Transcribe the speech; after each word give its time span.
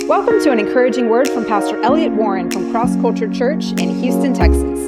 Welcome 0.00 0.40
to 0.42 0.50
an 0.50 0.58
encouraging 0.58 1.10
word 1.10 1.28
from 1.28 1.44
Pastor 1.44 1.80
Elliot 1.82 2.12
Warren 2.12 2.50
from 2.50 2.70
Cross 2.72 2.96
Culture 2.96 3.30
Church 3.30 3.72
in 3.72 4.00
Houston, 4.00 4.32
Texas. 4.32 4.86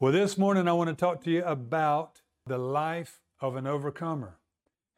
Well, 0.00 0.12
this 0.12 0.36
morning 0.36 0.66
I 0.66 0.72
want 0.72 0.90
to 0.90 0.94
talk 0.94 1.22
to 1.22 1.30
you 1.30 1.44
about 1.44 2.20
the 2.46 2.58
life 2.58 3.20
of 3.40 3.54
an 3.54 3.66
overcomer, 3.66 4.38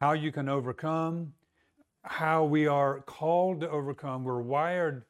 how 0.01 0.13
you 0.13 0.33
can 0.33 0.49
overcome, 0.49 1.35
how 2.03 2.45
we 2.45 2.67
are 2.67 3.01
called 3.01 3.61
to 3.61 3.71
overcome. 3.71 4.25
We're 4.25 4.41
wired 4.41 5.05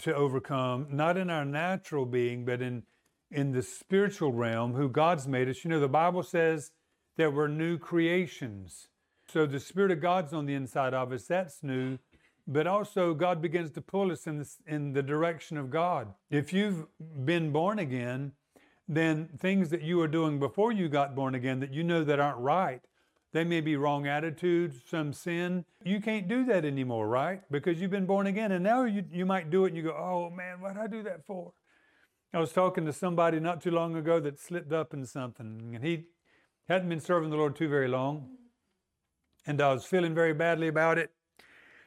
to 0.00 0.14
overcome, 0.14 0.88
not 0.90 1.16
in 1.16 1.30
our 1.30 1.44
natural 1.44 2.06
being, 2.06 2.44
but 2.44 2.60
in, 2.60 2.82
in 3.30 3.52
the 3.52 3.62
spiritual 3.62 4.32
realm, 4.32 4.74
who 4.74 4.88
God's 4.88 5.28
made 5.28 5.48
us. 5.48 5.64
You 5.64 5.70
know, 5.70 5.80
the 5.80 5.88
Bible 5.88 6.24
says 6.24 6.72
that 7.18 7.34
we're 7.34 7.48
new 7.48 7.76
creations. 7.76 8.88
So 9.30 9.44
the 9.44 9.60
Spirit 9.60 9.90
of 9.90 10.00
God's 10.00 10.32
on 10.32 10.46
the 10.46 10.54
inside 10.54 10.94
of 10.94 11.12
us, 11.12 11.26
that's 11.26 11.62
new. 11.62 11.98
But 12.46 12.66
also, 12.66 13.12
God 13.12 13.42
begins 13.42 13.72
to 13.72 13.82
pull 13.82 14.10
us 14.10 14.26
in 14.26 14.38
the, 14.38 14.48
in 14.66 14.94
the 14.94 15.02
direction 15.02 15.58
of 15.58 15.68
God. 15.68 16.14
If 16.30 16.54
you've 16.54 16.86
been 17.26 17.52
born 17.52 17.78
again, 17.78 18.32
then 18.88 19.28
things 19.36 19.68
that 19.68 19.82
you 19.82 19.98
were 19.98 20.08
doing 20.08 20.38
before 20.38 20.72
you 20.72 20.88
got 20.88 21.14
born 21.14 21.34
again 21.34 21.60
that 21.60 21.74
you 21.74 21.84
know 21.84 22.04
that 22.04 22.18
aren't 22.18 22.38
right, 22.38 22.80
they 23.32 23.44
may 23.44 23.60
be 23.60 23.76
wrong 23.76 24.06
attitudes, 24.06 24.80
some 24.88 25.12
sin. 25.12 25.66
You 25.84 26.00
can't 26.00 26.26
do 26.26 26.46
that 26.46 26.64
anymore, 26.64 27.06
right? 27.06 27.42
Because 27.50 27.78
you've 27.78 27.90
been 27.90 28.06
born 28.06 28.26
again. 28.26 28.52
And 28.52 28.64
now 28.64 28.84
you, 28.84 29.04
you 29.12 29.26
might 29.26 29.50
do 29.50 29.66
it 29.66 29.68
and 29.68 29.76
you 29.76 29.82
go, 29.82 29.90
oh 29.90 30.30
man, 30.30 30.60
what 30.60 30.74
did 30.74 30.82
I 30.82 30.86
do 30.86 31.02
that 31.02 31.26
for? 31.26 31.52
I 32.32 32.38
was 32.38 32.52
talking 32.52 32.86
to 32.86 32.92
somebody 32.92 33.40
not 33.40 33.60
too 33.60 33.70
long 33.70 33.96
ago 33.96 34.20
that 34.20 34.38
slipped 34.38 34.72
up 34.72 34.94
in 34.94 35.04
something, 35.04 35.72
and 35.74 35.84
he 35.84 36.04
hadn't 36.68 36.88
been 36.88 37.00
serving 37.00 37.30
the 37.30 37.36
Lord 37.36 37.56
too 37.56 37.68
very 37.68 37.88
long. 37.88 38.28
And 39.46 39.60
I 39.60 39.72
was 39.72 39.84
feeling 39.84 40.14
very 40.14 40.34
badly 40.34 40.68
about 40.68 40.98
it. 40.98 41.10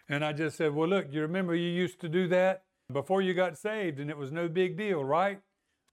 And 0.09 0.26
I 0.26 0.34
just 0.34 0.57
said, 0.57 0.73
Well, 0.73 0.90
look, 0.90 1.07
you 1.12 1.21
remember 1.21 1.55
you 1.55 1.70
used 1.70 2.01
to 2.01 2.10
do 2.10 2.27
that 2.29 2.63
before 2.91 3.21
you 3.21 3.34
got 3.34 3.57
saved, 3.57 3.99
and 3.99 4.10
it 4.10 4.18
was 4.18 4.32
no 4.32 4.49
big 4.49 4.77
deal, 4.77 5.04
right? 5.04 5.40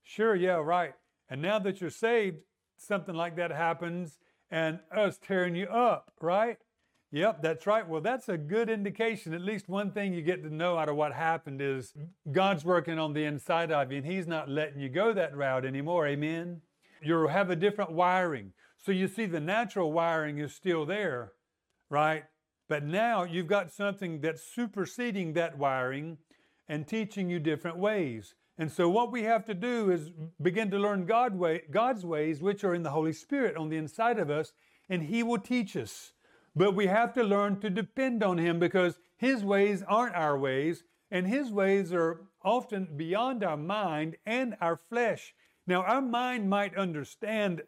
Sure, 0.02 0.34
yeah, 0.34 0.54
right. 0.54 0.94
And 1.28 1.42
now 1.42 1.58
that 1.58 1.80
you're 1.80 1.90
saved, 1.90 2.38
something 2.78 3.14
like 3.14 3.36
that 3.36 3.52
happens 3.52 4.18
and 4.50 4.80
us 4.96 5.18
tearing 5.18 5.54
you 5.54 5.66
up, 5.66 6.12
right? 6.20 6.56
Yep, 7.10 7.42
that's 7.42 7.66
right. 7.66 7.88
Well, 7.88 8.00
that's 8.00 8.28
a 8.28 8.36
good 8.36 8.68
indication. 8.68 9.32
At 9.32 9.40
least 9.40 9.68
one 9.68 9.92
thing 9.92 10.12
you 10.12 10.22
get 10.22 10.42
to 10.42 10.54
know 10.54 10.76
out 10.76 10.88
of 10.88 10.96
what 10.96 11.12
happened 11.12 11.60
is 11.62 11.94
God's 12.30 12.64
working 12.64 12.98
on 12.98 13.14
the 13.14 13.24
inside 13.24 13.72
of 13.72 13.90
you 13.92 13.98
and 13.98 14.06
He's 14.06 14.26
not 14.26 14.48
letting 14.48 14.80
you 14.80 14.88
go 14.88 15.12
that 15.14 15.36
route 15.36 15.64
anymore. 15.64 16.06
Amen. 16.06 16.60
You'll 17.02 17.28
have 17.28 17.50
a 17.50 17.56
different 17.56 17.92
wiring. 17.92 18.52
So 18.84 18.92
you 18.92 19.08
see, 19.08 19.26
the 19.26 19.40
natural 19.40 19.92
wiring 19.92 20.38
is 20.38 20.54
still 20.54 20.86
there, 20.86 21.32
right? 21.90 22.24
But 22.68 22.84
now 22.84 23.24
you've 23.24 23.46
got 23.46 23.72
something 23.72 24.20
that's 24.20 24.42
superseding 24.42 25.32
that 25.34 25.58
wiring 25.58 26.18
and 26.68 26.86
teaching 26.86 27.28
you 27.28 27.40
different 27.40 27.78
ways. 27.78 28.34
And 28.58 28.70
so, 28.70 28.88
what 28.88 29.12
we 29.12 29.22
have 29.22 29.44
to 29.46 29.54
do 29.54 29.90
is 29.90 30.10
begin 30.42 30.70
to 30.72 30.78
learn 30.78 31.06
God 31.06 31.36
way, 31.36 31.62
God's 31.70 32.04
ways, 32.04 32.42
which 32.42 32.64
are 32.64 32.74
in 32.74 32.82
the 32.82 32.90
Holy 32.90 33.12
Spirit 33.12 33.56
on 33.56 33.68
the 33.68 33.76
inside 33.76 34.18
of 34.18 34.30
us, 34.30 34.52
and 34.88 35.04
He 35.04 35.22
will 35.22 35.38
teach 35.38 35.76
us. 35.76 36.12
But 36.56 36.74
we 36.74 36.88
have 36.88 37.14
to 37.14 37.22
learn 37.22 37.60
to 37.60 37.70
depend 37.70 38.22
on 38.22 38.38
Him 38.38 38.58
because 38.58 38.98
His 39.16 39.44
ways 39.44 39.84
aren't 39.86 40.16
our 40.16 40.36
ways, 40.36 40.82
and 41.10 41.26
His 41.26 41.52
ways 41.52 41.92
are 41.92 42.26
often 42.42 42.88
beyond 42.96 43.44
our 43.44 43.56
mind 43.56 44.16
and 44.26 44.56
our 44.60 44.76
flesh. 44.76 45.34
Now, 45.66 45.82
our 45.82 46.02
mind 46.02 46.50
might 46.50 46.76
understand 46.76 47.62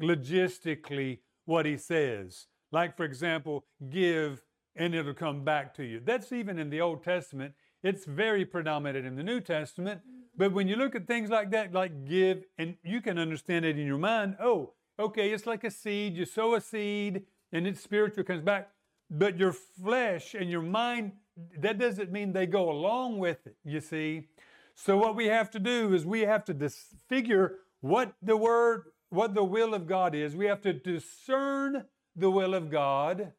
logistically 0.00 1.18
what 1.44 1.66
He 1.66 1.76
says. 1.76 2.46
Like, 2.72 2.96
for 2.96 3.04
example, 3.04 3.64
give 3.90 4.42
and 4.76 4.94
it'll 4.94 5.14
come 5.14 5.44
back 5.44 5.74
to 5.74 5.84
you. 5.84 6.00
That's 6.04 6.32
even 6.32 6.58
in 6.58 6.70
the 6.70 6.80
Old 6.80 7.04
Testament. 7.04 7.54
It's 7.82 8.04
very 8.04 8.44
predominant 8.44 9.06
in 9.06 9.14
the 9.14 9.22
New 9.22 9.40
Testament. 9.40 10.00
But 10.36 10.52
when 10.52 10.66
you 10.66 10.76
look 10.76 10.96
at 10.96 11.06
things 11.06 11.30
like 11.30 11.50
that, 11.52 11.72
like 11.72 12.06
give, 12.06 12.44
and 12.58 12.76
you 12.82 13.00
can 13.00 13.18
understand 13.18 13.64
it 13.64 13.78
in 13.78 13.86
your 13.86 13.98
mind, 13.98 14.36
oh, 14.40 14.72
okay, 14.98 15.30
it's 15.30 15.46
like 15.46 15.64
a 15.64 15.70
seed. 15.70 16.16
You 16.16 16.24
sow 16.24 16.54
a 16.54 16.60
seed 16.60 17.22
and 17.52 17.66
it's 17.66 17.80
spiritual, 17.80 18.24
comes 18.24 18.42
back. 18.42 18.70
But 19.10 19.38
your 19.38 19.52
flesh 19.52 20.34
and 20.34 20.50
your 20.50 20.62
mind, 20.62 21.12
that 21.58 21.78
doesn't 21.78 22.10
mean 22.10 22.32
they 22.32 22.46
go 22.46 22.70
along 22.70 23.18
with 23.18 23.46
it, 23.46 23.56
you 23.64 23.80
see. 23.80 24.28
So 24.74 24.96
what 24.96 25.14
we 25.14 25.26
have 25.26 25.50
to 25.52 25.60
do 25.60 25.94
is 25.94 26.04
we 26.04 26.22
have 26.22 26.44
to 26.46 26.54
disfigure 26.54 27.58
what 27.80 28.14
the 28.22 28.36
word, 28.36 28.84
what 29.14 29.34
the 29.34 29.44
will 29.44 29.74
of 29.74 29.86
God 29.86 30.14
is. 30.14 30.34
We 30.34 30.46
have 30.46 30.60
to 30.62 30.72
discern 30.72 31.84
the 32.16 32.30
will 32.30 32.54
of 32.54 32.70
God. 32.70 33.32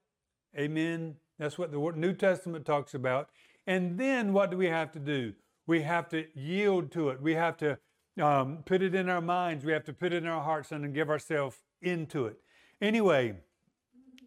Amen. 0.58 1.16
That's 1.38 1.58
what 1.58 1.72
the 1.72 1.92
New 1.96 2.14
Testament 2.14 2.66
talks 2.66 2.94
about. 2.94 3.30
And 3.68 4.00
then 4.00 4.34
what 4.34 4.52
do 4.52 4.58
we 4.58 4.68
have 4.68 4.92
to 4.94 5.00
do? 5.00 5.34
We 5.68 5.82
have 5.82 6.10
to 6.10 6.26
yield 6.34 6.92
to 6.92 7.10
it. 7.10 7.22
We 7.22 7.34
have 7.34 7.58
to 7.58 7.78
um, 8.22 8.60
put 8.66 8.82
it 8.82 8.96
in 8.96 9.10
our 9.10 9.22
minds. 9.22 9.66
We 9.66 9.74
have 9.74 9.84
to 9.86 9.94
put 9.94 10.14
it 10.14 10.24
in 10.24 10.28
our 10.28 10.44
hearts 10.44 10.72
and 10.72 10.94
give 10.94 11.10
ourselves 11.10 11.58
into 11.82 12.26
it. 12.28 12.38
Anyway, 12.82 13.38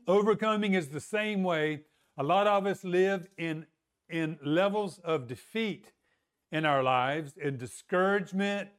overcoming 0.06 0.75
is 0.75 0.88
the 0.88 1.00
same 1.00 1.42
way. 1.42 1.82
A 2.16 2.22
lot 2.22 2.47
of 2.47 2.66
us 2.66 2.84
live 2.84 3.28
in, 3.38 3.66
in 4.10 4.38
levels 4.44 4.98
of 5.04 5.26
defeat 5.26 5.92
in 6.50 6.64
our 6.64 6.82
lives, 6.82 7.34
in 7.37 7.56
discouragement, 7.56 8.70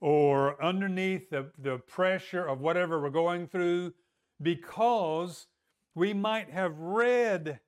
or 0.00 0.62
underneath 0.62 1.30
the, 1.30 1.50
the 1.58 1.78
pressure 1.78 2.46
of 2.46 2.60
whatever 2.60 3.00
we're 3.00 3.10
going 3.10 3.46
through, 3.46 3.92
because 4.40 5.46
we 5.94 6.12
might 6.14 6.50
have 6.50 6.78
read 6.78 7.58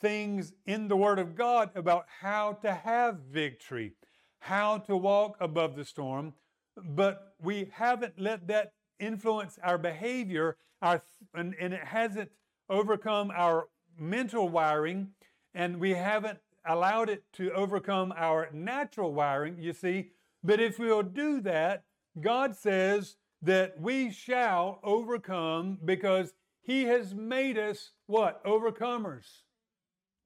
things 0.00 0.52
in 0.66 0.88
the 0.88 0.96
Word 0.96 1.18
of 1.18 1.36
God 1.36 1.70
about 1.74 2.06
how 2.20 2.54
to 2.54 2.72
have 2.72 3.20
victory, 3.30 3.92
how 4.40 4.78
to 4.78 4.96
walk 4.96 5.36
above 5.40 5.76
the 5.76 5.84
storm, 5.84 6.32
but 6.76 7.34
we 7.42 7.70
haven't 7.72 8.18
let 8.18 8.48
that 8.48 8.72
influence 8.98 9.58
our 9.62 9.78
behavior, 9.78 10.56
our, 10.82 11.02
and, 11.34 11.54
and 11.60 11.74
it 11.74 11.84
hasn't 11.84 12.30
overcome 12.68 13.30
our 13.34 13.68
mental 13.98 14.48
wiring, 14.48 15.08
and 15.54 15.78
we 15.78 15.90
haven't 15.90 16.38
allowed 16.66 17.08
it 17.08 17.24
to 17.34 17.52
overcome 17.52 18.12
our 18.16 18.48
natural 18.52 19.12
wiring, 19.12 19.56
you 19.58 19.72
see. 19.72 20.10
But 20.42 20.60
if 20.60 20.78
we'll 20.78 21.02
do 21.02 21.40
that, 21.42 21.84
God 22.20 22.56
says 22.56 23.16
that 23.42 23.80
we 23.80 24.10
shall 24.10 24.80
overcome 24.82 25.78
because 25.84 26.32
He 26.62 26.84
has 26.84 27.14
made 27.14 27.58
us 27.58 27.92
what? 28.06 28.44
Overcomers. 28.44 29.42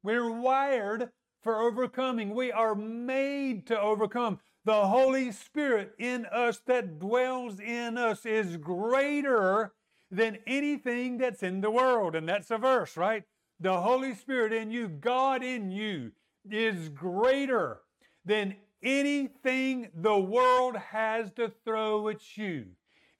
We're 0.02 0.30
wired 0.30 1.10
for 1.42 1.60
overcoming. 1.60 2.34
We 2.34 2.52
are 2.52 2.74
made 2.74 3.66
to 3.68 3.80
overcome. 3.80 4.40
The 4.64 4.86
Holy 4.86 5.30
Spirit 5.30 5.92
in 5.98 6.26
us 6.26 6.60
that 6.66 6.98
dwells 6.98 7.60
in 7.60 7.98
us 7.98 8.24
is 8.24 8.56
greater 8.56 9.72
than 10.10 10.38
anything 10.46 11.18
that's 11.18 11.42
in 11.42 11.60
the 11.60 11.70
world. 11.70 12.14
And 12.14 12.28
that's 12.28 12.50
a 12.50 12.58
verse, 12.58 12.96
right? 12.96 13.24
The 13.60 13.80
Holy 13.80 14.14
Spirit 14.14 14.52
in 14.52 14.70
you, 14.70 14.88
God 14.88 15.42
in 15.42 15.70
you, 15.70 16.12
is 16.50 16.88
greater 16.88 17.80
than 18.24 18.56
anything 18.84 19.88
the 19.94 20.18
world 20.18 20.76
has 20.76 21.30
to 21.32 21.52
throw 21.64 22.08
at 22.08 22.36
you. 22.36 22.66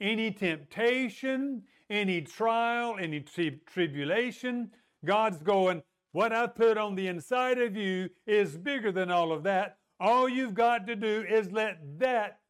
Any 0.01 0.31
temptation, 0.31 1.63
any 1.89 2.21
trial, 2.21 2.97
any 3.01 3.21
tri- 3.21 3.61
tribulation, 3.67 4.71
God's 5.05 5.39
going, 5.39 5.83
what 6.13 6.33
I 6.33 6.47
put 6.47 6.79
on 6.79 6.95
the 6.95 7.09
inside 7.09 7.59
of 7.59 7.77
you 7.77 8.09
is 8.27 8.57
bigger 8.57 8.93
than 8.93 9.11
all 9.11 9.33
of 9.33 9.43
that. 9.45 9.79
All 9.99 10.29
you've 10.29 10.55
got 10.55 10.87
to 10.87 10.97
do 10.97 11.25
is 11.29 11.51
let 11.51 11.79
that 11.99 12.41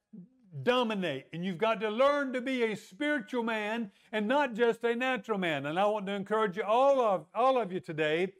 dominate. 0.62 1.26
And 1.32 1.44
you've 1.44 1.58
got 1.58 1.80
to 1.80 1.90
learn 1.90 2.32
to 2.32 2.40
be 2.40 2.62
a 2.64 2.76
spiritual 2.76 3.42
man 3.42 3.90
and 4.12 4.28
not 4.28 4.54
just 4.54 4.84
a 4.84 4.94
natural 4.94 5.38
man. 5.38 5.66
And 5.66 5.78
I 5.78 5.86
want 5.86 6.06
to 6.06 6.12
encourage 6.12 6.56
you, 6.56 6.62
all 6.62 7.00
of, 7.00 7.26
all 7.34 7.60
of 7.60 7.72
you 7.72 7.80
today, 7.80 8.32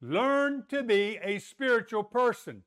learn 0.00 0.64
to 0.68 0.82
be 0.82 1.18
a 1.22 1.38
spiritual 1.38 2.02
person. 2.02 2.62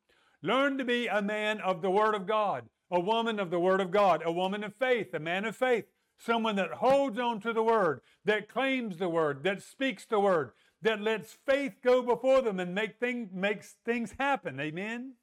Learn 0.46 0.78
to 0.78 0.86
be 0.86 1.08
a 1.08 1.24
man 1.24 1.60
of 1.62 1.82
the 1.82 1.90
Word 1.90 2.14
of 2.14 2.28
God, 2.28 2.70
a 2.92 3.00
woman 3.00 3.40
of 3.40 3.50
the 3.50 3.60
Word 3.60 3.82
of 3.82 3.90
God, 3.90 4.22
a 4.24 4.32
woman 4.32 4.64
of 4.64 4.76
faith, 4.76 5.12
a 5.16 5.20
man 5.20 5.44
of 5.44 5.56
faith, 5.56 5.86
someone 6.20 6.56
that 6.58 6.70
holds 6.70 7.18
on 7.18 7.42
to 7.42 7.52
the 7.52 7.64
Word, 7.64 8.02
that 8.26 8.48
claims 8.48 8.98
the 8.98 9.10
Word, 9.10 9.44
that 9.44 9.64
speaks 9.64 10.06
the 10.06 10.20
Word, 10.20 10.52
that 10.84 11.02
lets 11.02 11.36
faith 11.48 11.78
go 11.84 12.04
before 12.04 12.44
them 12.44 12.60
and 12.60 12.76
make 12.76 13.00
thing, 13.00 13.28
makes 13.34 13.78
things 13.84 14.14
happen. 14.20 14.60
Amen. 14.60 15.14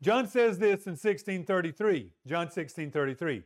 John 0.00 0.28
says 0.28 0.58
this 0.58 0.86
in 0.86 0.92
1633. 0.92 2.12
John 2.24 2.46
1633. 2.46 3.42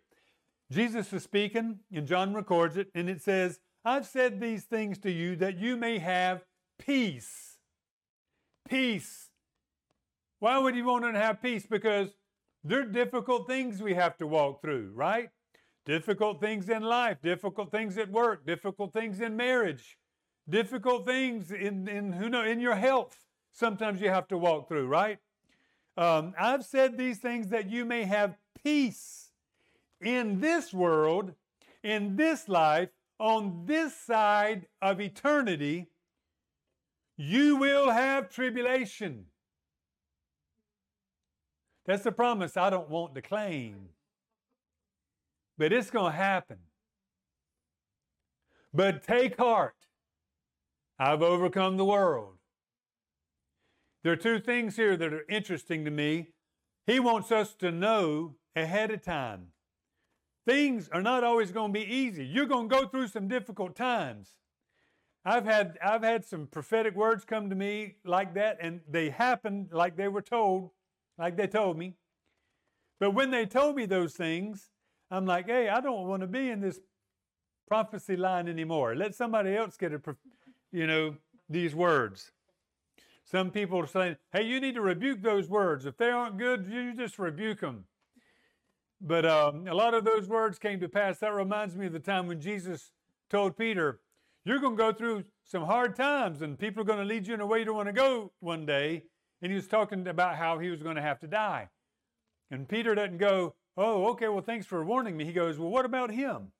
Jesus 0.71 1.11
is 1.15 1.23
speaking, 1.23 1.79
and 1.95 2.07
John 2.07 2.35
records 2.35 2.77
it, 2.77 2.91
and 2.95 3.09
it 3.09 3.23
says, 3.23 3.59
I've 3.87 4.05
said 4.05 4.39
these 4.39 4.65
things 4.65 4.99
to 4.99 5.11
you 5.11 5.35
that 5.37 5.57
you 5.57 5.79
may 5.79 5.99
have 5.99 6.45
peace. 6.79 7.57
Peace. 8.69 9.30
Why 10.41 10.59
would 10.59 10.75
you 10.75 10.85
want 10.85 11.05
to 11.05 11.19
have 11.19 11.41
peace? 11.41 11.67
Because 11.67 12.09
there 12.65 12.81
are 12.81 12.87
difficult 12.87 13.47
things 13.47 13.81
we 13.81 13.95
have 13.95 14.19
to 14.19 14.27
walk 14.27 14.61
through, 14.61 14.93
right? 14.95 15.31
difficult 15.85 16.41
things 16.41 16.69
in 16.69 16.83
life, 16.83 17.19
difficult 17.23 17.71
things 17.71 17.99
at 17.99 18.11
work, 18.11 18.47
difficult 18.47 18.93
things 18.93 19.21
in 19.21 19.37
marriage, 19.37 19.99
difficult 20.49 21.07
things 21.07 21.51
in, 21.51 21.89
in 21.89 22.13
who 22.13 22.29
know 22.29 22.45
in 22.45 22.61
your 22.61 22.77
health. 22.77 23.25
Sometimes 23.53 24.01
you 24.01 24.09
have 24.09 24.29
to 24.29 24.39
walk 24.39 24.69
through, 24.69 24.87
right? 24.87 25.19
Um, 25.97 26.35
I've 26.39 26.65
said 26.65 26.97
these 26.97 27.19
things 27.19 27.49
that 27.49 27.69
you 27.69 27.85
may 27.85 28.05
have 28.05 28.37
peace 28.63 29.33
in 30.01 30.41
this 30.41 30.73
world, 30.73 31.33
in 31.83 32.17
this 32.17 32.49
life, 32.49 32.91
on 33.19 33.65
this 33.67 33.95
side 33.97 34.67
of 34.81 35.01
eternity. 35.01 35.89
You 37.17 37.57
will 37.57 37.91
have 37.91 38.31
tribulation. 38.31 39.27
That's 41.91 42.05
the 42.05 42.13
promise 42.13 42.57
I 42.57 42.71
don't 42.71 42.89
want 42.89 43.17
to 43.17 43.21
claim. 43.21 43.89
But 45.59 45.73
it's 45.73 45.91
going 45.91 46.13
to 46.13 46.17
happen. 46.17 46.59
But 48.73 49.03
take 49.03 49.37
heart. 49.37 49.75
I've 51.01 51.21
overcome 51.21 51.79
the 51.79 51.85
world. 51.85 52.35
There 54.05 54.13
are 54.13 54.17
two 54.17 54.39
things 54.39 54.77
here 54.77 54.97
that 54.97 55.13
are 55.13 55.25
interesting 55.29 55.85
to 55.85 55.91
me. 55.91 56.29
He 56.87 57.01
wants 57.01 57.33
us 57.33 57.55
to 57.55 57.73
know 57.73 58.37
ahead 58.55 58.93
of 58.93 59.03
time. 59.03 59.49
Things 60.47 60.89
are 60.93 61.03
not 61.03 61.25
always 61.25 61.51
going 61.51 61.73
to 61.73 61.81
be 61.81 61.93
easy. 61.93 62.25
You're 62.25 62.47
going 62.47 62.69
to 62.69 62.77
go 62.77 62.87
through 62.87 63.09
some 63.09 63.27
difficult 63.27 63.75
times. 63.75 64.37
I've 65.25 65.45
had 65.45 65.77
I've 65.85 66.05
had 66.05 66.25
some 66.25 66.47
prophetic 66.47 66.95
words 66.95 67.25
come 67.25 67.51
to 67.51 67.57
me 67.57 67.97
like 68.05 68.35
that 68.35 68.59
and 68.61 68.81
they 68.89 69.11
happened 69.11 69.71
like 69.73 69.97
they 69.97 70.07
were 70.07 70.23
told, 70.23 70.71
like 71.21 71.37
they 71.37 71.47
told 71.47 71.79
me. 71.79 71.95
But 72.99 73.13
when 73.13 73.31
they 73.31 73.47
told 73.47 73.77
me 73.77 73.87
those 73.87 74.15
things, 74.15 74.71
I'm 75.11 75.27
like, 75.27 75.47
"Hey, 75.47 75.69
I 75.69 75.81
don't 75.81 76.09
want 76.09 76.23
to 76.23 76.27
be 76.27 76.51
in 76.51 76.61
this 76.61 76.81
prophecy 77.69 78.17
line 78.17 78.49
anymore. 78.49 78.97
Let 78.97 79.15
somebody 79.15 79.55
else 79.55 79.77
get 79.77 79.93
it, 79.93 80.03
you 80.73 80.87
know, 80.87 81.17
these 81.49 81.75
words." 81.75 82.33
Some 83.31 83.53
people 83.53 83.79
are 83.79 83.87
saying, 83.87 84.17
hey, 84.33 84.43
you 84.43 84.61
need 84.61 84.75
to 84.75 84.81
rebuke 84.81 85.23
those 85.23 85.49
words. 85.49 85.87
If 85.87 85.97
they 85.97 86.09
aren't 86.11 86.37
good, 86.37 86.67
you 86.69 86.93
just 86.97 87.17
rebuke 87.17 87.61
them. 87.61 87.85
But 89.01 89.25
um, 89.25 89.69
a 89.69 89.75
lot 89.75 89.95
of 89.95 90.05
those 90.05 90.27
words 90.27 90.59
came 90.59 90.81
to 90.81 90.89
pass. 90.89 91.21
That 91.21 91.33
reminds 91.33 91.77
me 91.77 91.87
of 91.87 91.93
the 91.93 92.01
time 92.01 92.27
when 92.27 92.41
Jesus 92.41 92.91
told 93.31 93.57
Peter, 93.57 94.01
You're 94.45 94.59
going 94.59 94.77
to 94.77 94.83
go 94.83 94.93
through 94.93 95.25
some 95.45 95.63
hard 95.63 95.95
times, 95.95 96.43
and 96.43 96.59
people 96.59 96.83
are 96.83 96.85
going 96.85 96.99
to 96.99 97.05
lead 97.05 97.29
you 97.29 97.35
in 97.35 97.41
a 97.41 97.47
way 97.47 97.61
you 97.61 97.65
don't 97.67 97.77
want 97.77 97.87
to 97.87 97.93
go 97.93 98.33
one 98.41 98.67
day. 98.67 99.05
And 99.43 99.51
he 99.51 99.57
was 99.57 99.67
talking 99.69 100.07
about 100.07 100.37
how 100.37 100.59
he 100.59 100.69
was 100.69 100.83
going 100.83 100.97
to 100.97 101.03
have 101.03 101.19
to 101.21 101.27
die. 101.27 101.69
And 102.51 102.69
Peter 102.69 102.95
doesn't 102.95 103.19
go, 103.19 103.55
Oh, 103.77 104.09
okay, 104.09 104.29
well, 104.29 104.43
thanks 104.43 104.67
for 104.67 104.85
warning 104.85 105.17
me. 105.17 105.25
He 105.25 105.33
goes, 105.33 105.59
Well, 105.59 105.71
what 105.71 105.85
about 105.85 106.11
him? 106.11 106.53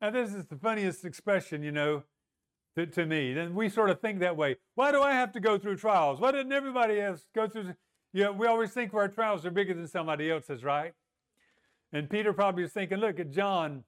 Now, 0.00 0.10
this 0.10 0.32
is 0.32 0.46
the 0.46 0.56
funniest 0.56 1.04
expression, 1.04 1.62
you 1.62 1.72
know 1.72 2.04
to, 2.76 2.86
to 2.86 3.06
me. 3.06 3.32
And 3.32 3.54
we 3.54 3.68
sort 3.68 3.90
of 3.90 4.00
think 4.00 4.20
that 4.20 4.36
way. 4.36 4.56
Why 4.74 4.92
do 4.92 5.02
I 5.02 5.12
have 5.12 5.32
to 5.32 5.40
go 5.40 5.58
through 5.58 5.76
trials? 5.76 6.20
Why 6.20 6.32
didn't 6.32 6.52
everybody 6.52 7.00
else 7.00 7.26
go 7.34 7.48
through? 7.48 7.74
You 8.12 8.24
know, 8.24 8.32
we 8.32 8.46
always 8.46 8.72
think 8.72 8.92
our 8.94 9.08
trials 9.08 9.46
are 9.46 9.50
bigger 9.50 9.74
than 9.74 9.86
somebody 9.86 10.30
else's, 10.30 10.64
right? 10.64 10.92
And 11.92 12.08
Peter 12.08 12.32
probably 12.32 12.62
was 12.62 12.72
thinking, 12.72 12.98
look 12.98 13.20
at 13.20 13.30
John. 13.30 13.84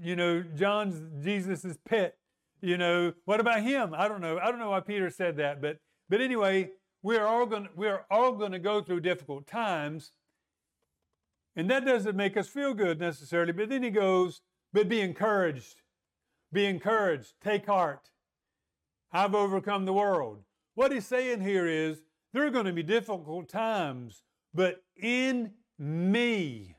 You 0.00 0.16
know, 0.16 0.42
John's 0.42 1.24
Jesus's 1.24 1.78
pet. 1.88 2.16
You 2.60 2.78
know, 2.78 3.12
what 3.24 3.40
about 3.40 3.62
him? 3.62 3.94
I 3.96 4.08
don't 4.08 4.20
know. 4.20 4.38
I 4.38 4.50
don't 4.50 4.58
know 4.58 4.70
why 4.70 4.80
Peter 4.80 5.10
said 5.10 5.36
that, 5.36 5.60
but 5.60 5.78
but 6.12 6.20
anyway, 6.20 6.70
we're 7.02 7.24
all 7.24 7.46
going 7.46 7.70
we're 7.74 8.04
all 8.10 8.32
going 8.32 8.52
to 8.52 8.58
go 8.58 8.82
through 8.82 9.00
difficult 9.00 9.46
times. 9.46 10.12
And 11.56 11.70
that 11.70 11.86
doesn't 11.86 12.16
make 12.16 12.36
us 12.36 12.48
feel 12.48 12.74
good 12.74 13.00
necessarily, 13.00 13.52
but 13.52 13.70
then 13.70 13.82
he 13.82 13.88
goes, 13.88 14.42
but 14.74 14.90
be 14.90 15.00
encouraged. 15.00 15.80
Be 16.52 16.66
encouraged. 16.66 17.32
Take 17.42 17.64
heart. 17.64 18.10
I've 19.10 19.34
overcome 19.34 19.86
the 19.86 19.94
world. 19.94 20.42
What 20.74 20.92
he's 20.92 21.06
saying 21.06 21.40
here 21.40 21.66
is 21.66 22.02
there 22.34 22.46
are 22.46 22.50
going 22.50 22.66
to 22.66 22.74
be 22.74 22.82
difficult 22.82 23.48
times, 23.48 24.22
but 24.52 24.82
in 24.94 25.52
me, 25.78 26.76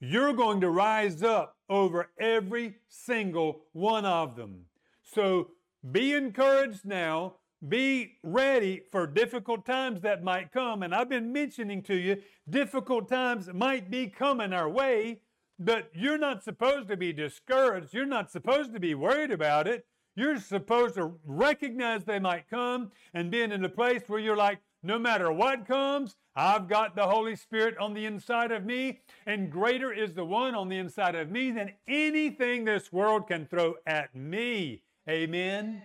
you're 0.00 0.34
going 0.34 0.60
to 0.60 0.68
rise 0.68 1.22
up 1.22 1.56
over 1.70 2.10
every 2.20 2.74
single 2.90 3.62
one 3.72 4.04
of 4.04 4.36
them. 4.36 4.66
So 5.02 5.52
be 5.90 6.12
encouraged 6.12 6.84
now. 6.84 7.36
Be 7.66 8.18
ready 8.22 8.82
for 8.90 9.06
difficult 9.06 9.64
times 9.64 10.00
that 10.00 10.24
might 10.24 10.52
come. 10.52 10.82
And 10.82 10.94
I've 10.94 11.08
been 11.08 11.32
mentioning 11.32 11.82
to 11.84 11.94
you, 11.94 12.20
difficult 12.48 13.08
times 13.08 13.48
might 13.52 13.90
be 13.90 14.08
coming 14.08 14.52
our 14.52 14.68
way. 14.68 15.20
But 15.58 15.90
you're 15.94 16.18
not 16.18 16.42
supposed 16.42 16.88
to 16.88 16.96
be 16.96 17.12
discouraged. 17.12 17.94
You're 17.94 18.06
not 18.06 18.32
supposed 18.32 18.72
to 18.74 18.80
be 18.80 18.94
worried 18.94 19.30
about 19.30 19.68
it. 19.68 19.86
You're 20.16 20.38
supposed 20.38 20.96
to 20.96 21.14
recognize 21.24 22.04
they 22.04 22.18
might 22.18 22.50
come 22.50 22.90
and 23.14 23.30
being 23.30 23.52
in 23.52 23.64
a 23.64 23.68
place 23.68 24.02
where 24.06 24.18
you're 24.18 24.36
like, 24.36 24.58
no 24.82 24.98
matter 24.98 25.32
what 25.32 25.66
comes, 25.66 26.16
I've 26.34 26.68
got 26.68 26.96
the 26.96 27.06
Holy 27.06 27.36
Spirit 27.36 27.78
on 27.78 27.94
the 27.94 28.04
inside 28.04 28.50
of 28.50 28.64
me, 28.64 29.00
and 29.26 29.50
greater 29.50 29.92
is 29.92 30.14
the 30.14 30.24
one 30.24 30.54
on 30.54 30.68
the 30.68 30.78
inside 30.78 31.14
of 31.14 31.30
me 31.30 31.52
than 31.52 31.72
anything 31.86 32.64
this 32.64 32.92
world 32.92 33.28
can 33.28 33.46
throw 33.46 33.74
at 33.86 34.14
me. 34.14 34.82
Amen. 35.08 35.82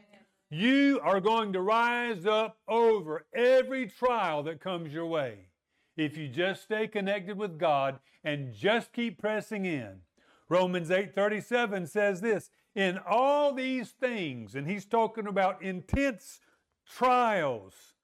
You 0.49 1.01
are 1.03 1.19
going 1.19 1.51
to 1.53 1.61
rise 1.61 2.25
up 2.25 2.57
over 2.69 3.25
every 3.35 3.87
trial 3.87 4.43
that 4.43 4.61
comes 4.61 4.93
your 4.93 5.05
way 5.05 5.49
if 5.97 6.15
you 6.15 6.29
just 6.29 6.63
stay 6.63 6.87
connected 6.87 7.37
with 7.37 7.59
God 7.59 7.99
and 8.23 8.53
just 8.53 8.93
keep 8.93 9.19
pressing 9.19 9.65
in. 9.65 10.01
Romans 10.47 10.89
8:37 10.89 11.89
says 11.89 12.21
this, 12.21 12.49
in 12.75 12.99
all 13.09 13.53
these 13.53 13.91
things, 13.91 14.55
and 14.55 14.67
he's 14.67 14.85
talking 14.85 15.27
about 15.27 15.61
intense 15.61 16.39
trials, 16.87 17.95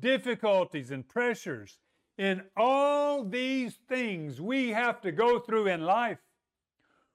difficulties 0.00 0.90
and 0.90 1.08
pressures. 1.08 1.78
In 2.18 2.42
all 2.56 3.24
these 3.24 3.78
things 3.88 4.40
we 4.40 4.70
have 4.70 5.00
to 5.00 5.12
go 5.12 5.38
through 5.38 5.68
in 5.68 5.82
life, 5.82 6.18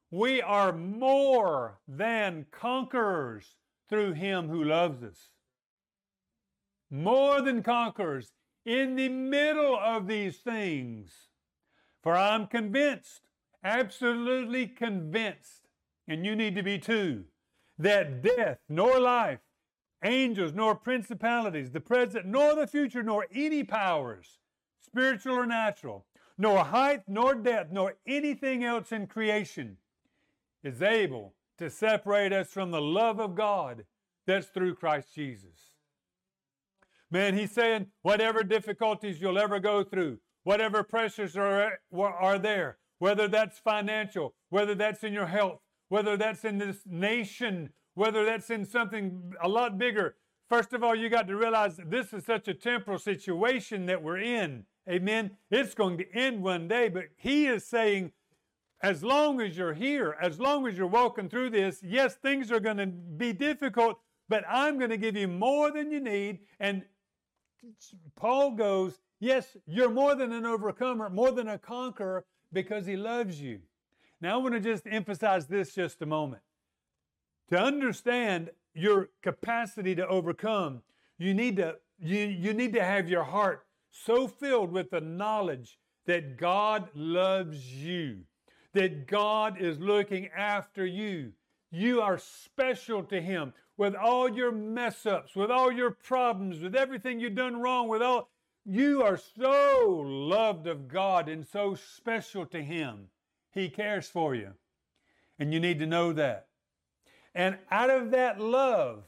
we 0.10 0.42
are 0.42 0.74
more 0.74 1.80
than 1.88 2.48
conquerors 2.50 3.59
through 3.90 4.14
him 4.14 4.50
who 4.50 4.64
loves 4.64 5.04
us. 5.04 5.30
More 6.90 7.42
than 7.42 7.64
conquerors 7.64 8.32
in 8.66 8.96
the 8.96 9.10
middle 9.10 9.76
of 9.76 10.08
these 10.08 10.38
things. 10.38 11.12
For 12.02 12.16
I'm 12.16 12.48
convinced, 12.48 13.22
absolutely 13.64 14.68
convinced, 14.68 15.68
and 16.08 16.26
you 16.26 16.36
need 16.36 16.56
to 16.56 16.64
be 16.64 16.78
too, 16.78 17.26
that 17.78 18.22
death 18.22 18.60
nor 18.70 19.00
life, 19.00 19.40
angels 20.04 20.54
nor 20.54 20.76
principalities, 20.76 21.72
the 21.72 21.80
present 21.80 22.26
nor 22.26 22.56
the 22.56 22.68
future, 22.68 23.04
nor 23.04 23.26
any 23.34 23.64
powers, 23.64 24.40
spiritual 24.80 25.36
or 25.36 25.46
natural, 25.46 26.06
nor 26.38 26.64
height 26.64 27.02
nor 27.08 27.36
depth, 27.36 27.72
nor 27.72 27.96
anything 28.08 28.64
else 28.64 28.92
in 28.92 29.08
creation 29.08 29.78
is 30.64 30.82
able 30.82 31.34
to 31.60 31.70
separate 31.70 32.34
us 32.34 32.50
from 32.50 32.72
the 32.72 32.82
love 32.82 33.20
of 33.20 33.36
God 33.36 33.86
that's 34.26 34.48
through 34.48 34.76
Christ 34.76 35.14
Jesus. 35.14 35.74
Man, 37.12 37.38
he's 37.38 37.52
saying 37.52 37.88
whatever 38.02 38.44
difficulties 38.44 39.20
you'll 39.20 39.40
ever 39.40 39.60
go 39.60 39.84
through, 39.84 40.20
whatever 40.44 40.84
pressures 40.84 41.36
are, 41.36 41.80
are 41.94 42.40
there, 42.40 42.78
whether 43.00 43.28
that's 43.28 43.60
financial, 43.60 44.36
whether 44.50 44.76
that's 44.76 45.04
in 45.04 45.14
your 45.14 45.28
health, 45.28 45.60
whether 45.90 46.16
that's 46.18 46.46
in 46.46 46.60
this 46.60 46.82
nation, 46.86 47.70
whether 47.96 48.24
that's 48.26 48.50
in 48.50 48.66
something 48.66 49.34
a 49.42 49.50
lot 49.50 49.78
bigger. 49.78 50.16
First 50.48 50.74
of 50.74 50.84
all, 50.84 50.96
you 50.96 51.10
got 51.10 51.28
to 51.28 51.36
realize 51.36 51.80
this 51.86 52.14
is 52.14 52.26
such 52.26 52.48
a 52.48 52.54
temporal 52.54 53.00
situation 53.00 53.86
that 53.88 54.02
we're 54.02 54.20
in. 54.20 54.66
Amen. 54.90 55.32
It's 55.52 55.76
going 55.76 55.98
to 56.00 56.12
end 56.14 56.42
one 56.42 56.68
day, 56.68 56.90
but 56.90 57.06
he 57.16 57.46
is 57.46 57.66
saying, 57.66 58.12
as 58.82 59.04
long 59.04 59.42
as 59.42 59.58
you're 59.58 59.74
here, 59.74 60.16
as 60.22 60.40
long 60.40 60.68
as 60.68 60.78
you're 60.78 60.88
walking 60.88 61.30
through 61.30 61.50
this, 61.50 61.82
yes, 61.84 62.16
things 62.16 62.52
are 62.52 62.60
going 62.60 62.78
to 62.78 62.88
be 62.88 63.34
difficult, 63.34 64.00
but 64.30 64.44
I'm 64.48 64.78
going 64.78 64.90
to 64.90 64.98
give 64.98 65.16
you 65.18 65.28
more 65.28 65.72
than 65.72 65.92
you 65.92 66.00
need. 66.00 66.40
And 66.60 66.84
Paul 68.16 68.52
goes, 68.52 69.00
Yes, 69.20 69.58
you're 69.68 69.90
more 69.90 70.16
than 70.16 70.32
an 70.32 70.46
overcomer, 70.46 71.10
more 71.10 71.32
than 71.32 71.50
a 71.50 71.58
conqueror, 71.58 72.26
because 72.54 72.86
he 72.86 72.96
loves 72.96 73.42
you. 73.42 73.60
Now, 74.22 74.36
I 74.36 74.38
want 74.38 74.54
to 74.54 74.62
just 74.62 74.88
emphasize 74.88 75.48
this 75.48 75.76
just 75.76 76.02
a 76.02 76.06
moment. 76.06 76.42
To 77.50 77.60
understand 77.60 78.52
your 78.74 79.10
capacity 79.22 79.96
to 79.96 80.08
overcome, 80.08 80.84
you 81.18 81.34
need 81.34 81.58
to, 81.58 81.76
you, 82.00 82.20
you 82.20 82.54
need 82.54 82.74
to 82.74 82.84
have 82.84 83.10
your 83.10 83.24
heart 83.24 83.66
so 83.92 84.28
filled 84.28 84.72
with 84.72 84.90
the 84.90 85.02
knowledge 85.02 85.78
that 86.06 86.38
God 86.38 86.90
loves 86.94 87.66
you, 87.66 88.22
that 88.74 89.08
God 89.08 89.62
is 89.62 89.80
looking 89.80 90.28
after 90.36 90.86
you. 90.86 91.32
You 91.72 92.02
are 92.02 92.18
special 92.18 93.04
to 93.04 93.22
Him 93.22 93.54
with 93.78 93.96
all 93.96 94.30
your 94.30 94.52
mess 94.52 95.06
ups, 95.06 95.36
with 95.36 95.50
all 95.50 95.72
your 95.72 95.92
problems, 95.92 96.62
with 96.62 96.76
everything 96.76 97.20
you've 97.20 97.36
done 97.36 97.62
wrong, 97.62 97.88
with 97.88 98.02
all 98.02 98.30
you 98.66 99.02
are 99.04 99.18
so 99.18 100.04
loved 100.06 100.68
of 100.68 100.88
God 100.88 101.30
and 101.30 101.48
so 101.48 101.76
special 101.76 102.46
to 102.48 102.62
Him. 102.62 103.08
He 103.52 103.70
cares 103.70 104.08
for 104.08 104.36
you. 104.36 104.52
And 105.40 105.54
you 105.54 105.60
need 105.60 105.80
to 105.80 105.86
know 105.86 106.14
that. 106.14 106.48
And 107.34 107.58
out 107.72 107.90
of 107.90 108.12
that 108.12 108.40
love, 108.40 109.04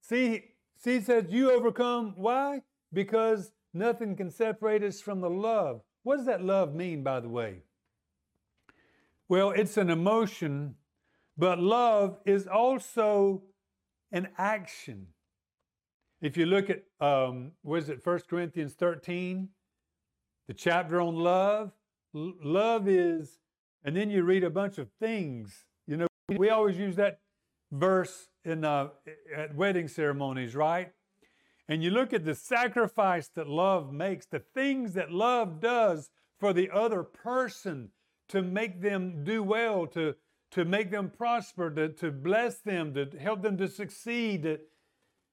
see, 0.00 0.44
see, 0.76 1.00
says 1.00 1.24
you 1.30 1.50
overcome. 1.50 2.14
Why? 2.16 2.62
Because 2.92 3.52
nothing 3.72 4.16
can 4.16 4.30
separate 4.30 4.82
us 4.82 5.00
from 5.00 5.20
the 5.20 5.30
love. 5.30 5.80
What 6.02 6.16
does 6.16 6.26
that 6.26 6.44
love 6.44 6.74
mean, 6.74 7.02
by 7.02 7.20
the 7.20 7.28
way? 7.28 7.62
Well, 9.28 9.50
it's 9.52 9.78
an 9.78 9.88
emotion, 9.88 10.74
but 11.38 11.58
love 11.58 12.18
is 12.26 12.46
also 12.46 13.42
an 14.12 14.28
action. 14.36 15.06
If 16.20 16.36
you 16.36 16.44
look 16.46 16.68
at, 16.68 16.84
um, 17.00 17.52
what 17.62 17.82
is 17.82 17.88
it, 17.88 18.04
1 18.04 18.20
Corinthians 18.28 18.74
13, 18.74 19.48
the 20.46 20.54
chapter 20.54 21.00
on 21.00 21.16
love, 21.16 21.72
L- 22.14 22.34
love 22.42 22.86
is, 22.86 23.38
and 23.82 23.96
then 23.96 24.10
you 24.10 24.24
read 24.24 24.44
a 24.44 24.50
bunch 24.50 24.76
of 24.78 24.88
things. 25.00 25.64
You 25.86 25.96
know, 25.96 26.06
we 26.28 26.50
always 26.50 26.76
use 26.76 26.96
that 26.96 27.20
verse 27.72 28.28
in 28.44 28.64
uh, 28.64 28.88
at 29.34 29.54
wedding 29.54 29.88
ceremonies, 29.88 30.54
right? 30.54 30.92
And 31.66 31.82
you 31.82 31.90
look 31.90 32.12
at 32.12 32.26
the 32.26 32.34
sacrifice 32.34 33.28
that 33.34 33.48
love 33.48 33.90
makes, 33.90 34.26
the 34.26 34.38
things 34.38 34.92
that 34.94 35.10
love 35.10 35.60
does 35.60 36.10
for 36.38 36.52
the 36.52 36.70
other 36.70 37.02
person 37.02 37.90
to 38.28 38.42
make 38.42 38.80
them 38.80 39.24
do 39.24 39.42
well, 39.42 39.86
to, 39.88 40.14
to 40.52 40.64
make 40.64 40.90
them 40.90 41.10
prosper, 41.10 41.70
to, 41.70 41.88
to 41.90 42.10
bless 42.10 42.58
them, 42.58 42.94
to 42.94 43.08
help 43.18 43.42
them 43.42 43.56
to 43.58 43.68
succeed. 43.68 44.58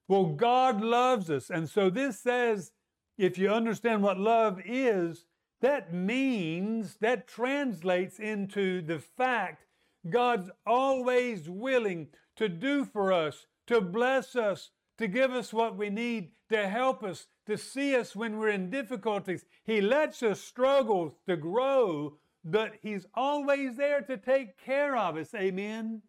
Well, 0.08 0.26
God 0.26 0.82
loves 0.82 1.30
us. 1.30 1.50
And 1.50 1.68
so 1.68 1.90
this 1.90 2.20
says, 2.20 2.72
if 3.18 3.38
you 3.38 3.50
understand 3.50 4.02
what 4.02 4.18
love 4.18 4.60
is, 4.64 5.24
that 5.60 5.94
means, 5.94 6.96
that 7.00 7.28
translates 7.28 8.18
into 8.18 8.82
the 8.82 8.98
fact 8.98 9.64
God's 10.08 10.50
always 10.66 11.48
willing 11.48 12.08
to 12.36 12.48
do 12.48 12.84
for 12.84 13.12
us, 13.12 13.46
to 13.68 13.80
bless 13.80 14.34
us, 14.34 14.70
to 14.98 15.06
give 15.06 15.30
us 15.30 15.52
what 15.52 15.76
we 15.76 15.88
need, 15.88 16.32
to 16.50 16.68
help 16.68 17.04
us, 17.04 17.26
to 17.46 17.56
see 17.56 17.94
us 17.94 18.16
when 18.16 18.38
we're 18.38 18.48
in 18.48 18.70
difficulties. 18.70 19.44
He 19.64 19.80
lets 19.80 20.22
us 20.22 20.40
struggle 20.40 21.16
to 21.28 21.36
grow, 21.36 22.18
but 22.44 22.72
He's 22.82 23.06
always 23.14 23.76
there 23.76 24.00
to 24.02 24.16
take 24.16 24.58
care 24.64 24.96
of 24.96 25.16
us. 25.16 25.34
Amen. 25.34 26.02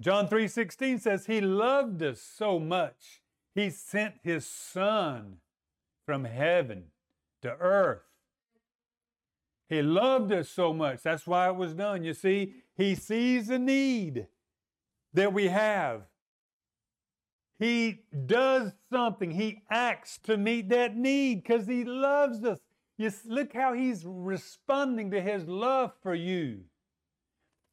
John 0.00 0.28
3:16 0.28 1.00
says 1.00 1.26
he 1.26 1.40
loved 1.40 2.02
us 2.02 2.20
so 2.20 2.58
much 2.58 3.22
he 3.54 3.70
sent 3.70 4.14
his 4.22 4.46
son 4.46 5.36
from 6.06 6.24
heaven 6.24 6.84
to 7.42 7.50
earth. 7.58 8.02
He 9.68 9.82
loved 9.82 10.32
us 10.32 10.48
so 10.48 10.72
much. 10.72 11.02
That's 11.02 11.26
why 11.26 11.48
it 11.48 11.56
was 11.56 11.74
done. 11.74 12.04
You 12.04 12.14
see, 12.14 12.54
he 12.76 12.94
sees 12.94 13.48
the 13.48 13.58
need 13.58 14.26
that 15.14 15.32
we 15.32 15.48
have. 15.48 16.02
He 17.58 18.00
does 18.26 18.72
something. 18.90 19.30
He 19.30 19.62
acts 19.70 20.18
to 20.24 20.36
meet 20.36 20.68
that 20.70 20.96
need 20.96 21.42
because 21.42 21.66
he 21.66 21.84
loves 21.84 22.44
us. 22.44 22.58
You 23.02 23.10
look 23.26 23.52
how 23.52 23.72
he's 23.74 24.04
responding 24.06 25.10
to 25.10 25.20
his 25.20 25.46
love 25.46 25.92
for 26.02 26.14
you. 26.14 26.60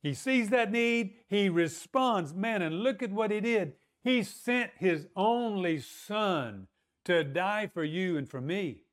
He 0.01 0.13
sees 0.13 0.49
that 0.49 0.71
need, 0.71 1.13
he 1.27 1.49
responds. 1.49 2.33
Man, 2.33 2.61
and 2.61 2.79
look 2.81 3.03
at 3.03 3.11
what 3.11 3.31
he 3.31 3.39
did. 3.39 3.73
He 4.03 4.23
sent 4.23 4.71
his 4.77 5.07
only 5.15 5.79
son 5.79 6.67
to 7.05 7.23
die 7.23 7.67
for 7.67 7.83
you 7.83 8.17
and 8.17 8.27
for 8.27 8.41
me. 8.41 8.83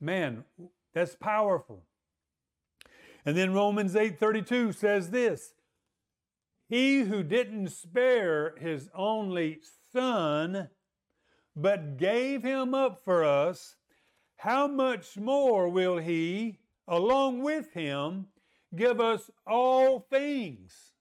Man, 0.00 0.44
that's 0.94 1.16
powerful. 1.16 1.84
And 3.26 3.36
then 3.36 3.52
Romans 3.52 3.94
8:32 3.94 4.74
says 4.74 5.10
this, 5.10 5.52
he 6.68 7.00
who 7.00 7.22
didn't 7.22 7.68
spare 7.68 8.54
his 8.58 8.88
only 8.94 9.60
son 9.92 10.68
but 11.56 11.96
gave 11.96 12.42
him 12.42 12.74
up 12.74 13.02
for 13.04 13.24
us, 13.24 13.76
how 14.38 14.68
much 14.68 15.16
more 15.16 15.68
will 15.68 15.98
he 15.98 16.58
along 16.86 17.42
with 17.42 17.72
him 17.72 18.28
give 18.74 19.00
us 19.00 19.30
all 19.44 19.98
things? 19.98 20.92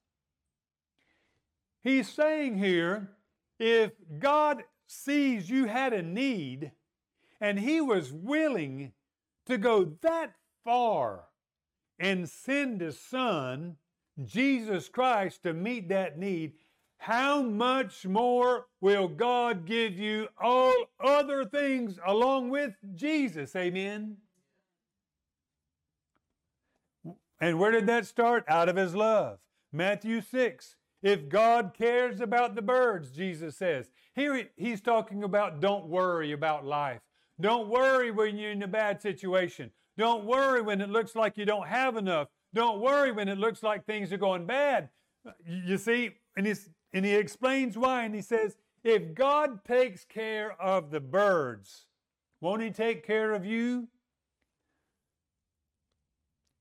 He's 1.83 2.09
saying 2.09 2.57
here, 2.57 3.11
if 3.59 3.91
God 4.17 4.63
sees 4.87 5.49
you 5.49 5.65
had 5.65 5.93
a 5.93 6.01
need 6.01 6.71
and 7.39 7.59
he 7.59 7.79
was 7.79 8.11
willing 8.11 8.93
to 9.45 9.59
go 9.59 9.85
that 10.01 10.33
far 10.63 11.25
and 11.99 12.27
send 12.27 12.81
his 12.81 12.99
son, 12.99 13.77
Jesus 14.25 14.89
Christ, 14.89 15.43
to 15.43 15.53
meet 15.53 15.89
that 15.89 16.17
need, 16.17 16.53
how 16.97 17.41
much 17.41 18.05
more 18.05 18.65
will 18.81 19.07
God 19.07 19.65
give 19.65 19.97
you 19.97 20.27
all 20.41 20.73
other 20.99 21.45
things 21.45 21.99
along 22.05 22.49
with 22.49 22.73
Jesus? 22.95 23.55
Amen. 23.55 24.17
And 27.39 27.59
where 27.59 27.71
did 27.71 27.87
that 27.87 28.05
start? 28.05 28.43
Out 28.47 28.67
of 28.67 28.75
his 28.75 28.95
love. 28.95 29.39
Matthew 29.71 30.21
6. 30.21 30.75
If 31.03 31.29
God 31.29 31.73
cares 31.77 32.19
about 32.19 32.55
the 32.55 32.61
birds, 32.61 33.11
Jesus 33.11 33.55
says. 33.55 33.91
Here 34.15 34.49
he's 34.55 34.81
talking 34.81 35.23
about 35.23 35.59
don't 35.61 35.87
worry 35.87 36.31
about 36.31 36.65
life. 36.65 37.01
Don't 37.39 37.69
worry 37.69 38.09
when 38.09 38.37
you're 38.37 38.51
in 38.51 38.63
a 38.63 38.67
bad 38.67 39.01
situation. 39.01 39.71
Don't 39.97 40.25
worry 40.25 40.61
when 40.61 40.81
it 40.81 40.89
looks 40.89 41.15
like 41.15 41.37
you 41.37 41.45
don't 41.45 41.67
have 41.67 41.97
enough. 41.97 42.27
Don't 42.53 42.81
worry 42.81 43.11
when 43.11 43.27
it 43.27 43.37
looks 43.37 43.61
like 43.61 43.85
things 43.85 44.11
are 44.11 44.17
going 44.17 44.45
bad. 44.45 44.89
You 45.45 45.77
see, 45.77 46.11
and, 46.35 46.47
he's, 46.47 46.69
and 46.93 47.05
he 47.05 47.15
explains 47.15 47.77
why, 47.77 48.03
and 48.03 48.15
he 48.15 48.21
says, 48.21 48.57
if 48.83 49.13
God 49.13 49.63
takes 49.65 50.05
care 50.05 50.59
of 50.61 50.91
the 50.91 50.99
birds, 50.99 51.85
won't 52.39 52.61
he 52.61 52.69
take 52.69 53.05
care 53.05 53.33
of 53.33 53.45
you? 53.45 53.87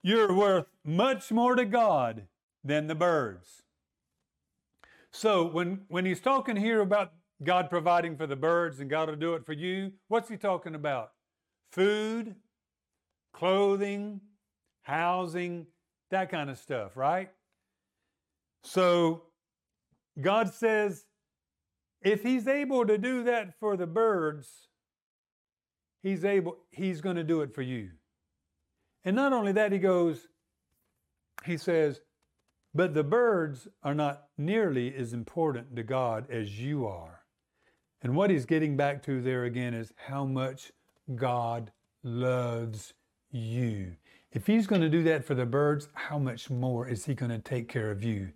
You're 0.03 0.35
worth 0.35 0.67
much 0.85 1.31
more 1.31 1.55
to 1.55 1.65
God 1.65 2.27
than 2.65 2.87
the 2.87 2.95
birds. 2.95 3.63
So 5.11 5.45
when, 5.47 5.83
when 5.89 6.05
he's 6.05 6.21
talking 6.21 6.57
here 6.57 6.81
about 6.81 7.13
God 7.43 7.69
providing 7.69 8.17
for 8.17 8.27
the 8.27 8.37
birds 8.37 8.81
and 8.81 8.89
God 8.89 9.09
will 9.09 9.17
do 9.17 9.35
it 9.35 9.45
for 9.45 9.53
you. 9.53 9.93
What's 10.09 10.29
he 10.29 10.37
talking 10.37 10.75
about? 10.75 11.13
Food, 11.71 12.35
clothing, 13.33 14.21
housing, 14.83 15.67
that 16.11 16.31
kind 16.31 16.49
of 16.49 16.59
stuff, 16.59 16.97
right? 16.97 17.31
So 18.63 19.23
God 20.21 20.53
says, 20.55 21.05
if 22.03 22.23
he's 22.23 22.47
able 22.47 22.87
to 22.87 22.99
do 22.99 23.25
that 23.25 23.59
for 23.59 23.77
the 23.77 23.87
birds, 23.87 24.69
he's 26.03 26.25
able, 26.25 26.57
he's 26.71 27.01
going 27.01 27.17
to 27.17 27.25
do 27.25 27.43
it 27.43 27.55
for 27.55 27.63
you. 27.63 27.91
And 29.05 29.17
not 29.17 29.33
only 29.33 29.53
that, 29.53 29.73
he 29.73 29.79
goes, 29.79 30.29
he 31.45 31.57
says, 31.57 32.01
but 32.75 32.95
the 32.95 33.05
birds 33.05 33.69
are 33.83 33.95
not 33.95 34.25
nearly 34.37 34.95
as 34.95 35.13
important 35.13 35.75
to 35.77 35.83
God 35.83 36.27
as 36.31 36.61
you 36.61 36.87
are. 36.87 37.23
And 38.03 38.15
what 38.15 38.31
he's 38.31 38.45
getting 38.45 38.77
back 38.77 39.03
to 39.05 39.23
there 39.23 39.45
again 39.45 39.75
is 39.75 39.93
how 39.97 40.25
much 40.25 40.73
God 41.15 41.73
loves 42.05 42.93
you. 43.31 43.97
If 44.33 44.47
he's 44.47 44.67
going 44.67 44.83
to 44.83 44.89
do 44.89 45.03
that 45.05 45.25
for 45.25 45.35
the 45.35 45.47
birds, 45.47 45.89
how 45.95 46.19
much 46.19 46.51
more 46.51 46.87
is 46.87 47.07
he 47.07 47.15
going 47.15 47.31
to 47.31 47.39
take 47.39 47.69
care 47.69 47.91
of 47.91 48.05
you? 48.05 48.33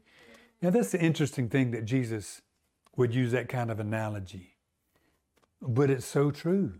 Now, 0.62 0.70
that's 0.70 0.92
the 0.92 1.00
interesting 1.00 1.48
thing 1.48 1.70
that 1.70 1.84
Jesus 1.84 2.42
would 2.96 3.14
use 3.14 3.32
that 3.32 3.48
kind 3.48 3.70
of 3.70 3.80
analogy. 3.80 4.56
But 5.62 5.90
it's 5.90 6.06
so 6.06 6.30
true. 6.30 6.74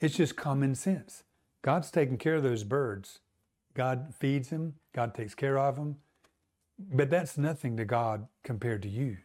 It's 0.00 0.16
just 0.16 0.36
common 0.36 0.74
sense. 0.74 1.24
God's 1.62 1.90
taking 1.90 2.18
care 2.18 2.34
of 2.34 2.42
those 2.42 2.64
birds. 2.64 3.20
God 3.74 4.14
feeds 4.18 4.48
them, 4.48 4.74
God 4.94 5.14
takes 5.14 5.34
care 5.34 5.58
of 5.58 5.76
them. 5.76 5.96
But 6.78 7.10
that's 7.10 7.36
nothing 7.36 7.76
to 7.78 7.84
God 7.84 8.26
compared 8.42 8.82
to 8.82 8.88
you 8.88 9.18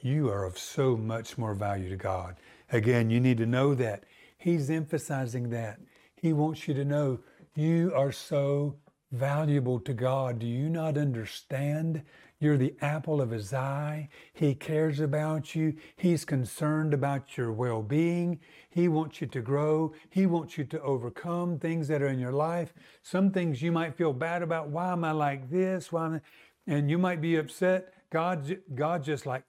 you 0.00 0.28
are 0.28 0.44
of 0.44 0.58
so 0.58 0.96
much 0.96 1.36
more 1.36 1.54
value 1.54 1.88
to 1.88 1.96
God. 1.96 2.36
Again, 2.70 3.10
you 3.10 3.20
need 3.20 3.38
to 3.38 3.46
know 3.46 3.74
that. 3.74 4.04
He's 4.36 4.70
emphasizing 4.70 5.50
that. 5.50 5.80
He 6.14 6.32
wants 6.32 6.68
you 6.68 6.74
to 6.74 6.84
know 6.84 7.20
you 7.54 7.92
are 7.94 8.12
so 8.12 8.76
valuable 9.10 9.80
to 9.80 9.92
God. 9.92 10.38
Do 10.38 10.46
you 10.46 10.68
not 10.68 10.96
understand? 10.96 12.02
You're 12.40 12.56
the 12.56 12.74
apple 12.80 13.20
of 13.20 13.30
his 13.30 13.52
eye. 13.52 14.08
He 14.32 14.54
cares 14.54 15.00
about 15.00 15.56
you. 15.56 15.74
He's 15.96 16.24
concerned 16.24 16.94
about 16.94 17.36
your 17.36 17.52
well 17.52 17.82
being. 17.82 18.38
He 18.70 18.86
wants 18.86 19.20
you 19.20 19.26
to 19.26 19.40
grow. 19.40 19.92
He 20.10 20.26
wants 20.26 20.56
you 20.56 20.64
to 20.64 20.80
overcome 20.82 21.58
things 21.58 21.88
that 21.88 22.00
are 22.00 22.08
in 22.08 22.20
your 22.20 22.32
life. 22.32 22.72
Some 23.02 23.32
things 23.32 23.60
you 23.60 23.72
might 23.72 23.96
feel 23.96 24.12
bad 24.12 24.42
about. 24.42 24.68
Why 24.68 24.92
am 24.92 25.02
I 25.02 25.12
like 25.12 25.50
this? 25.50 25.90
Why 25.90 26.20
and 26.68 26.90
you 26.90 26.98
might 26.98 27.20
be 27.20 27.36
upset. 27.36 27.94
God, 28.10 28.58
God 28.74 29.02
just 29.02 29.26
like, 29.26 29.42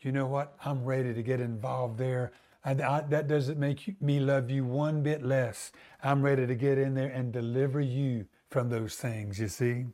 you 0.00 0.12
know 0.12 0.26
what? 0.26 0.54
I'm 0.64 0.84
ready 0.84 1.12
to 1.12 1.22
get 1.22 1.40
involved 1.40 1.98
there. 1.98 2.32
And 2.64 2.82
I, 2.82 3.00
that 3.08 3.26
doesn't 3.26 3.58
make 3.58 3.88
you, 3.88 3.96
me 4.00 4.20
love 4.20 4.50
you 4.50 4.64
one 4.64 5.02
bit 5.02 5.24
less. 5.24 5.72
I'm 6.02 6.22
ready 6.22 6.46
to 6.46 6.54
get 6.54 6.78
in 6.78 6.94
there 6.94 7.08
and 7.08 7.32
deliver 7.32 7.80
you 7.80 8.26
from 8.50 8.68
those 8.68 8.96
things, 8.96 9.38
you 9.38 9.48
see? 9.48 9.86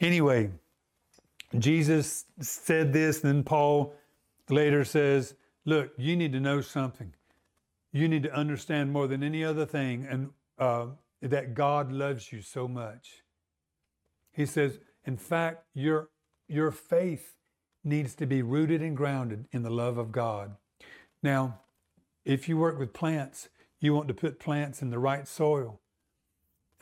Anyway, 0.00 0.50
Jesus 1.60 2.24
said 2.40 2.92
this, 2.92 3.22
and 3.22 3.36
then 3.36 3.42
Paul 3.44 3.94
later 4.48 4.84
says, 4.84 5.34
Look, 5.64 5.90
you 5.96 6.16
need 6.16 6.32
to 6.32 6.40
know 6.40 6.60
something. 6.60 7.12
You 7.92 8.08
need 8.08 8.22
to 8.22 8.32
understand 8.32 8.92
more 8.92 9.06
than 9.08 9.22
any 9.22 9.42
other 9.42 9.66
thing, 9.66 10.06
and 10.08 10.30
uh, 10.58 10.86
that 11.22 11.54
God 11.54 11.90
loves 11.92 12.32
you 12.32 12.40
so 12.40 12.68
much. 12.68 13.22
He 14.32 14.46
says, 14.46 14.78
in 15.04 15.16
fact, 15.16 15.64
your, 15.74 16.10
your 16.48 16.70
faith 16.70 17.36
needs 17.82 18.14
to 18.16 18.26
be 18.26 18.42
rooted 18.42 18.82
and 18.82 18.96
grounded 18.96 19.46
in 19.52 19.62
the 19.62 19.70
love 19.70 19.98
of 19.98 20.12
God. 20.12 20.56
Now, 21.22 21.60
if 22.24 22.48
you 22.48 22.56
work 22.56 22.78
with 22.78 22.92
plants, 22.92 23.48
you 23.80 23.94
want 23.94 24.08
to 24.08 24.14
put 24.14 24.38
plants 24.38 24.82
in 24.82 24.90
the 24.90 24.98
right 24.98 25.26
soil. 25.26 25.80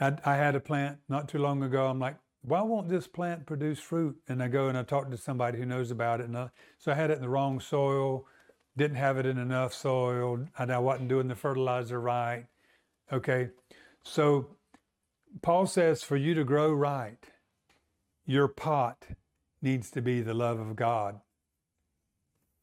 I, 0.01 0.17
I 0.25 0.37
had 0.37 0.55
a 0.55 0.61
plant 0.61 0.99
not 1.09 1.29
too 1.29 1.39
long 1.39 1.63
ago. 1.63 1.87
I'm 1.87 1.99
like, 1.99 2.17
why 2.45 2.61
won't 2.61 2.91
this 2.91 3.07
plant 3.07 3.47
produce 3.47 3.81
fruit? 3.81 4.17
And 4.29 4.43
I 4.43 4.49
go 4.49 4.69
and 4.69 4.77
I 4.77 4.83
talk 4.83 5.11
to 5.11 5.17
somebody 5.17 5.59
who 5.59 5.65
knows 5.65 5.91
about 5.91 6.21
it. 6.21 6.27
And 6.27 6.37
I, 6.37 6.51
so 6.79 6.93
I 6.93 6.95
had 6.95 7.11
it 7.11 7.15
in 7.17 7.23
the 7.23 7.29
wrong 7.29 7.59
soil, 7.59 8.27
didn't 8.77 8.99
have 8.99 9.17
it 9.17 9.25
in 9.25 9.39
enough 9.39 9.73
soil, 9.73 10.47
and 10.59 10.73
I 10.73 10.79
wasn't 10.79 11.09
doing 11.09 11.29
the 11.29 11.35
fertilizer 11.35 12.01
right. 12.01 12.47
Okay, 13.11 13.51
so 14.03 14.49
Paul 15.43 15.67
says 15.67 16.03
for 16.03 16.17
you 16.17 16.35
to 16.35 16.45
grow 16.45 16.73
right, 16.73 17.19
your 18.27 18.49
pot 18.49 19.07
needs 19.63 19.91
to 19.93 20.03
be 20.03 20.21
the 20.21 20.35
love 20.35 20.59
of 20.59 20.77
God. 20.77 21.21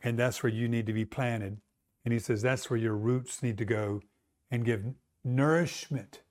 And 0.03 0.17
that's 0.17 0.43
where 0.43 0.51
you 0.51 0.67
need 0.67 0.85
to 0.87 0.93
be 0.93 1.05
planted. 1.05 1.57
And 2.05 2.13
he 2.13 2.19
says 2.19 2.41
that's 2.41 2.69
where 2.69 2.79
your 2.79 2.95
roots 2.95 3.41
need 3.41 3.57
to 3.59 3.65
go 3.65 4.01
and 4.49 4.65
give 4.65 4.83
nourishment 5.23 6.21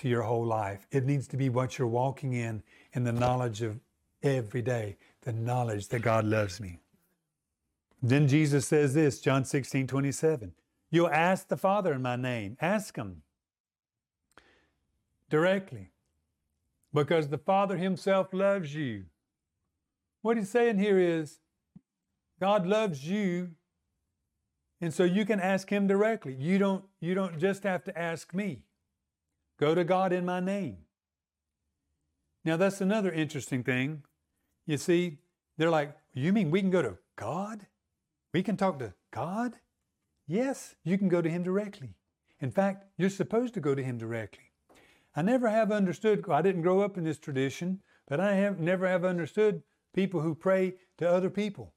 to 0.00 0.08
your 0.08 0.22
whole 0.22 0.44
life. 0.44 0.86
It 0.90 1.04
needs 1.04 1.28
to 1.28 1.36
be 1.36 1.48
what 1.48 1.78
you're 1.78 1.88
walking 1.88 2.32
in 2.32 2.62
in 2.94 3.04
the 3.04 3.12
knowledge 3.12 3.62
of 3.62 3.78
every 4.22 4.62
day, 4.62 4.96
the 5.22 5.32
knowledge 5.32 5.88
that 5.88 6.00
God 6.00 6.24
loves 6.24 6.60
me. 6.60 6.78
Then 8.02 8.26
Jesus 8.26 8.66
says 8.66 8.94
this, 8.94 9.20
John 9.20 9.44
16, 9.44 9.86
27. 9.86 10.52
You'll 10.90 11.10
ask 11.10 11.48
the 11.48 11.56
Father 11.56 11.92
in 11.92 12.02
my 12.02 12.16
name. 12.16 12.56
Ask 12.60 12.96
him 12.96 13.22
directly 15.28 15.90
because 16.94 17.28
the 17.28 17.38
Father 17.38 17.76
himself 17.76 18.32
loves 18.32 18.74
you. 18.74 19.04
What 20.22 20.38
he's 20.38 20.50
saying 20.50 20.78
here 20.78 20.98
is 20.98 21.38
God 22.40 22.66
loves 22.66 23.06
you 23.06 23.50
and 24.80 24.94
so 24.94 25.04
you 25.04 25.26
can 25.26 25.40
ask 25.40 25.68
him 25.68 25.86
directly. 25.86 26.34
You 26.38 26.58
don't 26.58 26.84
you 27.00 27.14
don't 27.14 27.38
just 27.38 27.62
have 27.64 27.84
to 27.84 27.98
ask 27.98 28.32
me. 28.32 28.62
Go 29.60 29.74
to 29.74 29.84
God 29.84 30.10
in 30.14 30.24
my 30.24 30.40
name. 30.40 30.78
Now, 32.46 32.56
that's 32.56 32.80
another 32.80 33.12
interesting 33.12 33.62
thing. 33.62 34.04
You 34.66 34.78
see, 34.78 35.18
they're 35.58 35.70
like, 35.70 35.94
You 36.14 36.32
mean 36.32 36.50
we 36.50 36.62
can 36.62 36.70
go 36.70 36.80
to 36.80 36.96
God? 37.16 37.66
We 38.32 38.42
can 38.42 38.56
talk 38.56 38.78
to 38.78 38.94
God? 39.10 39.56
Yes, 40.26 40.76
you 40.82 40.96
can 40.96 41.08
go 41.08 41.20
to 41.20 41.28
Him 41.28 41.42
directly. 41.42 41.94
In 42.40 42.50
fact, 42.50 42.86
you're 42.96 43.10
supposed 43.10 43.52
to 43.52 43.60
go 43.60 43.74
to 43.74 43.82
Him 43.82 43.98
directly. 43.98 44.44
I 45.14 45.20
never 45.20 45.50
have 45.50 45.70
understood, 45.70 46.24
I 46.30 46.40
didn't 46.40 46.62
grow 46.62 46.80
up 46.80 46.96
in 46.96 47.04
this 47.04 47.18
tradition, 47.18 47.82
but 48.08 48.18
I 48.18 48.36
have 48.36 48.60
never 48.60 48.88
have 48.88 49.04
understood 49.04 49.62
people 49.94 50.22
who 50.22 50.34
pray 50.34 50.76
to 50.96 51.08
other 51.08 51.28
people. 51.28 51.74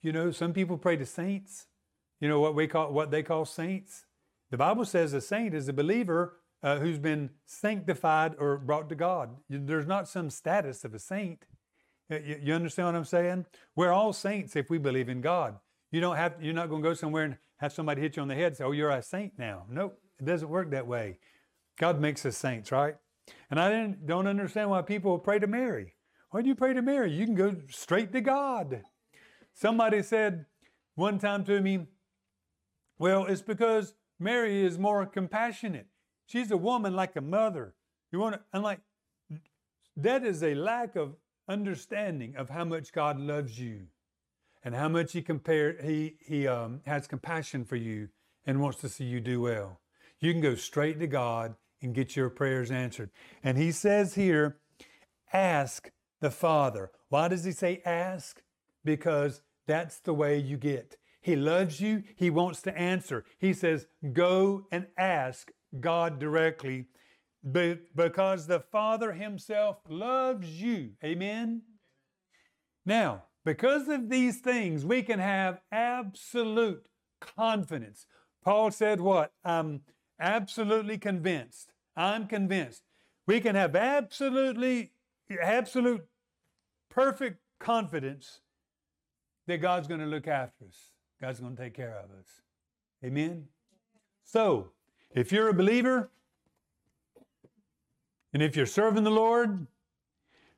You 0.00 0.12
know, 0.12 0.30
some 0.30 0.54
people 0.54 0.78
pray 0.78 0.96
to 0.96 1.04
saints. 1.04 1.66
You 2.20 2.28
know 2.28 2.40
what 2.40 2.54
we 2.54 2.66
call 2.68 2.90
what 2.90 3.10
they 3.10 3.22
call 3.22 3.44
saints. 3.44 4.06
The 4.50 4.56
Bible 4.56 4.86
says 4.86 5.12
a 5.12 5.20
saint 5.20 5.54
is 5.54 5.68
a 5.68 5.72
believer 5.74 6.38
uh, 6.62 6.78
who's 6.78 6.98
been 6.98 7.30
sanctified 7.46 8.34
or 8.38 8.56
brought 8.56 8.88
to 8.88 8.94
God. 8.94 9.30
There's 9.48 9.86
not 9.86 10.08
some 10.08 10.30
status 10.30 10.84
of 10.84 10.94
a 10.94 10.98
saint. 10.98 11.44
You, 12.08 12.40
you 12.42 12.54
understand 12.54 12.86
what 12.86 12.94
I'm 12.94 13.04
saying? 13.04 13.46
We're 13.74 13.92
all 13.92 14.12
saints 14.12 14.54
if 14.56 14.70
we 14.70 14.78
believe 14.78 15.08
in 15.08 15.20
God. 15.20 15.56
You 15.90 16.00
don't 16.00 16.16
have. 16.16 16.34
You're 16.40 16.54
not 16.54 16.68
going 16.68 16.82
to 16.82 16.88
go 16.88 16.94
somewhere 16.94 17.24
and 17.24 17.36
have 17.58 17.72
somebody 17.72 18.00
hit 18.00 18.16
you 18.16 18.22
on 18.22 18.28
the 18.28 18.34
head 18.34 18.46
and 18.48 18.56
say, 18.56 18.64
"Oh, 18.64 18.72
you're 18.72 18.90
a 18.90 19.02
saint 19.02 19.38
now." 19.38 19.66
Nope, 19.68 19.98
it 20.18 20.24
doesn't 20.24 20.48
work 20.48 20.70
that 20.70 20.86
way. 20.86 21.18
God 21.78 22.00
makes 22.00 22.24
us 22.24 22.36
saints, 22.36 22.72
right? 22.72 22.96
And 23.50 23.60
I 23.60 23.94
don't 24.04 24.26
understand 24.26 24.70
why 24.70 24.82
people 24.82 25.18
pray 25.18 25.38
to 25.38 25.46
Mary. 25.46 25.94
Why 26.30 26.42
do 26.42 26.48
you 26.48 26.54
pray 26.54 26.72
to 26.72 26.82
Mary? 26.82 27.12
You 27.12 27.26
can 27.26 27.34
go 27.34 27.56
straight 27.68 28.12
to 28.12 28.20
God. 28.20 28.82
Somebody 29.54 30.02
said 30.02 30.46
one 30.94 31.18
time 31.18 31.44
to 31.44 31.60
me, 31.60 31.86
"Well, 32.98 33.26
it's 33.26 33.42
because 33.42 33.94
Mary 34.18 34.64
is 34.64 34.78
more 34.78 35.04
compassionate." 35.06 35.88
She's 36.26 36.50
a 36.50 36.56
woman 36.56 36.94
like 36.94 37.16
a 37.16 37.20
mother. 37.20 37.74
You 38.10 38.18
want 38.18 38.34
to, 38.34 38.40
I'm 38.52 38.62
like, 38.62 38.80
that 39.96 40.24
is 40.24 40.42
a 40.42 40.54
lack 40.54 40.96
of 40.96 41.16
understanding 41.48 42.34
of 42.36 42.48
how 42.48 42.64
much 42.64 42.92
God 42.92 43.18
loves 43.18 43.58
you 43.58 43.86
and 44.64 44.74
how 44.74 44.88
much 44.88 45.12
he 45.12 45.22
compare, 45.22 45.76
he, 45.82 46.16
he 46.24 46.46
um, 46.46 46.80
has 46.86 47.06
compassion 47.06 47.64
for 47.64 47.76
you 47.76 48.08
and 48.46 48.60
wants 48.60 48.80
to 48.80 48.88
see 48.88 49.04
you 49.04 49.20
do 49.20 49.40
well. 49.40 49.80
You 50.20 50.32
can 50.32 50.40
go 50.40 50.54
straight 50.54 51.00
to 51.00 51.06
God 51.06 51.56
and 51.80 51.94
get 51.94 52.16
your 52.16 52.30
prayers 52.30 52.70
answered. 52.70 53.10
And 53.42 53.58
he 53.58 53.72
says 53.72 54.14
here, 54.14 54.58
ask 55.32 55.90
the 56.20 56.30
Father. 56.30 56.90
Why 57.08 57.28
does 57.28 57.44
he 57.44 57.52
say 57.52 57.82
ask? 57.84 58.40
Because 58.84 59.42
that's 59.66 59.98
the 59.98 60.14
way 60.14 60.38
you 60.38 60.56
get. 60.56 60.96
He 61.20 61.36
loves 61.36 61.80
you. 61.80 62.04
He 62.16 62.30
wants 62.30 62.62
to 62.62 62.76
answer. 62.78 63.24
He 63.38 63.52
says, 63.52 63.86
go 64.12 64.66
and 64.70 64.86
ask 64.96 65.50
God 65.80 66.18
directly 66.18 66.86
because 67.50 68.46
the 68.46 68.60
Father 68.60 69.12
Himself 69.12 69.78
loves 69.88 70.62
you. 70.62 70.90
Amen? 71.04 71.62
Now, 72.86 73.24
because 73.44 73.88
of 73.88 74.08
these 74.08 74.40
things, 74.40 74.84
we 74.84 75.02
can 75.02 75.18
have 75.18 75.60
absolute 75.70 76.84
confidence. 77.20 78.06
Paul 78.44 78.70
said, 78.70 79.00
What? 79.00 79.32
I'm 79.44 79.82
absolutely 80.20 80.98
convinced. 80.98 81.72
I'm 81.96 82.26
convinced. 82.26 82.82
We 83.26 83.40
can 83.40 83.54
have 83.54 83.76
absolutely, 83.76 84.92
absolute, 85.40 86.02
perfect 86.90 87.38
confidence 87.58 88.40
that 89.46 89.58
God's 89.58 89.88
going 89.88 90.00
to 90.00 90.06
look 90.06 90.28
after 90.28 90.64
us. 90.66 90.92
God's 91.20 91.40
going 91.40 91.56
to 91.56 91.62
take 91.62 91.74
care 91.74 91.96
of 91.96 92.10
us. 92.18 92.26
Amen? 93.04 93.46
So, 94.24 94.70
if 95.14 95.32
you're 95.32 95.48
a 95.48 95.54
believer, 95.54 96.10
and 98.32 98.42
if 98.42 98.56
you're 98.56 98.66
serving 98.66 99.04
the 99.04 99.10
Lord, 99.10 99.66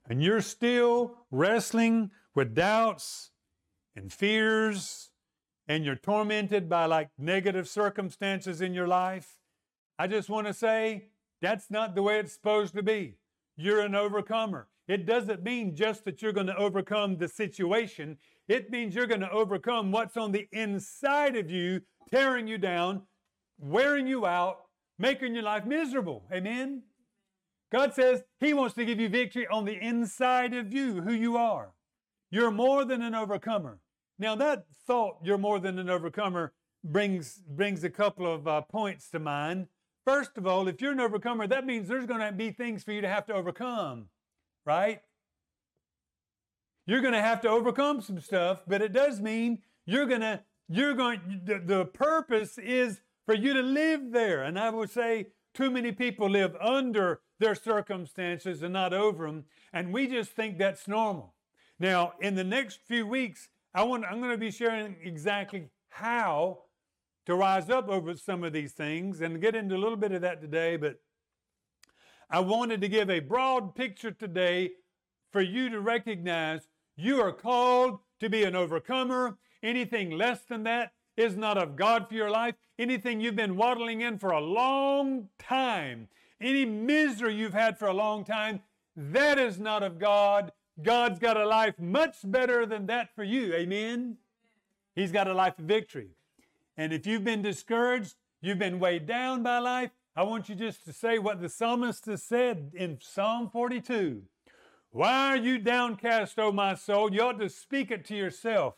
and 0.09 0.23
you're 0.23 0.41
still 0.41 1.17
wrestling 1.31 2.11
with 2.35 2.55
doubts 2.55 3.31
and 3.97 4.13
fears, 4.13 5.11
and 5.67 5.85
you're 5.85 5.97
tormented 5.97 6.69
by 6.69 6.87
like 6.87 7.09
negative 7.19 7.69
circumstances 7.69 8.61
in 8.61 8.75
your 8.75 8.87
life, 8.87 9.39
I 9.99 10.07
just 10.07 10.29
want 10.29 10.47
to 10.47 10.55
say 10.55 11.07
that's 11.41 11.71
not 11.71 11.95
the 11.95 12.03
way 12.03 12.19
it's 12.19 12.33
supposed 12.33 12.75
to 12.75 12.83
be. 12.83 13.17
You're 13.57 13.81
an 13.81 13.95
overcomer. 13.95 14.69
It 14.87 15.07
doesn't 15.07 15.43
mean 15.43 15.75
just 15.75 16.05
that 16.05 16.21
you're 16.21 16.33
going 16.33 16.49
to 16.49 16.57
overcome 16.57 17.17
the 17.17 17.29
situation. 17.29 18.19
It 18.49 18.71
means 18.71 18.95
you're 18.95 19.07
going 19.07 19.21
to 19.21 19.31
overcome 19.31 19.91
what's 19.91 20.17
on 20.17 20.33
the 20.33 20.47
inside 20.53 21.37
of 21.37 21.51
you, 21.51 21.81
tearing 22.11 22.47
you 22.47 22.59
down, 22.59 23.03
wearing 23.59 24.07
you 24.07 24.27
out, 24.27 24.65
making 24.99 25.35
your 25.35 25.45
life 25.45 25.65
miserable. 25.65 26.25
Amen? 26.33 26.83
God 27.73 27.95
says 27.95 28.23
He 28.41 28.55
wants 28.55 28.75
to 28.75 28.85
give 28.85 29.01
you 29.01 29.09
victory 29.09 29.47
on 29.49 29.65
the 29.65 29.79
inside 29.79 30.55
of 30.55 30.73
you, 30.73 31.03
who 31.03 31.13
you 31.13 31.37
are. 31.37 31.73
You're 32.31 32.51
more 32.51 32.85
than 32.85 33.03
an 33.03 33.15
overcomer. 33.15 33.79
Now, 34.19 34.37
that 34.37 34.67
thought, 34.87 35.19
you're 35.23 35.39
more 35.39 35.59
than 35.59 35.79
an 35.79 35.91
overcomer, 35.91 36.53
brings, 36.85 37.43
brings 37.49 37.83
a 37.83 37.91
couple 37.91 38.33
of 38.33 38.47
uh, 38.47 38.61
points 38.63 39.11
to 39.11 39.19
mind. 39.19 39.69
First 40.05 40.37
of 40.37 40.47
all, 40.47 40.69
if 40.69 40.81
you're 40.81 40.93
an 40.93 41.01
overcomer, 41.01 41.47
that 41.47 41.67
means 41.67 41.89
there's 41.89 42.07
going 42.07 42.21
to 42.21 42.31
be 42.31 42.51
things 42.51 42.85
for 42.85 42.93
you 42.93 43.01
to 43.01 43.09
have 43.09 43.27
to 43.27 43.35
overcome, 43.35 44.07
right? 44.67 45.01
You're 46.87 47.01
going 47.01 47.15
to 47.15 47.23
have 47.23 47.41
to 47.41 47.49
overcome 47.49 48.03
some 48.03 48.21
stuff, 48.21 48.63
but 48.67 48.83
it 48.83 48.93
does 48.93 49.21
mean 49.21 49.63
you're 49.87 50.07
going 50.07 50.21
to, 50.21 50.41
you're 50.69 50.95
going, 50.95 51.41
the, 51.45 51.59
the 51.59 51.85
purpose 51.87 52.59
is 52.59 53.01
for 53.27 53.35
you 53.35 53.55
to 53.55 53.63
live 53.63 54.13
there. 54.13 54.43
And 54.43 54.59
I 54.59 54.71
would 54.71 54.91
say 54.91 55.29
too 55.55 55.71
many 55.71 55.93
people 55.93 56.29
live 56.29 56.57
under 56.61 57.21
their 57.39 57.55
circumstances 57.55 58.63
and 58.63 58.73
not 58.73 58.93
over 58.93 59.27
them. 59.27 59.45
And 59.73 59.93
we 59.93 60.07
just 60.07 60.31
think 60.31 60.59
that's 60.59 60.89
normal. 60.89 61.35
Now, 61.79 62.13
in 62.21 62.35
the 62.35 62.45
next 62.45 62.81
few 62.87 63.07
weeks, 63.07 63.49
I 63.75 63.83
want, 63.83 64.05
I'm 64.05 64.19
going 64.19 64.31
to 64.31 64.39
be 64.39 64.51
sharing 64.51 64.97
exactly 65.03 65.69
how 65.89 66.61
to 67.27 67.35
rise 67.35 67.71
up 67.71 67.89
over 67.89 68.15
some 68.17 68.45
of 68.45 68.53
these 68.53 68.73
things 68.73 69.21
and 69.21 69.41
get 69.41 69.55
into 69.55 69.75
a 69.75 69.79
little 69.79 69.97
bit 69.97 70.13
of 70.13 70.23
that 70.23 70.41
today. 70.41 70.77
But 70.77 71.01
I 72.31 72.41
wanted 72.41 72.81
to 72.83 72.89
give 72.89 73.11
a 73.11 73.21
broad 73.21 73.75
picture 73.75 74.11
today 74.11 74.73
for 75.33 75.41
you 75.41 75.69
to 75.71 75.81
recognize 75.81 76.69
you 76.97 77.21
are 77.21 77.33
called 77.33 77.99
to 78.21 78.29
be 78.29 78.45
an 78.45 78.55
overcomer. 78.55 79.39
Anything 79.63 80.11
less 80.11 80.43
than 80.43 80.65
that 80.65 80.93
is 81.17 81.37
not 81.37 81.59
of 81.59 81.77
God 81.77 82.09
for 82.09 82.15
your 82.15 82.31
life, 82.31 82.55
anything 82.79 83.21
you've 83.21 83.37
been 83.37 83.57
waddling 83.57 84.01
in 84.01 84.19
for 84.19 84.31
a 84.31 84.41
long 84.41 85.29
time, 85.39 86.09
any 86.41 86.65
misery 86.65 87.35
you've 87.35 87.55
had 87.55 87.79
for 87.79 87.87
a 87.87 87.95
long 87.95 88.25
time, 88.25 88.61
that 88.97 89.39
is 89.39 89.59
not 89.59 89.83
of 89.83 89.99
God. 89.99 90.53
God's 90.83 91.19
got 91.19 91.37
a 91.37 91.47
life 91.47 91.79
much 91.79 92.17
better 92.25 92.67
than 92.67 92.87
that 92.87 93.15
for 93.15 93.25
you. 93.25 93.55
Amen? 93.55 94.17
He's 94.95 95.13
got 95.13 95.29
a 95.29 95.35
life 95.35 95.59
of 95.59 95.65
victory. 95.65 96.11
And 96.77 96.93
if 96.93 97.07
you've 97.07 97.25
been 97.25 97.43
discouraged, 97.43 98.17
you've 98.41 98.59
been 98.59 98.81
weighed 98.81 99.07
down 99.07 99.43
by 99.43 99.59
life, 99.59 99.91
I 100.17 100.23
want 100.23 100.49
you 100.49 100.55
just 100.55 100.85
to 100.85 100.93
say 100.93 101.19
what 101.19 101.41
the 101.41 101.49
psalmist 101.49 102.07
has 102.07 102.23
said 102.23 102.71
in 102.75 102.99
Psalm 103.01 103.51
42. 103.51 104.23
Why 104.91 105.31
are 105.31 105.37
you 105.37 105.59
downcast, 105.59 106.39
O 106.39 106.53
my 106.53 106.77
soul? 106.77 107.13
You 107.13 107.23
ought 107.23 107.41
to 107.41 107.49
speak 107.49 107.91
it 107.91 108.05
to 108.07 108.17
yourself. 108.17 108.75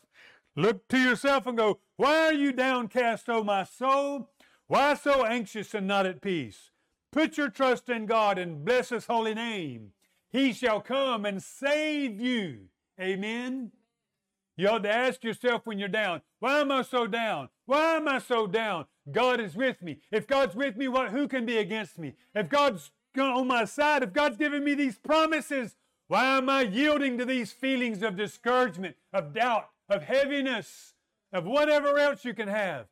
Look 0.57 0.89
to 0.89 0.99
yourself 0.99 1.47
and 1.47 1.57
go, 1.57 1.81
Why 1.97 2.27
are 2.27 2.33
you 2.33 2.53
downcast, 2.53 3.29
O 3.29 3.45
my 3.45 3.65
soul? 3.65 4.31
Why 4.67 4.95
so 4.95 5.25
anxious 5.25 5.75
and 5.75 5.87
not 5.87 6.07
at 6.07 6.23
peace? 6.23 6.71
Put 7.13 7.37
your 7.37 7.51
trust 7.51 7.89
in 7.89 8.07
God 8.07 8.39
and 8.39 8.65
bless 8.65 8.89
his 8.89 9.07
holy 9.07 9.35
name. 9.35 9.93
He 10.31 10.53
shall 10.53 10.81
come 10.81 11.25
and 11.25 11.43
save 11.43 12.21
you. 12.21 12.69
Amen. 13.01 13.73
You 14.57 14.69
ought 14.69 14.83
to 14.85 14.93
ask 14.93 15.23
yourself 15.23 15.67
when 15.67 15.79
you're 15.79 15.89
down, 15.89 16.23
why 16.41 16.61
am 16.61 16.73
I 16.73 16.83
so 16.83 17.07
down? 17.07 17.51
Why 17.67 17.97
am 17.97 18.09
I 18.09 18.19
so 18.19 18.47
down? 18.47 18.87
God 19.11 19.39
is 19.39 19.55
with 19.55 19.83
me. 19.83 20.01
If 20.11 20.27
God's 20.27 20.57
with 20.57 20.77
me, 20.77 20.89
what 20.89 21.11
who 21.11 21.29
can 21.29 21.45
be 21.45 21.59
against 21.59 21.99
me? 21.99 22.15
If 22.35 22.49
God's 22.49 22.91
on 23.19 23.47
my 23.47 23.65
side, 23.65 24.03
if 24.03 24.13
God's 24.13 24.37
given 24.37 24.65
me 24.65 24.75
these 24.75 24.99
promises, 24.99 25.77
why 26.09 26.37
am 26.37 26.49
I 26.49 26.63
yielding 26.63 27.19
to 27.19 27.25
these 27.25 27.53
feelings 27.53 28.03
of 28.03 28.17
discouragement, 28.17 28.97
of 29.13 29.33
doubt, 29.33 29.71
of 29.89 30.03
heaviness, 30.03 30.95
of 31.33 31.45
whatever 31.45 31.99
else 31.99 32.25
you 32.25 32.35
can 32.35 32.49
have? 32.49 32.87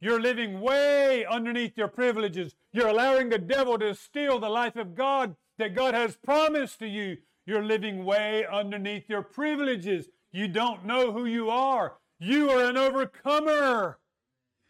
You're 0.00 0.20
living 0.20 0.60
way 0.60 1.24
underneath 1.24 1.76
your 1.76 1.88
privileges. 1.88 2.54
You're 2.72 2.88
allowing 2.88 3.28
the 3.28 3.38
devil 3.38 3.78
to 3.78 3.94
steal 3.94 4.38
the 4.38 4.48
life 4.48 4.76
of 4.76 4.94
God 4.94 5.34
that 5.58 5.74
God 5.74 5.94
has 5.94 6.16
promised 6.16 6.78
to 6.78 6.86
you. 6.86 7.16
You're 7.46 7.64
living 7.64 8.04
way 8.04 8.46
underneath 8.50 9.08
your 9.08 9.22
privileges. 9.22 10.08
You 10.30 10.48
don't 10.48 10.84
know 10.84 11.12
who 11.12 11.24
you 11.24 11.50
are. 11.50 11.94
You 12.20 12.50
are 12.50 12.64
an 12.64 12.76
overcomer. 12.76 13.98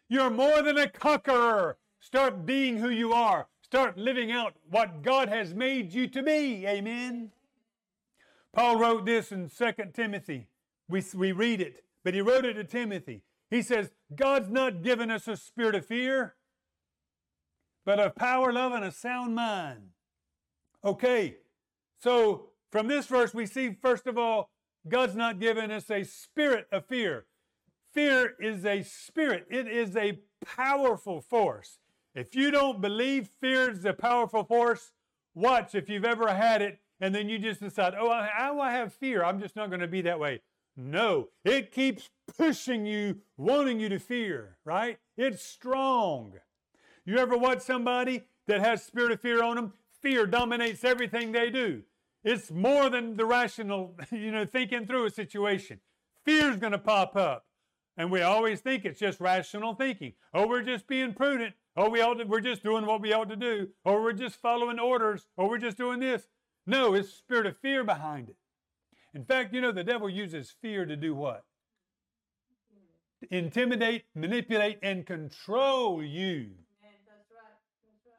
You're 0.07 0.29
more 0.29 0.61
than 0.61 0.77
a 0.77 0.89
conqueror. 0.89 1.77
Start 1.99 2.45
being 2.45 2.77
who 2.77 2.89
you 2.89 3.13
are. 3.13 3.47
Start 3.61 3.97
living 3.97 4.31
out 4.31 4.55
what 4.69 5.03
God 5.03 5.29
has 5.29 5.53
made 5.53 5.93
you 5.93 6.07
to 6.07 6.23
be. 6.23 6.65
Amen. 6.65 7.31
Paul 8.53 8.79
wrote 8.79 9.05
this 9.05 9.31
in 9.31 9.49
2 9.49 9.71
Timothy. 9.93 10.47
We, 10.89 11.03
we 11.15 11.31
read 11.31 11.61
it, 11.61 11.83
but 12.03 12.13
he 12.13 12.21
wrote 12.21 12.45
it 12.45 12.53
to 12.53 12.63
Timothy. 12.63 13.21
He 13.49 13.61
says, 13.61 13.91
God's 14.15 14.49
not 14.49 14.83
given 14.83 15.09
us 15.09 15.27
a 15.27 15.37
spirit 15.37 15.75
of 15.75 15.85
fear, 15.85 16.35
but 17.85 17.99
of 17.99 18.15
power, 18.15 18.51
love, 18.51 18.73
and 18.73 18.83
a 18.83 18.91
sound 18.91 19.35
mind. 19.35 19.89
Okay, 20.83 21.37
so 22.01 22.49
from 22.71 22.87
this 22.87 23.05
verse, 23.05 23.33
we 23.33 23.45
see, 23.45 23.75
first 23.81 24.07
of 24.07 24.17
all, 24.17 24.49
God's 24.87 25.15
not 25.15 25.39
given 25.39 25.71
us 25.71 25.89
a 25.89 26.03
spirit 26.03 26.67
of 26.71 26.85
fear. 26.85 27.25
Fear 27.93 28.35
is 28.39 28.65
a 28.65 28.83
spirit, 28.83 29.45
it 29.49 29.67
is 29.67 29.95
a 29.95 30.19
powerful 30.45 31.21
force. 31.21 31.79
If 32.15 32.35
you 32.35 32.51
don't 32.51 32.81
believe 32.81 33.29
fear 33.39 33.71
is 33.71 33.85
a 33.85 33.93
powerful 33.93 34.43
force, 34.43 34.91
watch 35.35 35.75
if 35.75 35.89
you've 35.89 36.05
ever 36.05 36.33
had 36.33 36.61
it 36.61 36.79
and 37.01 37.13
then 37.13 37.29
you 37.29 37.39
just 37.39 37.61
decide, 37.61 37.93
oh, 37.97 38.09
I, 38.09 38.51
I 38.51 38.71
have 38.71 38.93
fear. 38.93 39.23
I'm 39.23 39.39
just 39.39 39.55
not 39.55 39.69
going 39.69 39.79
to 39.79 39.87
be 39.87 40.01
that 40.01 40.19
way. 40.19 40.41
No, 40.81 41.27
it 41.43 41.73
keeps 41.73 42.09
pushing 42.37 42.85
you, 42.85 43.17
wanting 43.35 43.81
you 43.81 43.89
to 43.89 43.99
fear, 43.99 44.55
right? 44.63 44.97
It's 45.17 45.43
strong. 45.43 46.35
You 47.03 47.17
ever 47.17 47.37
watch 47.37 47.59
somebody 47.59 48.23
that 48.47 48.61
has 48.61 48.85
spirit 48.85 49.11
of 49.11 49.19
fear 49.19 49.43
on 49.43 49.57
them? 49.57 49.73
Fear 50.01 50.27
dominates 50.27 50.85
everything 50.85 51.33
they 51.33 51.49
do. 51.49 51.83
It's 52.23 52.49
more 52.49 52.89
than 52.89 53.17
the 53.17 53.25
rational, 53.25 53.97
you 54.11 54.31
know, 54.31 54.45
thinking 54.45 54.87
through 54.87 55.07
a 55.07 55.09
situation. 55.09 55.81
Fear's 56.23 56.55
going 56.55 56.71
to 56.71 56.79
pop 56.79 57.13
up. 57.17 57.45
And 57.97 58.09
we 58.09 58.21
always 58.21 58.61
think 58.61 58.85
it's 58.85 59.01
just 59.01 59.19
rational 59.19 59.73
thinking. 59.73 60.13
Oh, 60.33 60.47
we're 60.47 60.63
just 60.63 60.87
being 60.87 61.13
prudent. 61.13 61.55
Oh, 61.75 61.89
we 61.89 61.99
ought 61.99 62.13
to, 62.13 62.23
we're 62.23 62.39
just 62.39 62.63
doing 62.63 62.85
what 62.85 63.01
we 63.01 63.11
ought 63.11 63.27
to 63.27 63.35
do. 63.35 63.67
Or 63.83 64.01
we're 64.01 64.13
just 64.13 64.37
following 64.37 64.79
orders. 64.79 65.27
Or 65.35 65.49
we're 65.49 65.57
just 65.57 65.75
doing 65.75 65.99
this. 65.99 66.29
No, 66.65 66.93
it's 66.93 67.09
spirit 67.09 67.47
of 67.47 67.57
fear 67.57 67.83
behind 67.83 68.29
it. 68.29 68.37
In 69.13 69.25
fact, 69.25 69.53
you 69.53 69.61
know, 69.61 69.71
the 69.71 69.83
devil 69.83 70.09
uses 70.09 70.53
fear 70.61 70.85
to 70.85 70.95
do 70.95 71.15
what? 71.15 71.43
Intimidate, 73.31 74.05
manipulate, 74.15 74.79
and 74.81 75.05
control 75.05 76.03
you. 76.03 76.51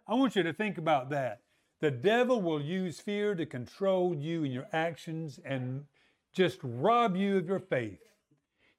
I 0.07 0.15
want 0.15 0.35
you 0.35 0.43
to 0.43 0.53
think 0.53 0.77
about 0.77 1.11
that. 1.11 1.41
The 1.81 1.91
devil 1.91 2.43
will 2.43 2.61
use 2.61 3.01
fear 3.01 3.35
to 3.35 3.47
control 3.47 4.15
you 4.15 4.45
and 4.45 4.53
your 4.53 4.67
actions 4.73 5.39
and 5.45 5.85
just 6.33 6.59
rob 6.63 7.17
you 7.17 7.39
of 7.39 7.47
your 7.47 7.61
faith. 7.61 8.01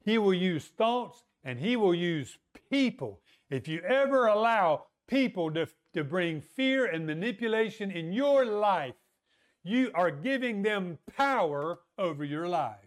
He 0.04 0.18
will 0.18 0.34
use 0.34 0.66
thoughts 0.66 1.24
and 1.44 1.60
he 1.60 1.76
will 1.76 1.96
use 1.96 2.38
people. 2.70 3.22
If 3.50 3.68
you 3.68 3.82
ever 3.82 4.28
allow 4.28 4.86
people 5.08 5.52
to, 5.52 5.68
to 5.94 6.04
bring 6.04 6.42
fear 6.42 6.86
and 6.86 7.06
manipulation 7.08 7.92
in 7.92 8.12
your 8.12 8.46
life, 8.46 8.94
you 9.64 9.92
are 9.94 10.12
giving 10.12 10.64
them 10.64 10.98
power 11.16 11.80
over 11.98 12.24
your 12.24 12.48
life. 12.48 12.78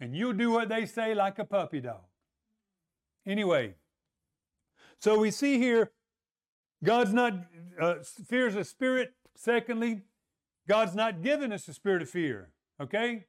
And 0.00 0.16
you'll 0.16 0.32
do 0.32 0.50
what 0.50 0.68
they 0.68 0.86
say 0.86 1.14
like 1.14 1.38
a 1.38 1.44
puppy 1.44 1.80
dog. 1.80 2.04
Anyway, 3.26 3.74
so 4.98 5.18
we 5.18 5.30
see 5.30 5.58
here 5.58 5.92
God's 6.82 7.12
not, 7.12 7.32
uh, 7.80 7.96
fear 8.26 8.46
is 8.46 8.56
a 8.56 8.64
spirit. 8.64 9.12
Secondly, 9.34 10.02
God's 10.68 10.94
not 10.94 11.22
given 11.22 11.52
us 11.52 11.66
a 11.68 11.74
spirit 11.74 12.02
of 12.02 12.10
fear. 12.10 12.50
Okay? 12.80 13.24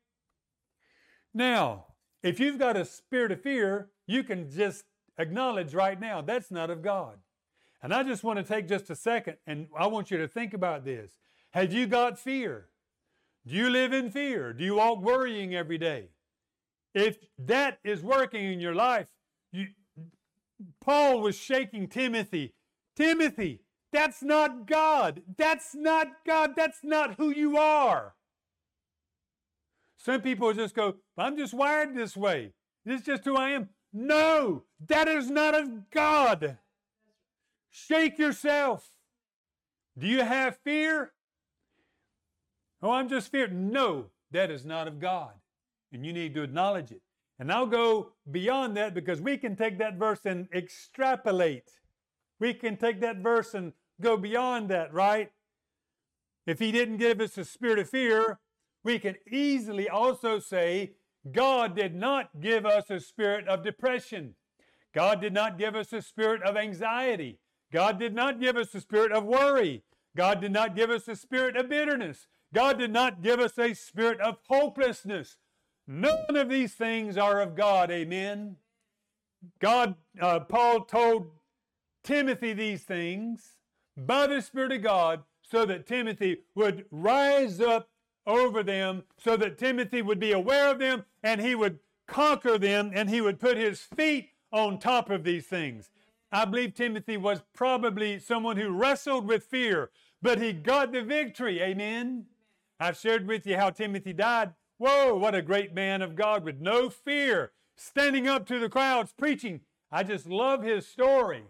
Now, 1.34 1.86
if 2.24 2.40
you've 2.40 2.60
got 2.60 2.76
a 2.76 2.86
spirit 2.86 3.32
of 3.32 3.42
fear, 3.42 3.90
you 4.08 4.24
can 4.24 4.50
just 4.50 4.84
acknowledge 5.18 5.74
right 5.74 6.00
now 6.00 6.22
that's 6.22 6.52
not 6.52 6.70
of 6.70 6.82
God. 6.82 7.20
And 7.82 7.94
I 7.94 8.04
just 8.04 8.24
want 8.24 8.40
to 8.40 8.44
take 8.44 8.68
just 8.68 8.90
a 8.90 8.96
second 8.96 9.38
and 9.46 9.68
I 9.78 9.88
want 9.88 10.12
you 10.12 10.18
to 10.18 10.28
think 10.28 10.54
about 10.54 10.84
this. 10.84 11.20
Have 11.56 11.72
you 11.72 11.88
got 11.88 12.20
fear? 12.20 12.68
Do 13.48 13.56
you 13.56 13.70
live 13.70 13.94
in 13.94 14.12
fear? 14.12 14.52
Do 14.52 14.66
you 14.66 14.76
walk 14.76 15.02
worrying 15.02 15.56
every 15.56 15.78
day? 15.78 16.10
If 16.94 17.16
that 17.40 17.80
is 17.82 18.04
working 18.04 18.44
in 18.44 18.60
your 18.60 18.76
life, 18.76 19.08
you, 19.54 19.68
Paul 20.82 21.22
was 21.22 21.38
shaking 21.38 21.88
Timothy. 21.88 22.56
Timothy, 22.98 23.62
that's 23.94 24.22
not 24.22 24.68
God. 24.68 25.22
That's 25.38 25.74
not 25.74 26.08
God. 26.28 26.56
That's 26.58 26.80
not 26.84 27.16
who 27.16 27.30
you 27.30 27.58
are. 27.58 28.16
Some 29.96 30.20
people 30.20 30.52
just 30.52 30.76
go, 30.76 30.96
I'm 31.18 31.38
just 31.38 31.54
wired 31.54 31.96
this 31.96 32.18
way. 32.18 32.52
This 32.84 33.00
is 33.00 33.06
just 33.06 33.24
who 33.24 33.38
I 33.38 33.52
am. 33.52 33.70
No, 33.94 34.64
that 34.90 35.08
is 35.08 35.30
not 35.30 35.56
of 35.56 35.90
God. 35.90 36.58
Shake 37.70 38.20
yourself. 38.20 38.92
Do 39.98 40.06
you 40.06 40.22
have 40.22 40.58
fear? 40.58 41.14
Oh, 42.86 42.92
I'm 42.92 43.10
just 43.10 43.32
feared. 43.32 43.52
No, 43.52 44.06
that 44.30 44.52
is 44.52 44.64
not 44.64 44.88
of 44.88 45.00
God. 45.00 45.32
And 45.92 46.06
you 46.06 46.14
need 46.14 46.36
to 46.36 46.44
acknowledge 46.44 46.92
it. 46.92 47.02
And 47.40 47.52
I'll 47.52 47.66
go 47.66 48.12
beyond 48.30 48.78
that 48.78 48.94
because 48.94 49.20
we 49.20 49.38
can 49.38 49.56
take 49.56 49.80
that 49.80 49.98
verse 49.98 50.20
and 50.24 50.48
extrapolate. 50.54 51.72
We 52.40 52.54
can 52.54 52.78
take 52.78 53.02
that 53.02 53.18
verse 53.18 53.56
and 53.56 53.74
go 54.00 54.18
beyond 54.18 54.70
that, 54.70 54.94
right? 54.94 55.32
If 56.46 56.60
He 56.60 56.72
didn't 56.72 56.98
give 56.98 57.20
us 57.22 57.40
a 57.40 57.44
spirit 57.44 57.80
of 57.80 57.90
fear, 57.90 58.40
we 58.84 59.00
can 59.00 59.16
easily 59.32 59.90
also 59.90 60.38
say, 60.38 60.92
God 61.32 61.76
did 61.76 61.96
not 61.96 62.40
give 62.40 62.68
us 62.68 62.92
a 62.92 63.00
spirit 63.00 63.48
of 63.48 63.64
depression. 63.64 64.36
God 64.94 65.22
did 65.22 65.34
not 65.34 65.58
give 65.58 65.76
us 65.76 65.92
a 65.92 66.04
spirit 66.04 66.44
of 66.44 66.56
anxiety. 66.56 67.40
God 67.74 67.98
did 67.98 68.14
not 68.14 68.40
give 68.40 68.56
us 68.56 68.76
a 68.76 68.80
spirit 68.80 69.12
of 69.12 69.26
worry. 69.26 69.82
God 70.16 70.40
did 70.40 70.52
not 70.52 70.76
give 70.76 70.92
us 70.92 71.08
a 71.08 71.16
spirit 71.16 71.58
of 71.58 71.68
bitterness. 71.68 72.28
God 72.56 72.80
did 72.80 72.92
not 72.94 73.22
give 73.22 73.42
us 73.42 73.60
a 73.60 73.74
spirit 73.74 74.22
of 74.22 74.38
hopelessness. 74.48 75.36
None 75.88 76.38
of 76.38 76.50
these 76.50 76.74
things 76.74 77.18
are 77.18 77.42
of 77.42 77.54
God. 77.54 77.92
Amen. 77.92 78.56
God, 79.60 79.96
uh, 80.22 80.40
Paul 80.40 80.86
told 80.86 81.32
Timothy 82.02 82.54
these 82.54 82.84
things 82.84 83.58
by 83.98 84.28
the 84.28 84.42
Spirit 84.42 84.72
of 84.72 84.84
God 84.84 85.24
so 85.42 85.66
that 85.66 85.86
Timothy 85.86 86.38
would 86.56 86.86
rise 86.92 87.60
up 87.60 87.90
over 88.26 88.64
them 88.64 89.04
so 89.18 89.36
that 89.36 89.58
Timothy 89.58 90.02
would 90.02 90.20
be 90.20 90.32
aware 90.32 90.72
of 90.72 90.80
them 90.80 91.04
and 91.24 91.42
he 91.42 91.56
would 91.56 91.80
conquer 92.08 92.58
them 92.58 92.92
and 92.96 93.10
he 93.10 93.20
would 93.20 93.40
put 93.40 93.58
his 93.58 93.82
feet 93.82 94.30
on 94.54 94.80
top 94.80 95.10
of 95.10 95.26
these 95.26 95.46
things. 95.46 95.90
I 96.32 96.46
believe 96.46 96.74
Timothy 96.74 97.18
was 97.18 97.44
probably 97.54 98.18
someone 98.18 98.56
who 98.56 98.70
wrestled 98.70 99.28
with 99.28 99.44
fear, 99.44 99.92
but 100.22 100.42
he 100.42 100.54
got 100.54 100.94
the 100.94 101.04
victory. 101.04 101.62
Amen. 101.62 102.26
I've 102.80 102.98
shared 102.98 103.28
with 103.28 103.48
you 103.48 103.58
how 103.58 103.70
Timothy 103.70 104.14
died. 104.14 104.54
Whoa, 104.78 105.16
what 105.16 105.36
a 105.36 105.42
great 105.42 105.74
man 105.74 106.02
of 106.02 106.16
God 106.16 106.44
with 106.44 106.60
no 106.60 106.90
fear, 106.90 107.54
standing 107.78 108.28
up 108.28 108.46
to 108.48 108.60
the 108.60 108.70
crowds 108.70 109.14
preaching. 109.18 109.62
I 109.92 110.04
just 110.04 110.28
love 110.28 110.64
his 110.64 110.86
story. 110.86 111.44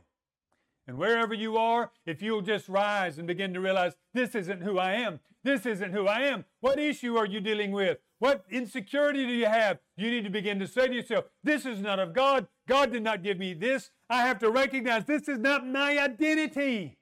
And 0.88 0.98
wherever 0.98 1.34
you 1.34 1.58
are, 1.58 1.92
if 2.06 2.22
you'll 2.22 2.44
just 2.44 2.70
rise 2.70 3.18
and 3.18 3.28
begin 3.28 3.54
to 3.56 3.60
realize 3.60 3.96
this 4.14 4.36
isn't 4.36 4.62
who 4.62 4.78
I 4.78 4.94
am, 4.94 5.20
this 5.44 5.66
isn't 5.66 5.94
who 5.94 6.08
I 6.08 6.22
am. 6.22 6.46
What 6.60 6.80
issue 6.80 7.18
are 7.18 7.26
you 7.26 7.40
dealing 7.40 7.72
with? 7.72 7.98
What 8.20 8.46
insecurity 8.50 9.26
do 9.26 9.32
you 9.32 9.48
have? 9.48 9.80
You 9.98 10.12
need 10.12 10.24
to 10.24 10.30
begin 10.30 10.60
to 10.60 10.68
say 10.68 10.88
to 10.88 10.94
yourself, 10.94 11.26
This 11.44 11.66
is 11.66 11.80
not 11.80 12.00
of 12.00 12.14
God. 12.14 12.48
God 12.68 12.92
did 12.92 13.04
not 13.04 13.24
give 13.24 13.38
me 13.38 13.54
this. 13.54 13.90
I 14.10 14.26
have 14.28 14.40
to 14.40 14.52
recognize 14.52 15.06
this 15.06 15.28
is 15.28 15.40
not 15.40 15.68
my 15.68 16.00
identity. 16.00 16.95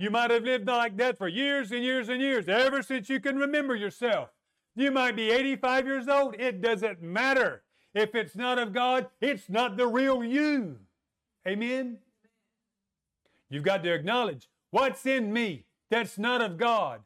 You 0.00 0.08
might 0.10 0.30
have 0.30 0.44
lived 0.44 0.66
like 0.66 0.96
that 0.96 1.18
for 1.18 1.28
years 1.28 1.70
and 1.70 1.84
years 1.84 2.08
and 2.08 2.22
years, 2.22 2.48
ever 2.48 2.82
since 2.82 3.10
you 3.10 3.20
can 3.20 3.36
remember 3.36 3.76
yourself. 3.76 4.30
You 4.74 4.90
might 4.90 5.14
be 5.14 5.30
85 5.30 5.86
years 5.86 6.08
old. 6.08 6.36
It 6.38 6.62
doesn't 6.62 7.02
matter. 7.02 7.64
If 7.94 8.14
it's 8.14 8.34
not 8.34 8.58
of 8.58 8.72
God, 8.72 9.08
it's 9.20 9.50
not 9.50 9.76
the 9.76 9.86
real 9.86 10.24
you. 10.24 10.78
Amen? 11.46 11.98
You've 13.50 13.64
got 13.64 13.82
to 13.84 13.92
acknowledge 13.92 14.48
what's 14.70 15.04
in 15.04 15.34
me 15.34 15.66
that's 15.90 16.16
not 16.16 16.40
of 16.40 16.56
God. 16.56 17.00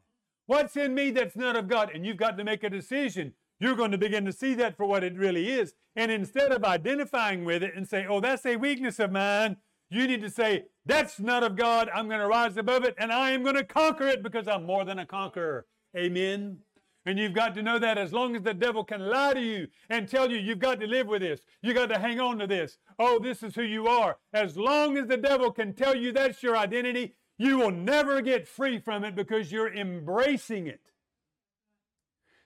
What's 0.45 0.77
in 0.77 0.95
me 0.95 1.11
that's 1.11 1.35
not 1.35 1.57
of 1.57 1.67
God? 1.67 1.91
And 1.93 2.05
you've 2.05 2.15
got 2.15 2.37
to 2.37 2.45
make 2.45 2.63
a 2.63 2.69
decision. 2.69 3.33
You're 3.59 3.75
going 3.75 3.91
to 3.91 3.97
begin 3.97 4.23
to 4.23 4.31
see 4.31 4.53
that 4.53 4.77
for 4.77 4.85
what 4.85 5.03
it 5.03 5.17
really 5.17 5.49
is. 5.49 5.73
And 5.97 6.11
instead 6.11 6.53
of 6.53 6.63
identifying 6.63 7.43
with 7.43 7.61
it 7.61 7.75
and 7.75 7.85
say, 7.85 8.05
oh, 8.07 8.21
that's 8.21 8.45
a 8.45 8.55
weakness 8.55 8.99
of 8.99 9.11
mine, 9.11 9.57
you 9.89 10.07
need 10.07 10.21
to 10.21 10.29
say, 10.29 10.65
that's 10.85 11.19
not 11.19 11.43
of 11.43 11.55
God. 11.55 11.89
I'm 11.93 12.07
going 12.07 12.19
to 12.19 12.27
rise 12.27 12.57
above 12.57 12.83
it 12.83 12.95
and 12.97 13.11
I 13.11 13.31
am 13.31 13.43
going 13.43 13.55
to 13.55 13.63
conquer 13.63 14.07
it 14.07 14.21
because 14.21 14.47
I'm 14.47 14.65
more 14.65 14.85
than 14.85 14.99
a 14.99 15.05
conqueror. 15.05 15.65
Amen. 15.97 16.59
And 17.07 17.19
you've 17.19 17.33
got 17.33 17.53
to 17.55 17.61
know 17.61 17.77
that 17.77 17.97
as 17.97 18.13
long 18.13 18.35
as 18.35 18.41
the 18.41 18.53
devil 18.53 18.83
can 18.83 19.07
lie 19.07 19.33
to 19.33 19.41
you 19.41 19.67
and 19.89 20.09
tell 20.09 20.29
you 20.29 20.37
you've 20.37 20.59
got 20.59 20.79
to 20.79 20.87
live 20.87 21.07
with 21.07 21.21
this, 21.21 21.41
you 21.61 21.73
got 21.73 21.89
to 21.89 21.99
hang 21.99 22.19
on 22.19 22.39
to 22.39 22.47
this. 22.47 22.77
Oh, 22.97 23.19
this 23.19 23.43
is 23.43 23.55
who 23.55 23.61
you 23.61 23.87
are. 23.87 24.17
As 24.33 24.57
long 24.57 24.97
as 24.97 25.07
the 25.07 25.17
devil 25.17 25.51
can 25.51 25.73
tell 25.73 25.95
you 25.95 26.11
that's 26.11 26.41
your 26.41 26.57
identity, 26.57 27.15
you 27.37 27.57
will 27.57 27.71
never 27.71 28.21
get 28.21 28.47
free 28.47 28.79
from 28.79 29.03
it 29.03 29.15
because 29.15 29.51
you're 29.51 29.73
embracing 29.73 30.67
it. 30.67 30.81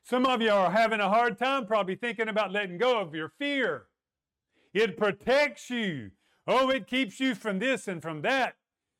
Some 0.04 0.26
of 0.26 0.42
you 0.42 0.52
are 0.52 0.72
having 0.72 1.00
a 1.00 1.10
hard 1.10 1.38
time 1.38 1.66
probably 1.66 1.96
thinking 1.96 2.28
about 2.28 2.52
letting 2.52 2.78
go 2.78 3.00
of 3.00 3.14
your 3.14 3.30
fear. 3.38 3.86
It 4.74 4.98
protects 4.98 5.70
you. 5.70 6.12
Oh, 6.52 6.72
it 6.72 6.88
keeps 6.88 7.20
you 7.20 7.36
from 7.36 7.60
this 7.60 7.88
and 7.88 8.02
from 8.02 8.24
that. 8.24 8.56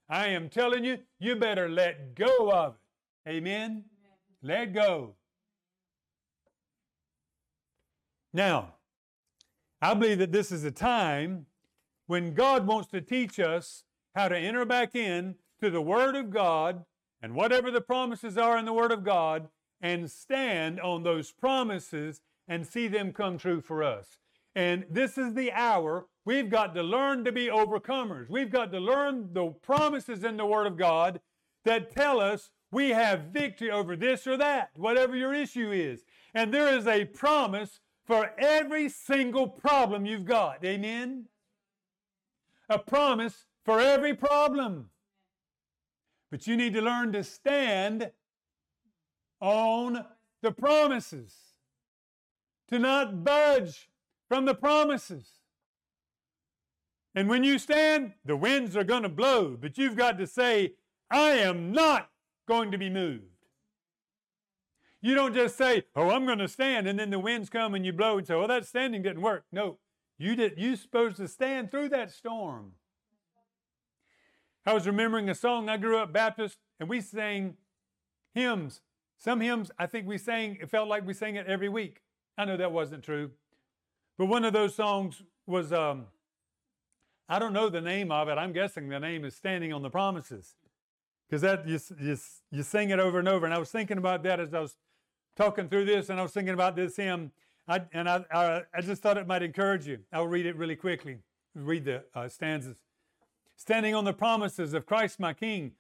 I 0.08 0.28
am 0.28 0.50
telling 0.50 0.84
you, 0.84 1.00
you 1.18 1.36
better 1.36 1.68
let 1.68 2.14
go 2.14 2.52
of 2.52 2.76
it. 2.76 3.32
Amen? 3.32 3.86
Let 4.44 4.72
go. 4.72 5.16
Now, 8.32 8.76
I 9.82 9.96
believe 9.96 10.20
that 10.20 10.32
this 10.32 10.52
is 10.52 10.64
a 10.64 10.70
time 10.70 11.48
when 12.06 12.36
God 12.36 12.68
wants 12.68 12.88
to 12.90 13.02
teach 13.02 13.40
us 13.40 13.84
how 14.14 14.28
to 14.28 14.38
enter 14.38 14.64
back 14.64 14.94
in 14.94 15.34
to 15.60 15.72
the 15.72 15.82
Word 15.82 16.16
of 16.16 16.30
God 16.30 16.86
and 17.20 17.34
whatever 17.34 17.72
the 17.72 17.82
promises 17.82 18.38
are 18.38 18.60
in 18.60 18.66
the 18.66 18.74
Word 18.74 18.92
of 18.92 19.04
God 19.04 19.48
and 19.82 20.12
stand 20.12 20.80
on 20.80 21.02
those 21.02 21.32
promises 21.32 22.22
and 22.48 22.68
see 22.68 22.88
them 22.88 23.12
come 23.12 23.40
true 23.40 23.60
for 23.60 23.82
us. 23.82 24.20
And 24.54 24.86
this 24.88 25.18
is 25.18 25.34
the 25.34 25.52
hour 25.52 26.06
we've 26.30 26.52
got 26.52 26.76
to 26.76 26.84
learn 26.84 27.26
to 27.26 27.32
be 27.32 27.48
overcomers. 27.48 28.30
We've 28.30 28.52
got 28.52 28.72
to 28.74 28.80
learn 28.80 29.34
the 29.34 29.48
promises 29.64 30.24
in 30.24 30.38
the 30.38 30.46
Word 30.46 30.68
of 30.68 30.78
God 30.78 31.22
that 31.66 31.92
tell 31.92 32.20
us 32.20 32.52
we 32.72 32.90
have 32.90 33.32
victory 33.34 33.72
over 33.72 33.96
this 33.96 34.28
or 34.28 34.38
that, 34.38 34.70
whatever 34.76 35.16
your 35.16 35.34
issue 35.34 35.72
is. 35.72 36.06
And 36.36 36.54
there 36.54 36.78
is 36.78 36.86
a 36.86 37.06
promise 37.06 37.80
for 38.06 38.30
every 38.38 38.90
single 38.90 39.48
problem 39.48 40.06
you've 40.06 40.26
got. 40.26 40.64
Amen? 40.64 41.26
A 42.70 42.78
promise 42.78 43.46
for 43.66 43.80
every 43.80 44.14
problem. 44.14 44.92
But 46.30 46.46
you 46.46 46.56
need 46.56 46.74
to 46.74 46.82
learn 46.82 47.12
to 47.14 47.24
stand 47.24 48.12
on 49.42 50.06
the 50.44 50.52
promises, 50.52 51.34
to 52.68 52.78
not 52.78 53.24
budge 53.24 53.90
from 54.28 54.46
the 54.46 54.54
promises. 54.54 55.39
And 57.16 57.28
when 57.28 57.44
you 57.44 57.58
stand, 57.58 58.14
the 58.24 58.36
winds 58.36 58.78
are 58.78 58.84
going 58.84 59.04
to 59.04 59.10
blow, 59.10 59.58
but 59.60 59.78
you've 59.78 59.96
got 59.96 60.18
to 60.20 60.28
say, 60.28 60.74
I 61.10 61.32
am 61.32 61.72
not 61.72 62.10
going 62.48 62.72
to 62.72 62.78
be 62.78 62.90
moved. 62.90 63.24
You 65.02 65.16
don't 65.16 65.34
just 65.34 65.58
say, 65.58 65.84
"Oh, 65.96 66.10
I'm 66.10 66.26
going 66.26 66.40
to 66.40 66.48
stand," 66.48 66.88
and 66.88 67.00
then 67.00 67.10
the 67.10 67.20
winds 67.20 67.50
come 67.50 67.74
and 67.74 67.86
you 67.86 67.94
blow 67.94 68.18
and 68.18 68.28
say, 68.28 68.36
"Well, 68.36 68.50
that 68.50 68.66
standing 68.66 69.02
didn't 69.02 69.22
work." 69.22 69.46
No, 69.52 69.78
you 70.18 70.36
did. 70.36 70.56
You're 70.58 70.76
supposed 70.76 71.18
to 71.18 71.28
stand 71.28 71.72
through 71.72 71.90
that 71.90 72.12
storm. 72.12 72.74
I 74.66 74.74
was 74.74 74.86
remembering 74.86 75.30
a 75.30 75.36
song. 75.36 75.70
I 75.70 75.78
grew 75.78 75.98
up 75.98 76.12
Baptist, 76.12 76.58
and 76.80 76.90
we 76.90 77.00
sang 77.00 77.56
hymns. 78.34 78.82
Some 79.18 79.40
hymns, 79.40 79.72
I 79.80 79.86
think 79.86 80.06
we 80.06 80.18
sang. 80.18 80.58
It 80.62 80.70
felt 80.70 80.90
like 80.90 81.08
we 81.08 81.14
sang 81.14 81.36
it 81.38 81.48
every 81.48 81.70
week. 81.70 82.02
I 82.38 82.44
know 82.44 82.58
that 82.58 82.74
wasn't 82.74 83.04
true, 83.04 83.32
but 84.18 84.26
one 84.26 84.44
of 84.44 84.54
those 84.54 84.76
songs 84.76 85.24
was. 85.48 85.72
Um, 85.72 86.08
I 87.30 87.40
don't 87.40 87.54
know 87.54 87.70
the 87.70 87.82
name 87.82 88.12
of 88.12 88.28
it. 88.28 88.38
I'm 88.38 88.52
guessing 88.52 88.90
the 88.90 89.00
name 89.00 89.24
is 89.24 89.36
"Standing 89.36 89.72
on 89.72 89.84
the 89.84 89.90
Promises," 89.90 90.56
because 91.28 91.42
that 91.44 91.68
you, 91.68 91.80
you 92.02 92.18
you 92.52 92.64
sing 92.64 92.90
it 92.90 93.00
over 93.00 93.20
and 93.20 93.28
over. 93.28 93.46
And 93.46 93.54
I 93.54 93.60
was 93.60 93.70
thinking 93.70 93.98
about 93.98 94.24
that 94.24 94.40
as 94.40 94.54
I 94.54 94.60
was 94.60 94.76
talking 95.36 95.70
through 95.70 95.86
this 95.86 96.10
and 96.10 96.20
I 96.20 96.24
was 96.24 96.32
thinking 96.32 96.54
about 96.54 96.76
this 96.76 96.98
hymn, 96.98 97.32
I, 97.68 97.82
and 97.94 98.10
I, 98.10 98.26
I, 98.32 98.62
I, 98.74 98.82
just 98.82 99.02
thought 99.02 99.18
it 99.18 99.28
might 99.28 99.44
encourage 99.44 99.88
you. 99.88 100.00
I'll 100.12 100.28
read 100.28 100.46
it 100.46 100.56
really 100.56 100.76
quickly. 100.76 101.20
Read 101.56 101.86
the 101.86 102.04
uh, 102.14 102.28
stanzas. 102.28 102.78
Standing 103.56 103.94
on 103.94 104.06
the 104.06 104.14
promises 104.14 104.74
of 104.74 104.86
Christ 104.86 105.20
my 105.20 105.34
King, 105.34 105.74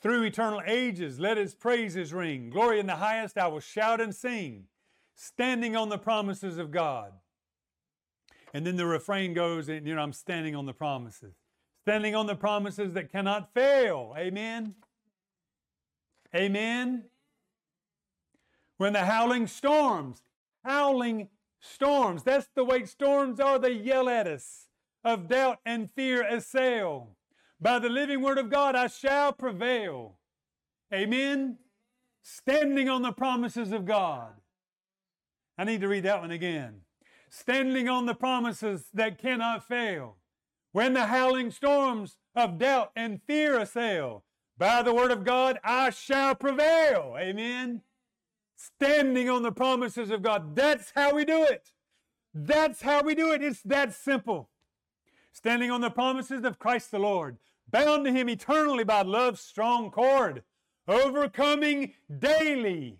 through 0.00 0.24
eternal 0.24 0.62
ages, 0.66 1.20
let 1.20 1.36
his 1.36 1.54
praises 1.54 2.12
ring. 2.12 2.50
Glory 2.50 2.80
in 2.80 2.86
the 2.86 2.96
highest, 2.96 3.38
I 3.38 3.46
will 3.48 3.60
shout 3.60 4.00
and 4.00 4.14
sing. 4.14 4.64
Standing 5.14 5.76
on 5.76 5.88
the 5.88 5.98
promises 5.98 6.58
of 6.58 6.70
God. 6.70 7.12
And 8.52 8.66
then 8.66 8.76
the 8.76 8.86
refrain 8.86 9.32
goes, 9.34 9.68
and 9.68 9.86
you 9.86 9.94
know, 9.94 10.02
I'm 10.02 10.12
standing 10.12 10.56
on 10.56 10.66
the 10.66 10.72
promises. 10.72 11.34
Standing 11.82 12.14
on 12.14 12.26
the 12.26 12.34
promises 12.34 12.94
that 12.94 13.10
cannot 13.10 13.54
fail. 13.54 14.14
Amen. 14.18 14.74
Amen 16.34 17.04
when 18.80 18.94
the 18.94 19.04
howling 19.04 19.46
storms, 19.46 20.22
howling 20.64 21.28
storms, 21.60 22.22
that's 22.22 22.48
the 22.54 22.64
way 22.64 22.86
storms 22.86 23.38
are, 23.38 23.58
they 23.58 23.72
yell 23.72 24.08
at 24.08 24.26
us, 24.26 24.68
of 25.04 25.28
doubt 25.28 25.58
and 25.66 25.90
fear 25.90 26.26
assail. 26.26 27.10
By 27.60 27.78
the 27.78 27.90
living 27.90 28.22
word 28.22 28.38
of 28.38 28.48
God, 28.48 28.74
I 28.74 28.86
shall 28.86 29.34
prevail. 29.34 30.16
Amen. 30.94 31.58
Standing 32.22 32.88
on 32.88 33.02
the 33.02 33.12
promises 33.12 33.70
of 33.70 33.84
God. 33.84 34.32
I 35.58 35.64
need 35.64 35.82
to 35.82 35.88
read 35.88 36.04
that 36.04 36.22
one 36.22 36.30
again. 36.30 36.80
Standing 37.30 37.88
on 37.88 38.06
the 38.06 38.14
promises 38.14 38.86
that 38.92 39.18
cannot 39.18 39.66
fail. 39.66 40.16
When 40.72 40.92
the 40.92 41.06
howling 41.06 41.50
storms 41.50 42.16
of 42.34 42.58
doubt 42.58 42.92
and 42.94 43.22
fear 43.22 43.58
assail, 43.58 44.24
by 44.58 44.82
the 44.82 44.92
word 44.92 45.10
of 45.10 45.24
God, 45.24 45.58
I 45.64 45.90
shall 45.90 46.34
prevail. 46.34 47.16
Amen 47.18 47.82
standing 48.60 49.30
on 49.30 49.42
the 49.42 49.52
promises 49.52 50.10
of 50.10 50.22
God. 50.22 50.54
That's 50.54 50.92
how 50.94 51.14
we 51.14 51.24
do 51.24 51.44
it. 51.44 51.72
That's 52.34 52.82
how 52.82 53.02
we 53.02 53.14
do 53.14 53.32
it. 53.32 53.42
It's 53.42 53.62
that 53.62 53.94
simple. 53.94 54.50
Standing 55.32 55.70
on 55.70 55.80
the 55.80 55.90
promises 55.90 56.44
of 56.44 56.58
Christ 56.58 56.90
the 56.90 56.98
Lord, 56.98 57.38
bound 57.70 58.04
to 58.04 58.12
Him 58.12 58.28
eternally 58.28 58.84
by 58.84 59.02
love's 59.02 59.40
strong 59.40 59.90
cord, 59.90 60.42
overcoming 60.86 61.94
daily 62.18 62.98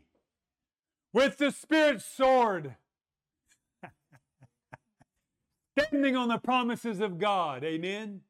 with 1.13 1.39
the 1.39 1.51
Spirit's 1.51 2.05
sword. 2.05 2.77
Standing 5.89 6.17
on 6.17 6.29
the 6.29 6.39
promises 6.39 7.01
of 7.01 7.19
God. 7.19 7.65
Amen. 7.65 8.21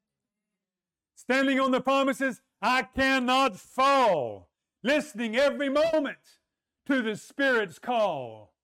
Standing 1.14 1.60
on 1.60 1.70
the 1.70 1.80
promises, 1.80 2.40
I 2.62 2.82
cannot 2.82 3.56
fall. 3.56 4.48
Listening 4.82 5.36
every 5.36 5.68
moment 5.68 6.18
to 6.86 7.02
the 7.02 7.16
Spirit's 7.16 7.78
call. 7.78 8.54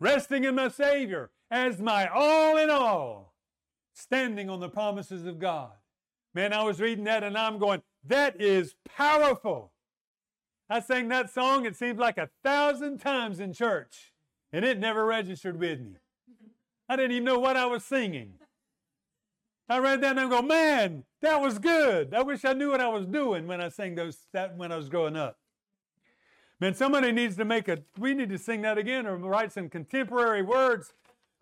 Resting 0.00 0.44
in 0.44 0.54
my 0.54 0.68
Savior 0.68 1.30
as 1.50 1.80
my 1.80 2.06
all 2.06 2.56
in 2.56 2.70
all, 2.70 3.34
standing 3.94 4.50
on 4.50 4.60
the 4.60 4.68
promises 4.68 5.26
of 5.26 5.38
God. 5.38 5.72
Man, 6.34 6.52
I 6.52 6.62
was 6.62 6.80
reading 6.80 7.04
that 7.04 7.24
and 7.24 7.36
I'm 7.36 7.58
going, 7.58 7.82
that 8.04 8.40
is 8.40 8.74
powerful. 8.96 9.72
I 10.70 10.80
sang 10.80 11.08
that 11.08 11.30
song, 11.30 11.64
it 11.64 11.76
seems 11.76 11.98
like 11.98 12.18
a 12.18 12.28
thousand 12.44 12.98
times 12.98 13.40
in 13.40 13.54
church, 13.54 14.12
and 14.52 14.64
it 14.64 14.78
never 14.78 15.06
registered 15.06 15.58
with 15.58 15.80
me. 15.80 15.96
I 16.88 16.96
didn't 16.96 17.12
even 17.12 17.24
know 17.24 17.38
what 17.38 17.56
I 17.56 17.66
was 17.66 17.84
singing. 17.84 18.34
I 19.68 19.78
read 19.78 20.00
that 20.00 20.16
and 20.16 20.20
I 20.20 20.28
go, 20.28 20.40
man, 20.40 21.04
that 21.20 21.40
was 21.40 21.58
good. 21.58 22.14
I 22.14 22.22
wish 22.22 22.44
I 22.44 22.54
knew 22.54 22.70
what 22.70 22.80
I 22.80 22.88
was 22.88 23.06
doing 23.06 23.46
when 23.46 23.60
I 23.60 23.68
sang 23.68 23.94
those 23.94 24.16
that 24.32 24.56
when 24.56 24.72
I 24.72 24.76
was 24.76 24.88
growing 24.88 25.16
up. 25.16 25.38
Man, 26.60 26.74
somebody 26.74 27.12
needs 27.12 27.36
to 27.36 27.44
make 27.44 27.68
a, 27.68 27.78
we 27.98 28.14
need 28.14 28.30
to 28.30 28.38
sing 28.38 28.62
that 28.62 28.78
again 28.78 29.06
or 29.06 29.16
write 29.16 29.52
some 29.52 29.68
contemporary 29.68 30.42
words. 30.42 30.92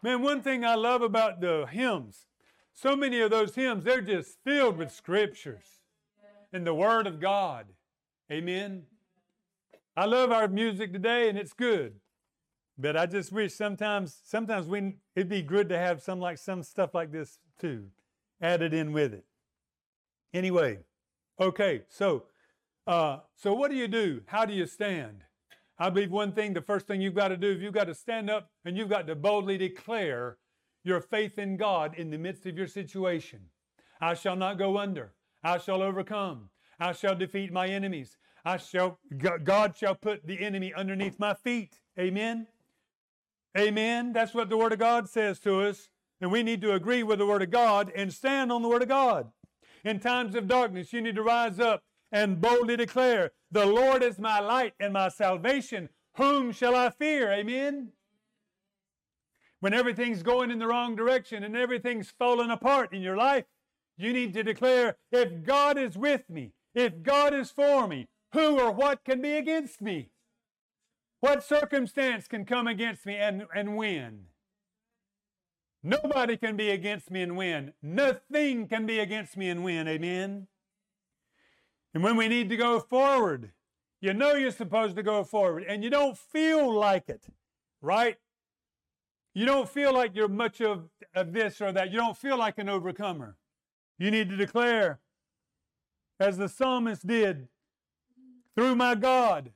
Man, 0.02 0.22
one 0.22 0.42
thing 0.42 0.64
I 0.64 0.74
love 0.74 1.02
about 1.02 1.40
the 1.40 1.66
hymns, 1.70 2.26
so 2.74 2.94
many 2.96 3.20
of 3.20 3.30
those 3.30 3.54
hymns, 3.54 3.84
they're 3.84 4.02
just 4.02 4.38
filled 4.44 4.76
with 4.76 4.92
scriptures 4.92 5.80
and 6.52 6.66
the 6.66 6.74
Word 6.74 7.06
of 7.06 7.20
God. 7.20 7.66
Amen. 8.30 8.82
I 9.96 10.04
love 10.04 10.30
our 10.32 10.48
music 10.48 10.92
today, 10.92 11.28
and 11.28 11.38
it's 11.38 11.54
good. 11.54 11.94
But 12.78 12.96
I 12.96 13.06
just 13.06 13.32
wish 13.32 13.54
sometimes, 13.54 14.16
sometimes 14.24 14.66
we 14.66 14.96
it'd 15.14 15.28
be 15.28 15.42
good 15.42 15.68
to 15.70 15.78
have 15.78 16.02
some 16.02 16.20
like 16.20 16.38
some 16.38 16.62
stuff 16.62 16.94
like 16.94 17.10
this 17.10 17.38
too, 17.58 17.86
added 18.40 18.74
in 18.74 18.92
with 18.92 19.14
it. 19.14 19.24
Anyway, 20.34 20.80
okay, 21.40 21.82
so 21.88 22.24
uh, 22.86 23.18
so 23.34 23.54
what 23.54 23.70
do 23.70 23.76
you 23.76 23.88
do? 23.88 24.20
How 24.26 24.44
do 24.44 24.52
you 24.52 24.66
stand? 24.66 25.24
I 25.78 25.90
believe 25.90 26.10
one 26.10 26.32
thing, 26.32 26.54
the 26.54 26.62
first 26.62 26.86
thing 26.86 27.00
you've 27.00 27.14
got 27.14 27.28
to 27.28 27.36
do 27.36 27.52
is 27.52 27.60
you've 27.60 27.74
got 27.74 27.86
to 27.86 27.94
stand 27.94 28.30
up 28.30 28.50
and 28.64 28.76
you've 28.76 28.88
got 28.88 29.06
to 29.08 29.14
boldly 29.14 29.58
declare 29.58 30.38
your 30.84 31.00
faith 31.00 31.38
in 31.38 31.56
God 31.56 31.94
in 31.96 32.10
the 32.10 32.18
midst 32.18 32.46
of 32.46 32.56
your 32.56 32.66
situation. 32.66 33.40
I 34.00 34.14
shall 34.14 34.36
not 34.36 34.58
go 34.58 34.78
under. 34.78 35.12
I 35.42 35.58
shall 35.58 35.82
overcome. 35.82 36.50
I 36.78 36.92
shall 36.92 37.14
defeat 37.14 37.52
my 37.52 37.66
enemies. 37.66 38.16
I 38.44 38.58
shall 38.58 38.98
God 39.44 39.74
shall 39.76 39.94
put 39.94 40.26
the 40.26 40.40
enemy 40.40 40.72
underneath 40.72 41.18
my 41.18 41.34
feet. 41.34 41.80
Amen. 41.98 42.46
Amen. 43.56 44.12
That's 44.12 44.34
what 44.34 44.50
the 44.50 44.56
word 44.56 44.72
of 44.72 44.78
God 44.78 45.08
says 45.08 45.38
to 45.40 45.62
us, 45.62 45.88
and 46.20 46.30
we 46.30 46.42
need 46.42 46.60
to 46.60 46.72
agree 46.72 47.02
with 47.02 47.18
the 47.18 47.26
word 47.26 47.42
of 47.42 47.50
God 47.50 47.90
and 47.96 48.12
stand 48.12 48.52
on 48.52 48.62
the 48.62 48.68
word 48.68 48.82
of 48.82 48.88
God. 48.88 49.32
In 49.84 49.98
times 49.98 50.34
of 50.34 50.48
darkness, 50.48 50.92
you 50.92 51.00
need 51.00 51.14
to 51.14 51.22
rise 51.22 51.58
up 51.58 51.82
and 52.12 52.40
boldly 52.40 52.76
declare, 52.76 53.32
"The 53.50 53.66
Lord 53.66 54.02
is 54.02 54.18
my 54.18 54.40
light 54.40 54.74
and 54.78 54.92
my 54.92 55.08
salvation. 55.08 55.88
Whom 56.16 56.52
shall 56.52 56.74
I 56.74 56.90
fear?" 56.90 57.30
Amen. 57.32 57.92
When 59.60 59.72
everything's 59.72 60.22
going 60.22 60.50
in 60.50 60.58
the 60.58 60.66
wrong 60.66 60.94
direction 60.94 61.42
and 61.42 61.56
everything's 61.56 62.10
falling 62.10 62.50
apart 62.50 62.92
in 62.92 63.00
your 63.00 63.16
life, 63.16 63.46
you 63.96 64.12
need 64.12 64.34
to 64.34 64.42
declare, 64.42 64.98
if 65.10 65.42
God 65.44 65.78
is 65.78 65.96
with 65.96 66.28
me, 66.28 66.52
if 66.74 67.02
God 67.02 67.32
is 67.32 67.50
for 67.50 67.88
me, 67.88 68.08
who 68.32 68.60
or 68.60 68.70
what 68.70 69.02
can 69.02 69.22
be 69.22 69.32
against 69.32 69.80
me? 69.80 70.10
What 71.20 71.42
circumstance 71.42 72.28
can 72.28 72.44
come 72.44 72.66
against 72.66 73.06
me 73.06 73.16
and, 73.16 73.46
and 73.54 73.76
win? 73.76 74.26
Nobody 75.82 76.36
can 76.36 76.56
be 76.56 76.70
against 76.70 77.10
me 77.10 77.22
and 77.22 77.36
win. 77.36 77.72
Nothing 77.82 78.66
can 78.66 78.86
be 78.86 78.98
against 78.98 79.36
me 79.36 79.48
and 79.48 79.62
win. 79.62 79.86
Amen. 79.86 80.48
And 81.94 82.02
when 82.02 82.16
we 82.16 82.28
need 82.28 82.48
to 82.50 82.56
go 82.56 82.80
forward, 82.80 83.52
you 84.00 84.12
know 84.12 84.34
you're 84.34 84.50
supposed 84.50 84.96
to 84.96 85.02
go 85.02 85.24
forward 85.24 85.64
and 85.66 85.82
you 85.82 85.90
don't 85.90 86.18
feel 86.18 86.72
like 86.72 87.08
it, 87.08 87.26
right? 87.80 88.16
You 89.32 89.46
don't 89.46 89.68
feel 89.68 89.94
like 89.94 90.14
you're 90.14 90.28
much 90.28 90.60
of, 90.60 90.88
of 91.14 91.32
this 91.32 91.60
or 91.60 91.72
that. 91.72 91.90
You 91.90 91.98
don't 91.98 92.16
feel 92.16 92.36
like 92.36 92.58
an 92.58 92.68
overcomer. 92.68 93.36
You 93.98 94.10
need 94.10 94.28
to 94.30 94.36
declare, 94.36 94.98
as 96.18 96.36
the 96.36 96.48
psalmist 96.48 97.06
did, 97.06 97.48
through 98.54 98.76
my 98.76 98.94
God, 98.94 99.52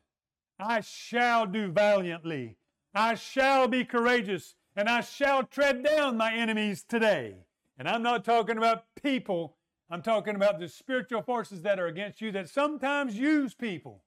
I 0.62 0.80
shall 0.80 1.46
do 1.46 1.70
valiantly. 1.70 2.56
I 2.94 3.14
shall 3.14 3.68
be 3.68 3.84
courageous, 3.84 4.54
and 4.76 4.88
I 4.88 5.00
shall 5.00 5.44
tread 5.44 5.84
down 5.84 6.16
my 6.16 6.32
enemies 6.34 6.82
today. 6.82 7.46
And 7.78 7.88
I'm 7.88 8.02
not 8.02 8.24
talking 8.24 8.58
about 8.58 8.84
people, 9.02 9.56
I'm 9.88 10.02
talking 10.02 10.36
about 10.36 10.58
the 10.58 10.68
spiritual 10.68 11.22
forces 11.22 11.62
that 11.62 11.80
are 11.80 11.86
against 11.86 12.20
you 12.20 12.30
that 12.32 12.48
sometimes 12.48 13.16
use 13.16 13.54
people. 13.54 14.04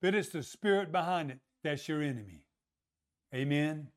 But 0.00 0.14
it's 0.14 0.30
the 0.30 0.42
spirit 0.42 0.92
behind 0.92 1.30
it 1.30 1.38
that's 1.62 1.88
your 1.88 2.02
enemy. 2.02 2.44
Amen. 3.34 3.88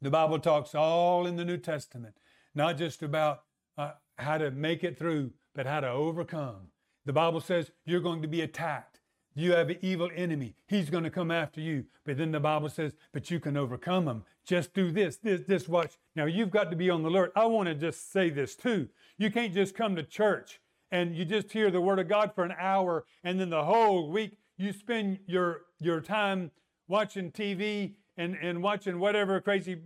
The 0.00 0.10
Bible 0.10 0.38
talks 0.38 0.74
all 0.74 1.26
in 1.26 1.36
the 1.36 1.44
New 1.44 1.56
Testament, 1.56 2.16
not 2.54 2.76
just 2.76 3.02
about 3.02 3.42
uh, 3.78 3.92
how 4.18 4.38
to 4.38 4.50
make 4.50 4.84
it 4.84 4.98
through, 4.98 5.32
but 5.54 5.66
how 5.66 5.80
to 5.80 5.88
overcome. 5.88 6.68
The 7.06 7.12
Bible 7.12 7.40
says 7.40 7.70
you're 7.84 8.00
going 8.00 8.22
to 8.22 8.28
be 8.28 8.42
attacked. 8.42 8.93
You 9.34 9.52
have 9.52 9.70
an 9.70 9.78
evil 9.82 10.10
enemy. 10.14 10.54
He's 10.66 10.90
going 10.90 11.04
to 11.04 11.10
come 11.10 11.30
after 11.30 11.60
you. 11.60 11.84
But 12.04 12.18
then 12.18 12.30
the 12.30 12.40
Bible 12.40 12.68
says, 12.68 12.92
but 13.12 13.30
you 13.30 13.40
can 13.40 13.56
overcome 13.56 14.06
him. 14.06 14.24
Just 14.46 14.74
do 14.74 14.92
this, 14.92 15.16
this, 15.16 15.40
this, 15.42 15.68
watch. 15.68 15.94
Now 16.14 16.26
you've 16.26 16.50
got 16.50 16.70
to 16.70 16.76
be 16.76 16.90
on 16.90 17.02
the 17.02 17.08
alert. 17.08 17.32
I 17.34 17.46
want 17.46 17.68
to 17.68 17.74
just 17.74 18.12
say 18.12 18.30
this 18.30 18.54
too. 18.54 18.88
You 19.18 19.30
can't 19.30 19.52
just 19.52 19.74
come 19.74 19.96
to 19.96 20.02
church 20.02 20.60
and 20.90 21.16
you 21.16 21.24
just 21.24 21.50
hear 21.50 21.70
the 21.70 21.80
word 21.80 21.98
of 21.98 22.08
God 22.08 22.32
for 22.34 22.44
an 22.44 22.54
hour 22.58 23.06
and 23.24 23.40
then 23.40 23.50
the 23.50 23.64
whole 23.64 24.10
week 24.10 24.38
you 24.56 24.72
spend 24.72 25.18
your, 25.26 25.62
your 25.80 26.00
time 26.00 26.50
watching 26.86 27.32
TV 27.32 27.94
and, 28.16 28.36
and 28.40 28.62
watching 28.62 29.00
whatever 29.00 29.40
crazy 29.40 29.78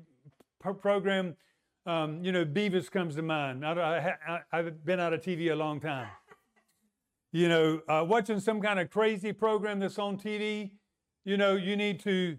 program 0.61 1.37
um, 1.88 2.22
you 2.22 2.32
know, 2.32 2.44
Beavis 2.44 2.90
comes 2.90 3.14
to 3.14 3.22
mind. 3.22 3.64
I, 3.64 4.14
have 4.52 4.84
been 4.84 5.00
out 5.00 5.14
of 5.14 5.22
TV 5.22 5.50
a 5.50 5.54
long 5.54 5.80
time. 5.80 6.08
You 7.32 7.48
know, 7.48 7.80
uh, 7.88 8.04
watching 8.08 8.40
some 8.40 8.60
kind 8.60 8.80
of 8.80 8.90
crazy 8.90 9.32
program 9.32 9.80
that's 9.80 9.98
on 9.98 10.16
TV, 10.16 10.70
you 11.24 11.36
know, 11.36 11.56
you 11.56 11.76
need 11.76 12.00
to 12.00 12.38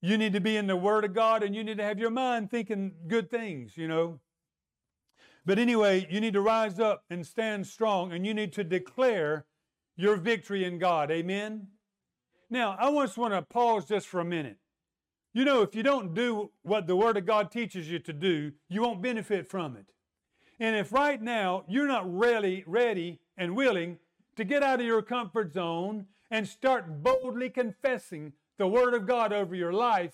you 0.00 0.18
need 0.18 0.32
to 0.32 0.40
be 0.40 0.56
in 0.56 0.66
the 0.66 0.76
Word 0.76 1.04
of 1.04 1.14
God 1.14 1.44
and 1.44 1.54
you 1.54 1.62
need 1.62 1.78
to 1.78 1.84
have 1.84 2.00
your 2.00 2.10
mind 2.10 2.50
thinking 2.50 2.92
good 3.06 3.30
things, 3.30 3.76
you 3.76 3.86
know. 3.86 4.18
But 5.46 5.60
anyway, 5.60 6.08
you 6.10 6.20
need 6.20 6.32
to 6.32 6.40
rise 6.40 6.80
up 6.80 7.04
and 7.08 7.24
stand 7.24 7.68
strong 7.68 8.12
and 8.12 8.26
you 8.26 8.34
need 8.34 8.52
to 8.54 8.64
declare 8.64 9.46
your 9.96 10.16
victory 10.16 10.64
in 10.64 10.78
God. 10.80 11.12
Amen. 11.12 11.68
Now, 12.50 12.76
I 12.80 12.90
just 13.04 13.16
want 13.16 13.32
to 13.34 13.42
pause 13.42 13.84
just 13.84 14.08
for 14.08 14.18
a 14.18 14.24
minute. 14.24 14.58
You 15.32 15.44
know, 15.44 15.62
if 15.62 15.74
you 15.74 15.82
don't 15.82 16.12
do 16.12 16.50
what 16.62 16.86
the 16.86 16.96
Word 16.96 17.16
of 17.16 17.24
God 17.24 17.50
teaches 17.50 17.88
you 17.88 17.98
to 18.00 18.12
do, 18.12 18.52
you 18.68 18.82
won't 18.82 19.00
benefit 19.00 19.48
from 19.48 19.76
it. 19.76 19.86
And 20.60 20.76
if 20.76 20.92
right 20.92 21.22
now 21.22 21.64
you're 21.68 21.86
not 21.86 22.12
really 22.12 22.64
ready 22.66 23.21
and 23.42 23.56
willing 23.56 23.98
to 24.36 24.44
get 24.44 24.62
out 24.62 24.78
of 24.78 24.86
your 24.86 25.02
comfort 25.02 25.52
zone 25.52 26.06
and 26.30 26.46
start 26.46 27.02
boldly 27.02 27.50
confessing 27.50 28.32
the 28.56 28.68
Word 28.68 28.94
of 28.94 29.04
God 29.04 29.32
over 29.32 29.56
your 29.56 29.72
life, 29.72 30.12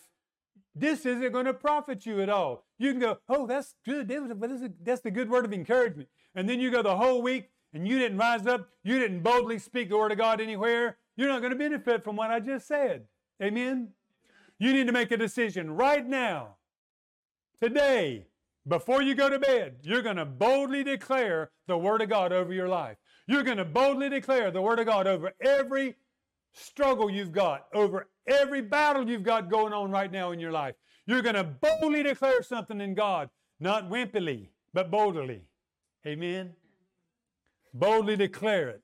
this 0.74 1.04
isn't 1.04 1.32
going 1.32 1.44
to 1.44 1.52
profit 1.52 2.06
you 2.06 2.22
at 2.22 2.30
all. 2.30 2.64
You 2.78 2.90
can 2.90 3.00
go, 3.00 3.18
oh, 3.28 3.46
that's 3.46 3.74
good. 3.84 4.08
That's 4.08 5.02
the 5.02 5.10
good 5.10 5.28
word 5.28 5.44
of 5.44 5.52
encouragement. 5.52 6.08
And 6.34 6.48
then 6.48 6.58
you 6.58 6.70
go 6.70 6.82
the 6.82 6.96
whole 6.96 7.20
week 7.20 7.50
and 7.74 7.86
you 7.86 7.98
didn't 7.98 8.16
rise 8.16 8.46
up, 8.46 8.70
you 8.82 8.98
didn't 8.98 9.22
boldly 9.22 9.58
speak 9.58 9.90
the 9.90 9.98
Word 9.98 10.12
of 10.12 10.18
God 10.18 10.40
anywhere. 10.40 10.96
You're 11.16 11.28
not 11.28 11.40
going 11.40 11.52
to 11.52 11.58
benefit 11.58 12.02
from 12.04 12.16
what 12.16 12.30
I 12.30 12.40
just 12.40 12.66
said. 12.66 13.04
Amen? 13.42 13.88
You 14.58 14.72
need 14.72 14.86
to 14.86 14.92
make 14.92 15.10
a 15.10 15.18
decision 15.18 15.72
right 15.72 16.06
now, 16.06 16.56
today, 17.60 18.24
before 18.66 19.02
you 19.02 19.14
go 19.14 19.28
to 19.28 19.38
bed. 19.38 19.76
You're 19.82 20.02
going 20.02 20.16
to 20.16 20.24
boldly 20.24 20.82
declare 20.82 21.50
the 21.66 21.76
Word 21.76 22.00
of 22.00 22.08
God 22.08 22.32
over 22.32 22.52
your 22.52 22.68
life. 22.68 22.96
You're 23.28 23.44
going 23.44 23.58
to 23.58 23.64
boldly 23.64 24.08
declare 24.08 24.50
the 24.50 24.62
Word 24.62 24.80
of 24.80 24.86
God 24.86 25.06
over 25.06 25.32
every 25.40 25.94
struggle 26.52 27.08
you've 27.08 27.30
got, 27.30 27.66
over 27.72 28.08
every 28.26 28.62
battle 28.62 29.08
you've 29.08 29.22
got 29.22 29.48
going 29.48 29.72
on 29.72 29.90
right 29.90 30.10
now 30.10 30.32
in 30.32 30.40
your 30.40 30.50
life. 30.50 30.74
You're 31.06 31.22
going 31.22 31.36
to 31.36 31.44
boldly 31.44 32.02
declare 32.02 32.42
something 32.42 32.80
in 32.80 32.94
God, 32.94 33.30
not 33.60 33.88
wimpily, 33.88 34.48
but 34.74 34.90
boldly. 34.90 35.42
Amen. 36.06 36.54
Boldly 37.72 38.16
declare 38.16 38.70
it. 38.70 38.82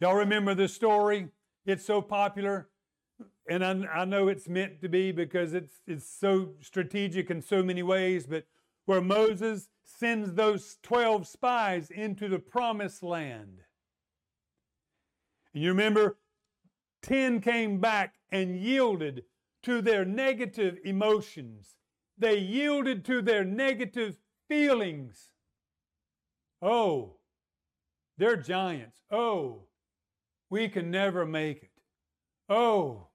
Y'all 0.00 0.16
remember 0.16 0.54
this 0.54 0.74
story? 0.74 1.28
It's 1.64 1.84
so 1.84 2.02
popular 2.02 2.68
and 3.50 3.64
I, 3.64 4.02
I, 4.02 4.04
know 4.04 4.28
it's 4.28 4.48
meant 4.48 4.80
to 4.80 4.88
be 4.88 5.10
because 5.10 5.54
it's, 5.54 5.80
it's 5.86 6.08
so 6.08 6.50
strategic 6.60 7.30
in 7.30 7.42
so 7.42 7.62
many 7.62 7.82
ways, 7.82 8.26
but 8.26 8.44
where 8.86 9.00
Moses 9.00 9.68
sends 10.00 10.32
those 10.32 10.78
12 10.82 11.26
spies 11.26 11.90
into 11.90 12.26
the 12.26 12.38
promised 12.38 13.02
land. 13.02 13.58
And 15.52 15.62
you 15.62 15.68
remember, 15.68 16.16
10 17.02 17.42
came 17.42 17.80
back 17.80 18.14
and 18.32 18.58
yielded 18.58 19.24
to 19.62 19.82
their 19.82 20.06
negative 20.06 20.78
emotions. 20.84 21.76
They 22.16 22.38
yielded 22.38 23.04
to 23.06 23.20
their 23.20 23.44
negative 23.44 24.16
feelings. 24.48 25.32
Oh, 26.62 27.16
they're 28.16 28.36
giants. 28.36 29.02
Oh, 29.10 29.64
we 30.48 30.68
can 30.68 30.90
never 30.90 31.26
make 31.26 31.64
it. 31.64 31.70
Oh, 32.48 33.08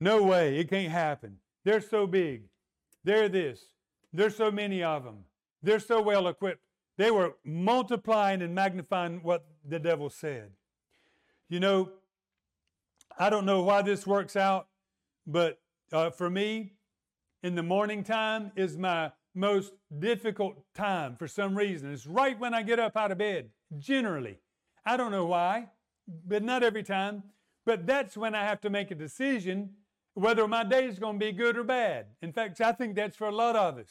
no 0.00 0.24
way, 0.24 0.58
it 0.58 0.68
can't 0.68 0.90
happen. 0.90 1.36
They're 1.64 1.80
so 1.80 2.08
big. 2.08 2.48
They're 3.04 3.28
this. 3.28 3.60
There's 4.12 4.36
so 4.36 4.50
many 4.50 4.82
of 4.82 5.04
them. 5.04 5.24
They're 5.62 5.80
so 5.80 6.00
well 6.02 6.26
equipped. 6.28 6.62
They 6.98 7.10
were 7.10 7.34
multiplying 7.44 8.42
and 8.42 8.54
magnifying 8.54 9.20
what 9.22 9.46
the 9.66 9.78
devil 9.78 10.10
said. 10.10 10.50
You 11.48 11.60
know, 11.60 11.90
I 13.18 13.30
don't 13.30 13.46
know 13.46 13.62
why 13.62 13.82
this 13.82 14.06
works 14.06 14.36
out, 14.36 14.68
but 15.26 15.60
uh, 15.92 16.10
for 16.10 16.30
me, 16.30 16.72
in 17.42 17.54
the 17.54 17.62
morning 17.62 18.04
time 18.04 18.52
is 18.56 18.76
my 18.76 19.12
most 19.34 19.72
difficult 19.98 20.62
time 20.74 21.16
for 21.16 21.26
some 21.26 21.56
reason. 21.56 21.92
It's 21.92 22.06
right 22.06 22.38
when 22.38 22.54
I 22.54 22.62
get 22.62 22.78
up 22.78 22.96
out 22.96 23.12
of 23.12 23.18
bed, 23.18 23.50
generally. 23.78 24.38
I 24.84 24.96
don't 24.96 25.10
know 25.10 25.26
why, 25.26 25.68
but 26.26 26.42
not 26.42 26.62
every 26.62 26.82
time. 26.82 27.22
But 27.64 27.86
that's 27.86 28.16
when 28.16 28.34
I 28.34 28.44
have 28.44 28.60
to 28.62 28.70
make 28.70 28.90
a 28.90 28.94
decision 28.94 29.70
whether 30.14 30.46
my 30.46 30.64
day 30.64 30.86
is 30.86 30.98
going 30.98 31.18
to 31.18 31.26
be 31.26 31.32
good 31.32 31.56
or 31.56 31.64
bad. 31.64 32.06
In 32.20 32.32
fact, 32.32 32.60
I 32.60 32.72
think 32.72 32.96
that's 32.96 33.16
for 33.16 33.28
a 33.28 33.34
lot 33.34 33.56
of 33.56 33.78
us. 33.78 33.90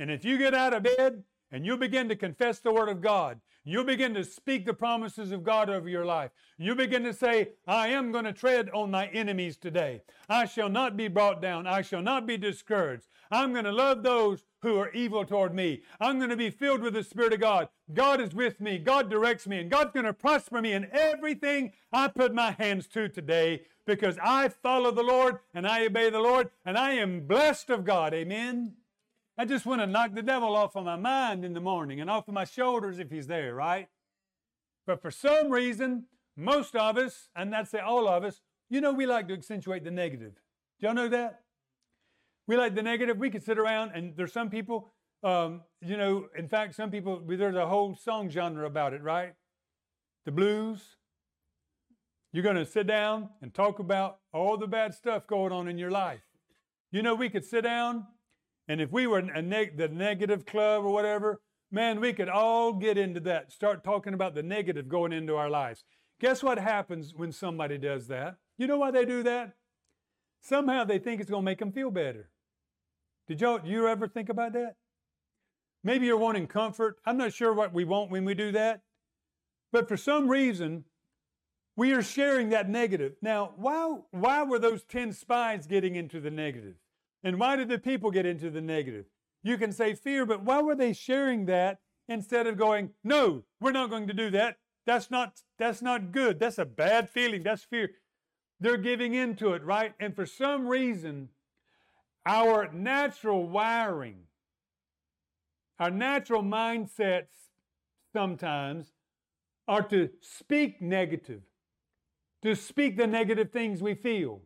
And 0.00 0.10
if 0.10 0.24
you 0.24 0.38
get 0.38 0.54
out 0.54 0.74
of 0.74 0.82
bed 0.82 1.22
and 1.52 1.66
you'll 1.66 1.76
begin 1.76 2.08
to 2.08 2.16
confess 2.16 2.60
the 2.60 2.72
Word 2.72 2.88
of 2.88 3.00
God. 3.00 3.40
You'll 3.64 3.84
begin 3.84 4.14
to 4.14 4.24
speak 4.24 4.64
the 4.64 4.72
promises 4.72 5.32
of 5.32 5.44
God 5.44 5.68
over 5.68 5.88
your 5.88 6.06
life. 6.06 6.30
You 6.56 6.74
begin 6.74 7.04
to 7.04 7.12
say, 7.12 7.50
I 7.66 7.88
am 7.88 8.10
going 8.10 8.24
to 8.24 8.32
tread 8.32 8.70
on 8.70 8.90
my 8.90 9.08
enemies 9.08 9.56
today. 9.56 10.02
I 10.28 10.46
shall 10.46 10.70
not 10.70 10.96
be 10.96 11.08
brought 11.08 11.42
down. 11.42 11.66
I 11.66 11.82
shall 11.82 12.00
not 12.00 12.26
be 12.26 12.38
discouraged. 12.38 13.06
I'm 13.30 13.52
going 13.52 13.66
to 13.66 13.72
love 13.72 14.02
those 14.02 14.44
who 14.62 14.78
are 14.78 14.90
evil 14.92 15.24
toward 15.24 15.54
me. 15.54 15.82
I'm 16.00 16.18
going 16.18 16.30
to 16.30 16.36
be 16.36 16.50
filled 16.50 16.80
with 16.80 16.94
the 16.94 17.04
Spirit 17.04 17.34
of 17.34 17.40
God. 17.40 17.68
God 17.92 18.20
is 18.20 18.34
with 18.34 18.60
me. 18.60 18.78
God 18.78 19.10
directs 19.10 19.46
me. 19.46 19.60
And 19.60 19.70
God's 19.70 19.92
going 19.92 20.06
to 20.06 20.14
prosper 20.14 20.62
me 20.62 20.72
in 20.72 20.88
everything 20.92 21.72
I 21.92 22.08
put 22.08 22.34
my 22.34 22.52
hands 22.52 22.86
to 22.88 23.08
today 23.08 23.62
because 23.86 24.16
I 24.22 24.48
follow 24.48 24.90
the 24.90 25.02
Lord 25.02 25.40
and 25.52 25.66
I 25.66 25.84
obey 25.84 26.08
the 26.08 26.20
Lord 26.20 26.48
and 26.64 26.78
I 26.78 26.92
am 26.92 27.26
blessed 27.26 27.68
of 27.68 27.84
God. 27.84 28.14
Amen. 28.14 28.74
I 29.38 29.44
just 29.44 29.64
want 29.64 29.80
to 29.80 29.86
knock 29.86 30.14
the 30.14 30.22
devil 30.22 30.54
off 30.54 30.76
of 30.76 30.84
my 30.84 30.96
mind 30.96 31.44
in 31.44 31.54
the 31.54 31.60
morning 31.60 32.00
and 32.00 32.10
off 32.10 32.28
of 32.28 32.34
my 32.34 32.44
shoulders 32.44 32.98
if 32.98 33.10
he's 33.10 33.26
there, 33.26 33.54
right? 33.54 33.88
But 34.86 35.00
for 35.00 35.10
some 35.10 35.50
reason, 35.50 36.04
most 36.36 36.74
of 36.76 36.98
us, 36.98 37.28
and 37.36 37.52
that's 37.52 37.74
all 37.74 38.08
of 38.08 38.24
us, 38.24 38.40
you 38.68 38.80
know, 38.80 38.92
we 38.92 39.06
like 39.06 39.28
to 39.28 39.34
accentuate 39.34 39.84
the 39.84 39.90
negative. 39.90 40.34
Do 40.78 40.86
y'all 40.86 40.94
know 40.94 41.08
that? 41.08 41.40
We 42.46 42.56
like 42.56 42.74
the 42.74 42.82
negative. 42.82 43.18
We 43.18 43.30
could 43.30 43.42
sit 43.42 43.58
around, 43.58 43.92
and 43.94 44.16
there's 44.16 44.32
some 44.32 44.50
people, 44.50 44.92
um, 45.22 45.62
you 45.80 45.96
know, 45.96 46.26
in 46.36 46.48
fact, 46.48 46.74
some 46.74 46.90
people, 46.90 47.22
there's 47.26 47.56
a 47.56 47.66
whole 47.66 47.94
song 47.94 48.28
genre 48.30 48.66
about 48.66 48.92
it, 48.92 49.02
right? 49.02 49.34
The 50.24 50.32
blues. 50.32 50.96
You're 52.32 52.44
going 52.44 52.56
to 52.56 52.66
sit 52.66 52.86
down 52.86 53.28
and 53.42 53.52
talk 53.52 53.78
about 53.78 54.18
all 54.32 54.56
the 54.56 54.66
bad 54.66 54.94
stuff 54.94 55.26
going 55.26 55.52
on 55.52 55.68
in 55.68 55.78
your 55.78 55.90
life. 55.90 56.22
You 56.92 57.02
know, 57.02 57.14
we 57.14 57.28
could 57.28 57.44
sit 57.44 57.62
down, 57.62 58.06
and 58.70 58.80
if 58.80 58.92
we 58.92 59.08
were 59.08 59.20
neg- 59.20 59.76
the 59.76 59.88
negative 59.88 60.46
club 60.46 60.84
or 60.84 60.92
whatever, 60.92 61.40
man, 61.72 62.00
we 62.00 62.12
could 62.12 62.28
all 62.28 62.72
get 62.72 62.96
into 62.96 63.18
that, 63.18 63.50
start 63.50 63.82
talking 63.82 64.14
about 64.14 64.36
the 64.36 64.44
negative 64.44 64.88
going 64.88 65.12
into 65.12 65.34
our 65.34 65.50
lives. 65.50 65.82
Guess 66.20 66.40
what 66.40 66.56
happens 66.56 67.12
when 67.16 67.32
somebody 67.32 67.78
does 67.78 68.06
that? 68.06 68.36
You 68.58 68.68
know 68.68 68.78
why 68.78 68.92
they 68.92 69.04
do 69.04 69.24
that? 69.24 69.54
Somehow 70.40 70.84
they 70.84 71.00
think 71.00 71.20
it's 71.20 71.28
going 71.28 71.42
to 71.42 71.50
make 71.50 71.58
them 71.58 71.72
feel 71.72 71.90
better. 71.90 72.30
Did 73.26 73.40
y'all, 73.40 73.60
you 73.64 73.88
ever 73.88 74.06
think 74.06 74.28
about 74.28 74.52
that? 74.52 74.76
Maybe 75.82 76.06
you're 76.06 76.16
wanting 76.16 76.46
comfort. 76.46 76.98
I'm 77.04 77.16
not 77.16 77.32
sure 77.32 77.52
what 77.52 77.74
we 77.74 77.82
want 77.82 78.12
when 78.12 78.24
we 78.24 78.34
do 78.34 78.52
that. 78.52 78.82
But 79.72 79.88
for 79.88 79.96
some 79.96 80.28
reason, 80.28 80.84
we 81.74 81.90
are 81.90 82.02
sharing 82.02 82.50
that 82.50 82.68
negative. 82.68 83.14
Now, 83.20 83.52
why, 83.56 83.96
why 84.12 84.44
were 84.44 84.60
those 84.60 84.84
10 84.84 85.12
spies 85.12 85.66
getting 85.66 85.96
into 85.96 86.20
the 86.20 86.30
negative? 86.30 86.76
And 87.22 87.38
why 87.38 87.56
did 87.56 87.68
the 87.68 87.78
people 87.78 88.10
get 88.10 88.26
into 88.26 88.50
the 88.50 88.60
negative? 88.60 89.06
You 89.42 89.58
can 89.58 89.72
say 89.72 89.94
fear, 89.94 90.26
but 90.26 90.42
why 90.42 90.62
were 90.62 90.74
they 90.74 90.92
sharing 90.92 91.46
that 91.46 91.78
instead 92.10 92.46
of 92.46 92.58
going, 92.58 92.90
no, 93.04 93.44
we're 93.60 93.72
not 93.72 93.88
going 93.88 94.08
to 94.08 94.14
do 94.14 94.30
that. 94.30 94.56
That's 94.86 95.10
not, 95.10 95.40
that's 95.58 95.80
not 95.80 96.12
good. 96.12 96.40
That's 96.40 96.58
a 96.58 96.64
bad 96.64 97.08
feeling. 97.08 97.42
That's 97.42 97.62
fear. 97.62 97.90
They're 98.58 98.76
giving 98.76 99.14
into 99.14 99.52
it, 99.52 99.62
right? 99.62 99.94
And 100.00 100.14
for 100.14 100.26
some 100.26 100.66
reason, 100.66 101.28
our 102.26 102.70
natural 102.72 103.46
wiring, 103.46 104.24
our 105.78 105.90
natural 105.90 106.42
mindsets 106.42 107.48
sometimes 108.12 108.92
are 109.68 109.82
to 109.82 110.10
speak 110.20 110.82
negative, 110.82 111.42
to 112.42 112.54
speak 112.56 112.96
the 112.96 113.06
negative 113.06 113.52
things 113.52 113.80
we 113.80 113.94
feel. 113.94 114.42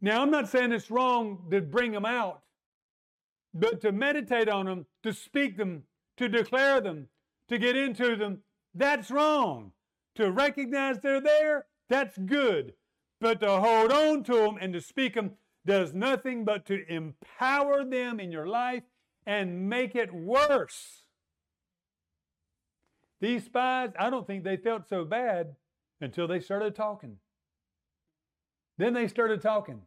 Now, 0.00 0.22
I'm 0.22 0.30
not 0.30 0.48
saying 0.48 0.72
it's 0.72 0.90
wrong 0.90 1.44
to 1.50 1.60
bring 1.60 1.92
them 1.92 2.06
out, 2.06 2.42
but 3.52 3.80
to 3.82 3.92
meditate 3.92 4.48
on 4.48 4.66
them, 4.66 4.86
to 5.02 5.12
speak 5.12 5.56
them, 5.56 5.82
to 6.16 6.28
declare 6.28 6.80
them, 6.80 7.08
to 7.48 7.58
get 7.58 7.76
into 7.76 8.16
them, 8.16 8.38
that's 8.74 9.10
wrong. 9.10 9.72
To 10.16 10.30
recognize 10.30 10.98
they're 11.00 11.20
there, 11.20 11.66
that's 11.88 12.16
good. 12.16 12.74
But 13.20 13.40
to 13.40 13.60
hold 13.60 13.92
on 13.92 14.24
to 14.24 14.34
them 14.34 14.56
and 14.60 14.72
to 14.72 14.80
speak 14.80 15.14
them, 15.14 15.32
does 15.66 15.92
nothing 15.92 16.44
but 16.44 16.64
to 16.66 16.90
empower 16.90 17.84
them 17.84 18.18
in 18.18 18.32
your 18.32 18.46
life 18.46 18.84
and 19.26 19.68
make 19.68 19.94
it 19.94 20.12
worse. 20.12 21.02
These 23.20 23.44
spies, 23.44 23.90
I 23.98 24.08
don't 24.08 24.26
think 24.26 24.44
they 24.44 24.56
felt 24.56 24.88
so 24.88 25.04
bad 25.04 25.56
until 26.00 26.26
they 26.26 26.40
started 26.40 26.74
talking. 26.74 27.18
Then 28.78 28.94
they 28.94 29.06
started 29.06 29.42
talking. 29.42 29.82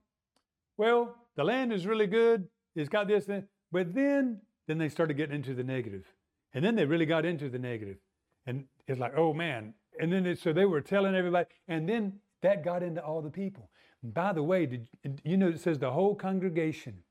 Well, 0.77 1.15
the 1.35 1.43
land 1.43 1.71
is 1.73 1.85
really 1.85 2.07
good. 2.07 2.47
It's 2.75 2.89
got 2.89 3.07
this, 3.07 3.29
but 3.71 3.93
then 3.93 4.41
then 4.67 4.77
they 4.77 4.89
started 4.89 5.17
getting 5.17 5.35
into 5.35 5.53
the 5.53 5.63
negative, 5.63 6.05
and 6.53 6.63
then 6.63 6.75
they 6.75 6.85
really 6.85 7.05
got 7.05 7.25
into 7.25 7.49
the 7.49 7.59
negative, 7.59 7.97
and 8.45 8.65
it's 8.87 8.99
like, 8.99 9.13
oh 9.17 9.33
man. 9.33 9.73
And 9.99 10.11
then 10.11 10.25
it, 10.25 10.39
so 10.39 10.53
they 10.53 10.65
were 10.65 10.81
telling 10.81 11.13
everybody, 11.13 11.47
and 11.67 11.87
then 11.87 12.13
that 12.41 12.63
got 12.63 12.81
into 12.81 13.03
all 13.03 13.21
the 13.21 13.29
people. 13.29 13.69
By 14.01 14.33
the 14.33 14.41
way, 14.41 14.65
did, 14.65 14.87
you 15.23 15.37
know 15.37 15.49
it 15.49 15.61
says 15.61 15.79
the 15.79 15.91
whole 15.91 16.15
congregation 16.15 17.03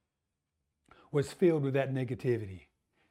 was 1.13 1.33
filled 1.33 1.63
with 1.63 1.75
that 1.75 1.95
negativity, 1.95 2.63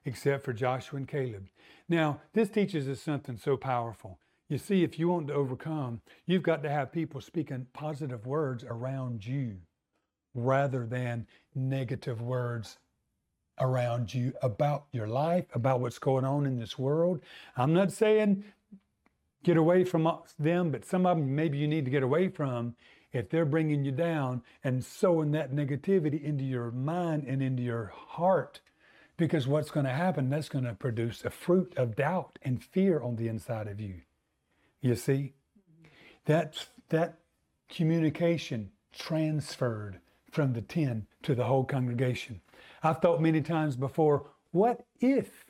except 0.06 0.44
for 0.44 0.54
Joshua 0.54 0.98
and 0.98 1.08
Caleb. 1.08 1.48
Now, 1.88 2.20
this 2.34 2.50
teaches 2.50 2.90
us 2.90 3.00
something 3.02 3.38
so 3.38 3.56
powerful. 3.56 4.20
You 4.50 4.58
see, 4.58 4.84
if 4.84 5.00
you 5.00 5.08
want 5.08 5.28
to 5.28 5.34
overcome, 5.34 6.02
you've 6.26 6.44
got 6.44 6.64
to 6.64 6.70
have 6.70 6.92
people 6.92 7.22
speaking 7.22 7.68
positive 7.74 8.26
words 8.26 8.66
around 8.68 9.26
you 9.26 9.60
rather 10.34 10.86
than 10.86 11.28
negative 11.56 12.22
words 12.22 12.78
around 13.60 14.14
you 14.14 14.34
about 14.42 14.86
your 14.92 15.08
life, 15.08 15.46
about 15.54 15.80
what's 15.80 16.00
going 16.00 16.26
on 16.26 16.46
in 16.46 16.58
this 16.58 16.80
world. 16.80 17.22
I'm 17.56 17.74
not 17.74 17.92
saying 17.92 18.44
get 19.44 19.58
away 19.58 19.84
from 19.84 20.10
them, 20.40 20.72
but 20.72 20.86
some 20.86 21.06
of 21.06 21.18
them 21.18 21.36
maybe 21.36 21.58
you 21.58 21.68
need 21.68 21.86
to 21.86 21.92
get 21.92 22.04
away 22.04 22.30
from 22.30 22.76
if 23.12 23.30
they're 23.30 23.46
bringing 23.46 23.84
you 23.84 23.92
down 23.92 24.42
and 24.64 24.84
sowing 24.84 25.32
that 25.32 25.52
negativity 25.52 26.24
into 26.24 26.44
your 26.44 26.72
mind 26.72 27.26
and 27.28 27.42
into 27.42 27.62
your 27.62 27.92
heart, 27.96 28.62
because 29.18 29.48
what's 29.48 29.72
going 29.72 29.86
to 29.86 29.92
happen, 29.92 30.30
that's 30.30 30.50
going 30.50 30.64
to 30.64 30.74
produce 30.74 31.26
a 31.26 31.30
fruit 31.30 31.74
of 31.76 31.96
doubt 31.96 32.40
and 32.42 32.64
fear 32.64 33.02
on 33.02 33.18
the 33.18 33.28
inside 33.28 33.68
of 33.68 33.80
you. 33.82 34.02
You 34.80 34.96
see? 34.96 35.34
That, 36.26 36.68
that 36.90 37.20
communication 37.68 38.72
transferred 38.94 40.00
from 40.32 40.54
the 40.54 40.62
10 40.62 41.06
to 41.24 41.36
the 41.36 41.44
whole 41.44 41.64
congregation. 41.64 42.42
I've 42.84 43.00
thought 43.00 43.22
many 43.22 43.42
times 43.42 43.76
before, 43.76 44.30
what 44.52 44.86
if 45.00 45.46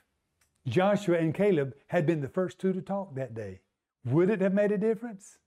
Joshua 0.68 1.18
and 1.18 1.34
Caleb 1.34 1.74
had 1.88 2.06
been 2.06 2.22
the 2.22 2.28
first 2.28 2.60
two 2.60 2.74
to 2.74 2.82
talk 2.82 3.16
that 3.16 3.34
day? 3.34 3.62
Would 4.06 4.30
it 4.30 4.42
have 4.42 4.54
made 4.54 4.72
a 4.72 4.78
difference? 4.78 5.38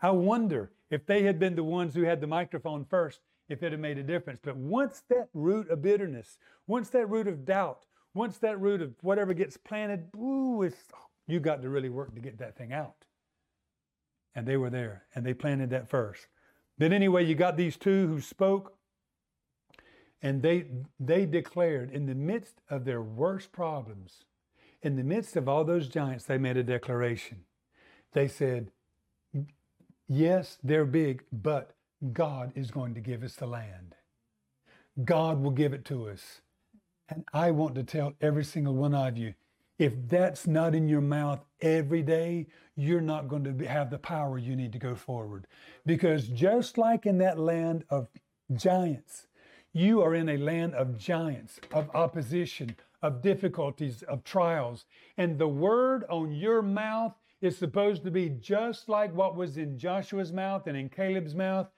I 0.00 0.10
wonder 0.10 0.72
if 0.90 1.06
they 1.06 1.22
had 1.22 1.38
been 1.38 1.56
the 1.56 1.64
ones 1.64 1.94
who 1.94 2.02
had 2.02 2.20
the 2.20 2.26
microphone 2.26 2.84
first, 2.84 3.20
if 3.48 3.62
it 3.62 3.72
had 3.72 3.80
made 3.80 3.98
a 3.98 4.02
difference. 4.02 4.40
But 4.42 4.56
once 4.56 5.02
that 5.08 5.28
root 5.32 5.70
of 5.70 5.82
bitterness, 5.82 6.38
once 6.66 6.90
that 6.90 7.08
root 7.08 7.26
of 7.26 7.44
doubt, 7.44 7.86
once 8.14 8.38
that 8.38 8.60
root 8.60 8.82
of 8.82 8.94
whatever 9.02 9.34
gets 9.34 9.56
planted, 9.56 10.08
ooh, 10.16 10.70
you 11.26 11.40
got 11.40 11.62
to 11.62 11.68
really 11.68 11.88
work 11.88 12.14
to 12.14 12.20
get 12.20 12.38
that 12.38 12.56
thing 12.56 12.72
out. 12.72 13.04
And 14.34 14.46
they 14.46 14.56
were 14.56 14.70
there, 14.70 15.04
and 15.14 15.24
they 15.24 15.34
planted 15.34 15.70
that 15.70 15.88
first. 15.88 16.26
But 16.78 16.92
anyway, 16.92 17.24
you 17.24 17.34
got 17.34 17.56
these 17.56 17.76
two 17.76 18.06
who 18.08 18.20
spoke, 18.20 18.74
and 20.22 20.42
they 20.42 20.66
they 21.00 21.26
declared 21.26 21.90
in 21.90 22.06
the 22.06 22.14
midst 22.14 22.60
of 22.68 22.84
their 22.84 23.02
worst 23.02 23.52
problems, 23.52 24.24
in 24.82 24.96
the 24.96 25.04
midst 25.04 25.36
of 25.36 25.48
all 25.48 25.64
those 25.64 25.88
giants, 25.88 26.24
they 26.24 26.38
made 26.38 26.56
a 26.56 26.62
declaration. 26.62 27.44
They 28.12 28.28
said, 28.28 28.70
Yes, 30.08 30.58
they're 30.62 30.84
big, 30.84 31.24
but 31.32 31.72
God 32.12 32.52
is 32.54 32.70
going 32.70 32.94
to 32.94 33.00
give 33.00 33.22
us 33.22 33.34
the 33.34 33.46
land. 33.46 33.94
God 35.04 35.42
will 35.42 35.50
give 35.50 35.72
it 35.72 35.84
to 35.86 36.08
us. 36.08 36.40
And 37.08 37.24
I 37.32 37.50
want 37.50 37.74
to 37.76 37.82
tell 37.82 38.14
every 38.20 38.44
single 38.44 38.74
one 38.74 38.94
of 38.94 39.16
you 39.16 39.34
if 39.78 39.94
that's 40.08 40.46
not 40.46 40.74
in 40.74 40.88
your 40.88 41.00
mouth 41.00 41.44
every 41.60 42.02
day, 42.02 42.46
you're 42.76 43.00
not 43.00 43.28
going 43.28 43.44
to 43.44 43.66
have 43.66 43.90
the 43.90 43.98
power 43.98 44.38
you 44.38 44.56
need 44.56 44.72
to 44.72 44.78
go 44.78 44.94
forward. 44.94 45.46
Because 45.84 46.28
just 46.28 46.78
like 46.78 47.06
in 47.06 47.18
that 47.18 47.38
land 47.38 47.84
of 47.90 48.08
giants, 48.54 49.26
you 49.72 50.02
are 50.02 50.14
in 50.14 50.28
a 50.28 50.38
land 50.38 50.74
of 50.74 50.98
giants, 50.98 51.60
of 51.72 51.90
opposition, 51.94 52.76
of 53.02 53.22
difficulties, 53.22 54.02
of 54.04 54.24
trials. 54.24 54.86
And 55.18 55.38
the 55.38 55.48
word 55.48 56.04
on 56.08 56.32
your 56.32 56.62
mouth 56.62 57.14
is 57.40 57.56
supposed 57.56 58.02
to 58.04 58.10
be 58.10 58.30
just 58.30 58.88
like 58.88 59.14
what 59.14 59.36
was 59.36 59.58
in 59.58 59.78
Joshua's 59.78 60.32
mouth 60.32 60.66
and 60.66 60.76
in 60.76 60.88
Caleb's 60.88 61.34
mouth. 61.34 61.68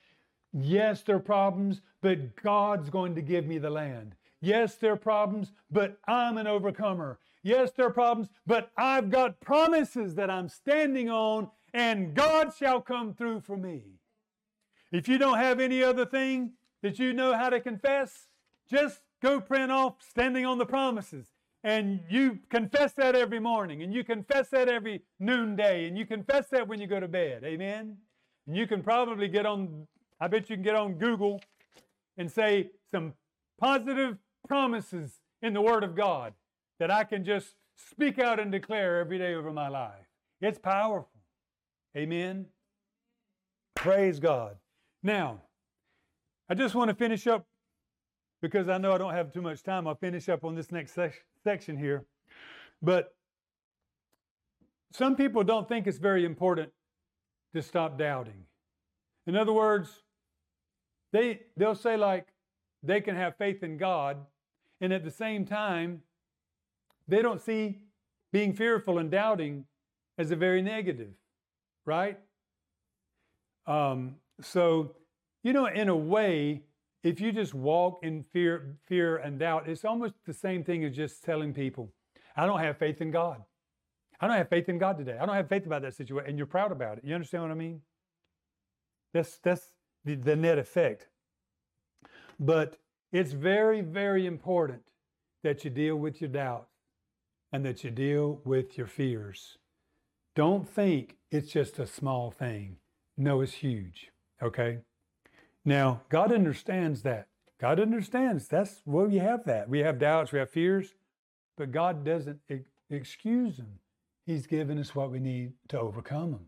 Yes, 0.52 1.02
there 1.02 1.16
are 1.16 1.20
problems, 1.20 1.80
but 2.00 2.36
God's 2.36 2.90
going 2.90 3.14
to 3.16 3.22
give 3.22 3.46
me 3.46 3.58
the 3.58 3.70
land. 3.70 4.14
Yes, 4.40 4.76
there 4.76 4.92
are 4.92 4.96
problems, 4.96 5.52
but 5.70 5.98
I'm 6.06 6.38
an 6.38 6.46
overcomer. 6.46 7.18
Yes, 7.42 7.70
there 7.76 7.86
are 7.86 7.92
problems, 7.92 8.28
but 8.46 8.70
I've 8.76 9.10
got 9.10 9.40
promises 9.40 10.14
that 10.16 10.30
I'm 10.30 10.48
standing 10.48 11.08
on, 11.08 11.50
and 11.72 12.14
God 12.14 12.52
shall 12.58 12.80
come 12.80 13.14
through 13.14 13.40
for 13.40 13.56
me. 13.56 13.84
If 14.90 15.08
you 15.08 15.18
don't 15.18 15.38
have 15.38 15.60
any 15.60 15.82
other 15.82 16.06
thing 16.06 16.52
that 16.82 16.98
you 16.98 17.12
know 17.12 17.36
how 17.36 17.50
to 17.50 17.60
confess, 17.60 18.28
just 18.70 19.00
go 19.22 19.40
print 19.40 19.70
off 19.70 19.94
standing 20.00 20.46
on 20.46 20.58
the 20.58 20.66
promises 20.66 21.26
and 21.64 22.00
you 22.08 22.38
confess 22.50 22.92
that 22.92 23.14
every 23.16 23.40
morning, 23.40 23.82
and 23.82 23.92
you 23.92 24.04
confess 24.04 24.48
that 24.50 24.68
every 24.68 25.02
noonday, 25.18 25.88
and 25.88 25.98
you 25.98 26.06
confess 26.06 26.48
that 26.50 26.68
when 26.68 26.80
you 26.80 26.86
go 26.86 27.00
to 27.00 27.08
bed. 27.08 27.42
Amen? 27.44 27.96
And 28.46 28.56
you 28.56 28.66
can 28.66 28.82
probably 28.82 29.28
get 29.28 29.44
on, 29.44 29.86
I 30.20 30.28
bet 30.28 30.48
you 30.48 30.56
can 30.56 30.62
get 30.62 30.76
on 30.76 30.94
Google 30.94 31.40
and 32.16 32.30
say 32.30 32.70
some 32.90 33.14
positive 33.60 34.18
promises 34.46 35.20
in 35.42 35.52
the 35.52 35.60
Word 35.60 35.82
of 35.82 35.96
God 35.96 36.32
that 36.78 36.90
I 36.90 37.04
can 37.04 37.24
just 37.24 37.54
speak 37.76 38.18
out 38.18 38.40
and 38.40 38.50
declare 38.50 38.98
every 38.98 39.18
day 39.18 39.34
over 39.34 39.52
my 39.52 39.68
life. 39.68 40.06
It's 40.40 40.58
powerful. 40.58 41.20
Amen? 41.96 42.46
Praise 43.74 44.20
God. 44.20 44.56
Now, 45.02 45.42
I 46.48 46.54
just 46.54 46.74
want 46.74 46.88
to 46.88 46.94
finish 46.94 47.26
up 47.26 47.46
because 48.40 48.68
I 48.68 48.78
know 48.78 48.92
I 48.92 48.98
don't 48.98 49.14
have 49.14 49.32
too 49.32 49.42
much 49.42 49.62
time. 49.62 49.86
I'll 49.86 49.94
finish 49.94 50.28
up 50.28 50.44
on 50.44 50.54
this 50.54 50.70
next 50.70 50.92
sec- 50.92 51.24
section 51.42 51.76
here. 51.76 52.04
But 52.80 53.14
some 54.92 55.16
people 55.16 55.44
don't 55.44 55.68
think 55.68 55.86
it's 55.86 55.98
very 55.98 56.24
important 56.24 56.70
to 57.54 57.62
stop 57.62 57.98
doubting. 57.98 58.44
In 59.26 59.36
other 59.36 59.52
words, 59.52 60.02
they, 61.12 61.40
they'll 61.56 61.74
say, 61.74 61.96
like, 61.96 62.28
they 62.82 63.00
can 63.00 63.16
have 63.16 63.36
faith 63.36 63.62
in 63.62 63.76
God, 63.76 64.18
and 64.80 64.92
at 64.92 65.04
the 65.04 65.10
same 65.10 65.44
time, 65.44 66.02
they 67.08 67.22
don't 67.22 67.40
see 67.40 67.78
being 68.32 68.52
fearful 68.52 68.98
and 68.98 69.10
doubting 69.10 69.64
as 70.18 70.30
a 70.30 70.36
very 70.36 70.62
negative, 70.62 71.12
right? 71.86 72.18
Um, 73.66 74.16
so, 74.40 74.94
you 75.42 75.52
know, 75.52 75.66
in 75.66 75.88
a 75.88 75.96
way, 75.96 76.62
if 77.02 77.20
you 77.20 77.32
just 77.32 77.54
walk 77.54 78.00
in 78.02 78.24
fear, 78.32 78.76
fear 78.86 79.16
and 79.16 79.38
doubt, 79.38 79.68
it's 79.68 79.84
almost 79.84 80.14
the 80.26 80.34
same 80.34 80.64
thing 80.64 80.84
as 80.84 80.94
just 80.94 81.24
telling 81.24 81.54
people, 81.54 81.92
I 82.36 82.46
don't 82.46 82.60
have 82.60 82.76
faith 82.76 83.00
in 83.00 83.10
God. 83.10 83.42
I 84.20 84.26
don't 84.26 84.36
have 84.36 84.48
faith 84.48 84.68
in 84.68 84.78
God 84.78 84.98
today. 84.98 85.16
I 85.18 85.24
don't 85.26 85.34
have 85.34 85.48
faith 85.48 85.64
about 85.64 85.82
that 85.82 85.94
situation. 85.94 86.28
And 86.28 86.38
you're 86.38 86.46
proud 86.46 86.72
about 86.72 86.98
it. 86.98 87.04
You 87.04 87.14
understand 87.14 87.44
what 87.44 87.52
I 87.52 87.54
mean? 87.54 87.80
That's 89.14 89.38
that's 89.38 89.62
the, 90.04 90.16
the 90.16 90.36
net 90.36 90.58
effect. 90.58 91.06
But 92.38 92.78
it's 93.12 93.32
very, 93.32 93.80
very 93.80 94.26
important 94.26 94.82
that 95.44 95.64
you 95.64 95.70
deal 95.70 95.96
with 95.96 96.20
your 96.20 96.30
doubts 96.30 96.77
and 97.52 97.64
that 97.64 97.84
you 97.84 97.90
deal 97.90 98.40
with 98.44 98.76
your 98.76 98.86
fears. 98.86 99.58
Don't 100.34 100.68
think 100.68 101.16
it's 101.30 101.50
just 101.50 101.78
a 101.78 101.86
small 101.86 102.30
thing. 102.30 102.76
No, 103.16 103.40
it's 103.40 103.54
huge. 103.54 104.10
Okay? 104.42 104.78
Now, 105.64 106.02
God 106.08 106.32
understands 106.32 107.02
that. 107.02 107.28
God 107.60 107.80
understands 107.80 108.46
that's 108.46 108.82
where 108.84 109.06
we 109.06 109.16
have 109.16 109.44
that. 109.46 109.68
We 109.68 109.80
have 109.80 109.98
doubts, 109.98 110.30
we 110.30 110.38
have 110.38 110.50
fears, 110.50 110.94
but 111.56 111.72
God 111.72 112.04
doesn't 112.04 112.38
excuse 112.88 113.56
them. 113.56 113.80
He's 114.24 114.46
given 114.46 114.78
us 114.78 114.94
what 114.94 115.10
we 115.10 115.18
need 115.18 115.54
to 115.68 115.80
overcome 115.80 116.30
them. 116.30 116.46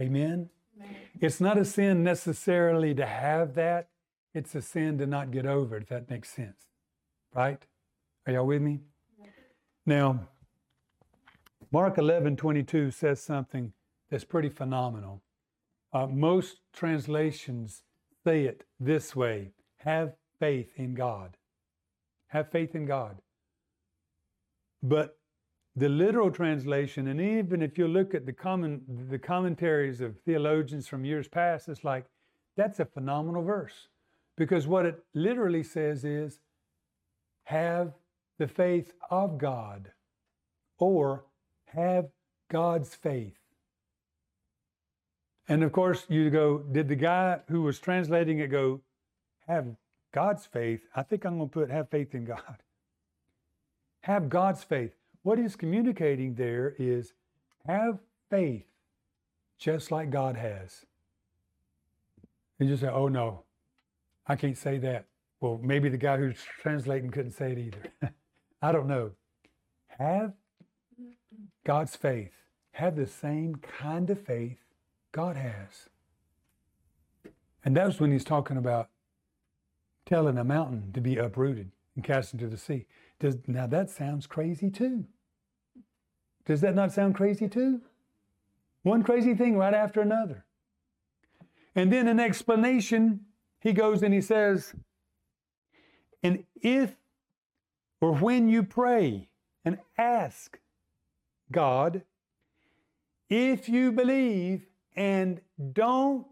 Amen? 0.00 0.48
Amen? 0.80 0.96
It's 1.20 1.40
not 1.40 1.58
a 1.58 1.64
sin 1.64 2.02
necessarily 2.02 2.94
to 2.94 3.04
have 3.04 3.54
that, 3.54 3.88
it's 4.32 4.54
a 4.54 4.62
sin 4.62 4.98
to 4.98 5.06
not 5.06 5.30
get 5.30 5.44
over 5.44 5.76
it, 5.76 5.82
if 5.82 5.88
that 5.88 6.08
makes 6.08 6.30
sense. 6.30 6.68
Right? 7.34 7.60
Are 8.26 8.32
y'all 8.32 8.46
with 8.46 8.62
me? 8.62 8.80
Now, 9.88 10.20
Mark 11.72 11.96
11 11.96 12.36
22 12.36 12.90
says 12.90 13.22
something 13.22 13.72
that's 14.10 14.22
pretty 14.22 14.50
phenomenal. 14.50 15.22
Uh, 15.94 16.06
most 16.06 16.60
translations 16.74 17.84
say 18.22 18.44
it 18.44 18.64
this 18.78 19.16
way 19.16 19.52
have 19.78 20.12
faith 20.38 20.72
in 20.76 20.94
God. 20.94 21.38
Have 22.26 22.50
faith 22.50 22.74
in 22.74 22.84
God. 22.84 23.16
But 24.82 25.16
the 25.74 25.88
literal 25.88 26.30
translation, 26.30 27.08
and 27.08 27.18
even 27.18 27.62
if 27.62 27.78
you 27.78 27.88
look 27.88 28.14
at 28.14 28.26
the 28.26 28.32
common 28.34 28.82
the 29.08 29.18
commentaries 29.18 30.02
of 30.02 30.20
theologians 30.26 30.86
from 30.86 31.06
years 31.06 31.28
past, 31.28 31.66
it's 31.66 31.82
like 31.82 32.04
that's 32.58 32.78
a 32.78 32.84
phenomenal 32.84 33.42
verse. 33.42 33.88
Because 34.36 34.66
what 34.66 34.84
it 34.84 35.02
literally 35.14 35.62
says 35.62 36.04
is 36.04 36.40
have 37.44 37.94
the 38.38 38.48
faith 38.48 38.92
of 39.10 39.38
God 39.38 39.90
or 40.78 41.24
have 41.66 42.08
God's 42.48 42.94
faith. 42.94 43.38
And 45.48 45.62
of 45.62 45.72
course, 45.72 46.06
you 46.08 46.30
go, 46.30 46.58
did 46.58 46.88
the 46.88 46.96
guy 46.96 47.40
who 47.48 47.62
was 47.62 47.78
translating 47.78 48.38
it 48.38 48.48
go, 48.48 48.80
have 49.46 49.66
God's 50.12 50.46
faith? 50.46 50.80
I 50.94 51.02
think 51.02 51.24
I'm 51.24 51.38
going 51.38 51.48
to 51.48 51.52
put 51.52 51.70
have 51.70 51.88
faith 51.88 52.14
in 52.14 52.24
God. 52.24 52.42
Have 54.02 54.30
God's 54.30 54.62
faith. 54.62 54.92
What 55.22 55.38
he's 55.38 55.56
communicating 55.56 56.34
there 56.34 56.74
is 56.78 57.12
have 57.66 57.98
faith 58.30 58.64
just 59.58 59.90
like 59.90 60.08
God 60.08 60.36
has. 60.36 60.86
And 62.58 62.68
you 62.68 62.76
say, 62.76 62.88
oh 62.88 63.08
no, 63.08 63.42
I 64.26 64.36
can't 64.36 64.56
say 64.56 64.78
that. 64.78 65.06
Well, 65.40 65.60
maybe 65.62 65.88
the 65.88 65.98
guy 65.98 66.16
who's 66.16 66.38
translating 66.60 67.10
couldn't 67.10 67.32
say 67.32 67.52
it 67.52 67.58
either. 67.58 68.12
I 68.60 68.72
don't 68.72 68.88
know. 68.88 69.12
Have 69.98 70.32
God's 71.64 71.96
faith. 71.96 72.32
Have 72.72 72.96
the 72.96 73.06
same 73.06 73.56
kind 73.56 74.08
of 74.10 74.20
faith 74.20 74.58
God 75.12 75.36
has. 75.36 75.88
And 77.64 77.76
that's 77.76 78.00
when 78.00 78.12
he's 78.12 78.24
talking 78.24 78.56
about 78.56 78.88
telling 80.06 80.38
a 80.38 80.44
mountain 80.44 80.90
to 80.94 81.00
be 81.00 81.16
uprooted 81.16 81.70
and 81.94 82.04
cast 82.04 82.32
into 82.32 82.46
the 82.46 82.56
sea. 82.56 82.86
Does, 83.20 83.36
now 83.46 83.66
that 83.66 83.90
sounds 83.90 84.26
crazy 84.26 84.70
too. 84.70 85.04
Does 86.46 86.60
that 86.62 86.74
not 86.74 86.92
sound 86.92 87.14
crazy 87.14 87.48
too? 87.48 87.82
One 88.82 89.02
crazy 89.02 89.34
thing 89.34 89.58
right 89.58 89.74
after 89.74 90.00
another. 90.00 90.44
And 91.74 91.92
then 91.92 92.08
an 92.08 92.18
explanation, 92.18 93.20
he 93.60 93.72
goes 93.72 94.02
and 94.02 94.14
he 94.14 94.20
says, 94.20 94.72
and 96.22 96.44
if 96.62 96.94
or 98.00 98.12
when 98.12 98.48
you 98.48 98.62
pray 98.62 99.28
and 99.64 99.78
ask 99.96 100.58
God, 101.50 102.02
if 103.28 103.68
you 103.68 103.92
believe 103.92 104.66
and 104.96 105.40
don't 105.72 106.26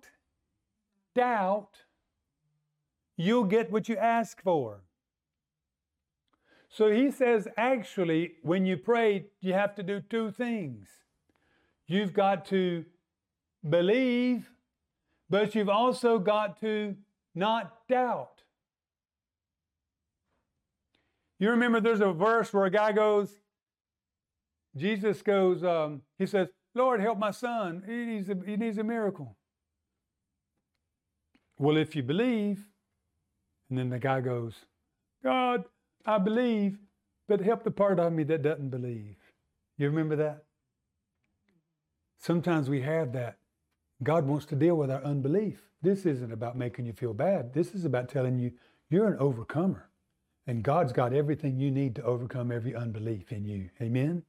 doubt, 1.14 1.84
you'll 3.16 3.44
get 3.44 3.70
what 3.70 3.88
you 3.88 3.96
ask 3.96 4.42
for. 4.42 4.82
So 6.68 6.90
he 6.90 7.10
says, 7.10 7.48
actually, 7.56 8.34
when 8.42 8.66
you 8.66 8.76
pray, 8.76 9.26
you 9.40 9.54
have 9.54 9.74
to 9.76 9.82
do 9.82 10.00
two 10.00 10.30
things. 10.30 10.88
You've 11.86 12.12
got 12.12 12.44
to 12.46 12.84
believe, 13.68 14.50
but 15.30 15.54
you've 15.54 15.70
also 15.70 16.18
got 16.18 16.60
to 16.60 16.96
not 17.34 17.88
doubt. 17.88 18.35
You 21.38 21.50
remember 21.50 21.80
there's 21.80 22.00
a 22.00 22.12
verse 22.12 22.52
where 22.52 22.64
a 22.64 22.70
guy 22.70 22.92
goes, 22.92 23.30
Jesus 24.76 25.22
goes, 25.22 25.64
um, 25.64 26.02
he 26.18 26.26
says, 26.26 26.48
Lord, 26.74 27.00
help 27.00 27.18
my 27.18 27.30
son. 27.30 27.82
He 27.86 28.04
needs, 28.04 28.28
a, 28.28 28.36
he 28.44 28.56
needs 28.56 28.78
a 28.78 28.84
miracle. 28.84 29.36
Well, 31.58 31.76
if 31.76 31.96
you 31.96 32.02
believe, 32.02 32.66
and 33.70 33.78
then 33.78 33.88
the 33.90 33.98
guy 33.98 34.20
goes, 34.20 34.54
God, 35.24 35.64
I 36.04 36.18
believe, 36.18 36.78
but 37.28 37.40
help 37.40 37.64
the 37.64 37.70
part 37.70 37.98
of 37.98 38.12
me 38.12 38.24
that 38.24 38.42
doesn't 38.42 38.70
believe. 38.70 39.16
You 39.78 39.88
remember 39.88 40.16
that? 40.16 40.44
Sometimes 42.18 42.68
we 42.68 42.82
have 42.82 43.12
that. 43.12 43.38
God 44.02 44.26
wants 44.26 44.46
to 44.46 44.56
deal 44.56 44.76
with 44.76 44.90
our 44.90 45.02
unbelief. 45.02 45.62
This 45.82 46.06
isn't 46.06 46.32
about 46.32 46.56
making 46.56 46.86
you 46.86 46.92
feel 46.92 47.14
bad. 47.14 47.54
This 47.54 47.74
is 47.74 47.84
about 47.84 48.08
telling 48.08 48.38
you 48.38 48.52
you're 48.90 49.08
an 49.08 49.18
overcomer. 49.18 49.88
And 50.46 50.62
God's 50.62 50.92
got 50.92 51.12
everything 51.12 51.58
you 51.58 51.70
need 51.70 51.94
to 51.96 52.02
overcome 52.02 52.52
every 52.52 52.74
unbelief 52.74 53.32
in 53.32 53.44
you. 53.44 53.68
Amen? 53.80 54.22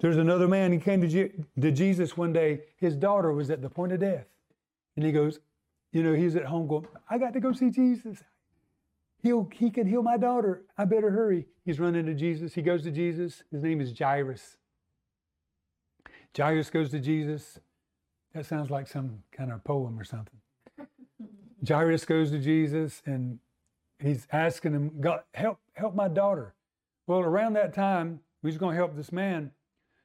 There's 0.00 0.16
another 0.16 0.46
man, 0.46 0.72
he 0.72 0.78
came 0.78 1.00
to, 1.00 1.08
Je- 1.08 1.32
to 1.60 1.72
Jesus 1.72 2.16
one 2.16 2.32
day. 2.32 2.60
His 2.76 2.94
daughter 2.94 3.32
was 3.32 3.50
at 3.50 3.62
the 3.62 3.70
point 3.70 3.92
of 3.92 4.00
death. 4.00 4.26
And 4.96 5.04
he 5.04 5.10
goes, 5.12 5.40
you 5.92 6.02
know, 6.02 6.14
he's 6.14 6.36
at 6.36 6.44
home 6.44 6.68
going, 6.68 6.86
I 7.08 7.18
got 7.18 7.32
to 7.32 7.40
go 7.40 7.52
see 7.52 7.70
Jesus. 7.70 8.18
He'll, 9.22 9.48
he 9.52 9.70
can 9.70 9.86
heal 9.86 10.02
my 10.02 10.16
daughter. 10.16 10.62
I 10.76 10.84
better 10.84 11.10
hurry. 11.10 11.46
He's 11.64 11.80
running 11.80 12.06
to 12.06 12.14
Jesus. 12.14 12.54
He 12.54 12.62
goes 12.62 12.82
to 12.82 12.90
Jesus. 12.90 13.42
His 13.50 13.62
name 13.62 13.80
is 13.80 13.98
Jairus. 13.98 14.56
Jairus 16.36 16.70
goes 16.70 16.90
to 16.90 17.00
Jesus. 17.00 17.58
That 18.34 18.46
sounds 18.46 18.70
like 18.70 18.86
some 18.86 19.22
kind 19.32 19.50
of 19.50 19.64
poem 19.64 19.98
or 19.98 20.04
something. 20.04 20.38
Jairus 21.66 22.04
goes 22.04 22.30
to 22.30 22.38
Jesus 22.38 23.02
and 23.04 23.40
he's 23.98 24.26
asking 24.32 24.72
him, 24.72 24.92
God, 25.00 25.20
help, 25.34 25.58
help 25.74 25.94
my 25.94 26.08
daughter. 26.08 26.54
Well, 27.06 27.20
around 27.20 27.54
that 27.54 27.74
time, 27.74 28.20
he's 28.42 28.58
going 28.58 28.74
to 28.74 28.76
help 28.76 28.96
this 28.96 29.12
man 29.12 29.52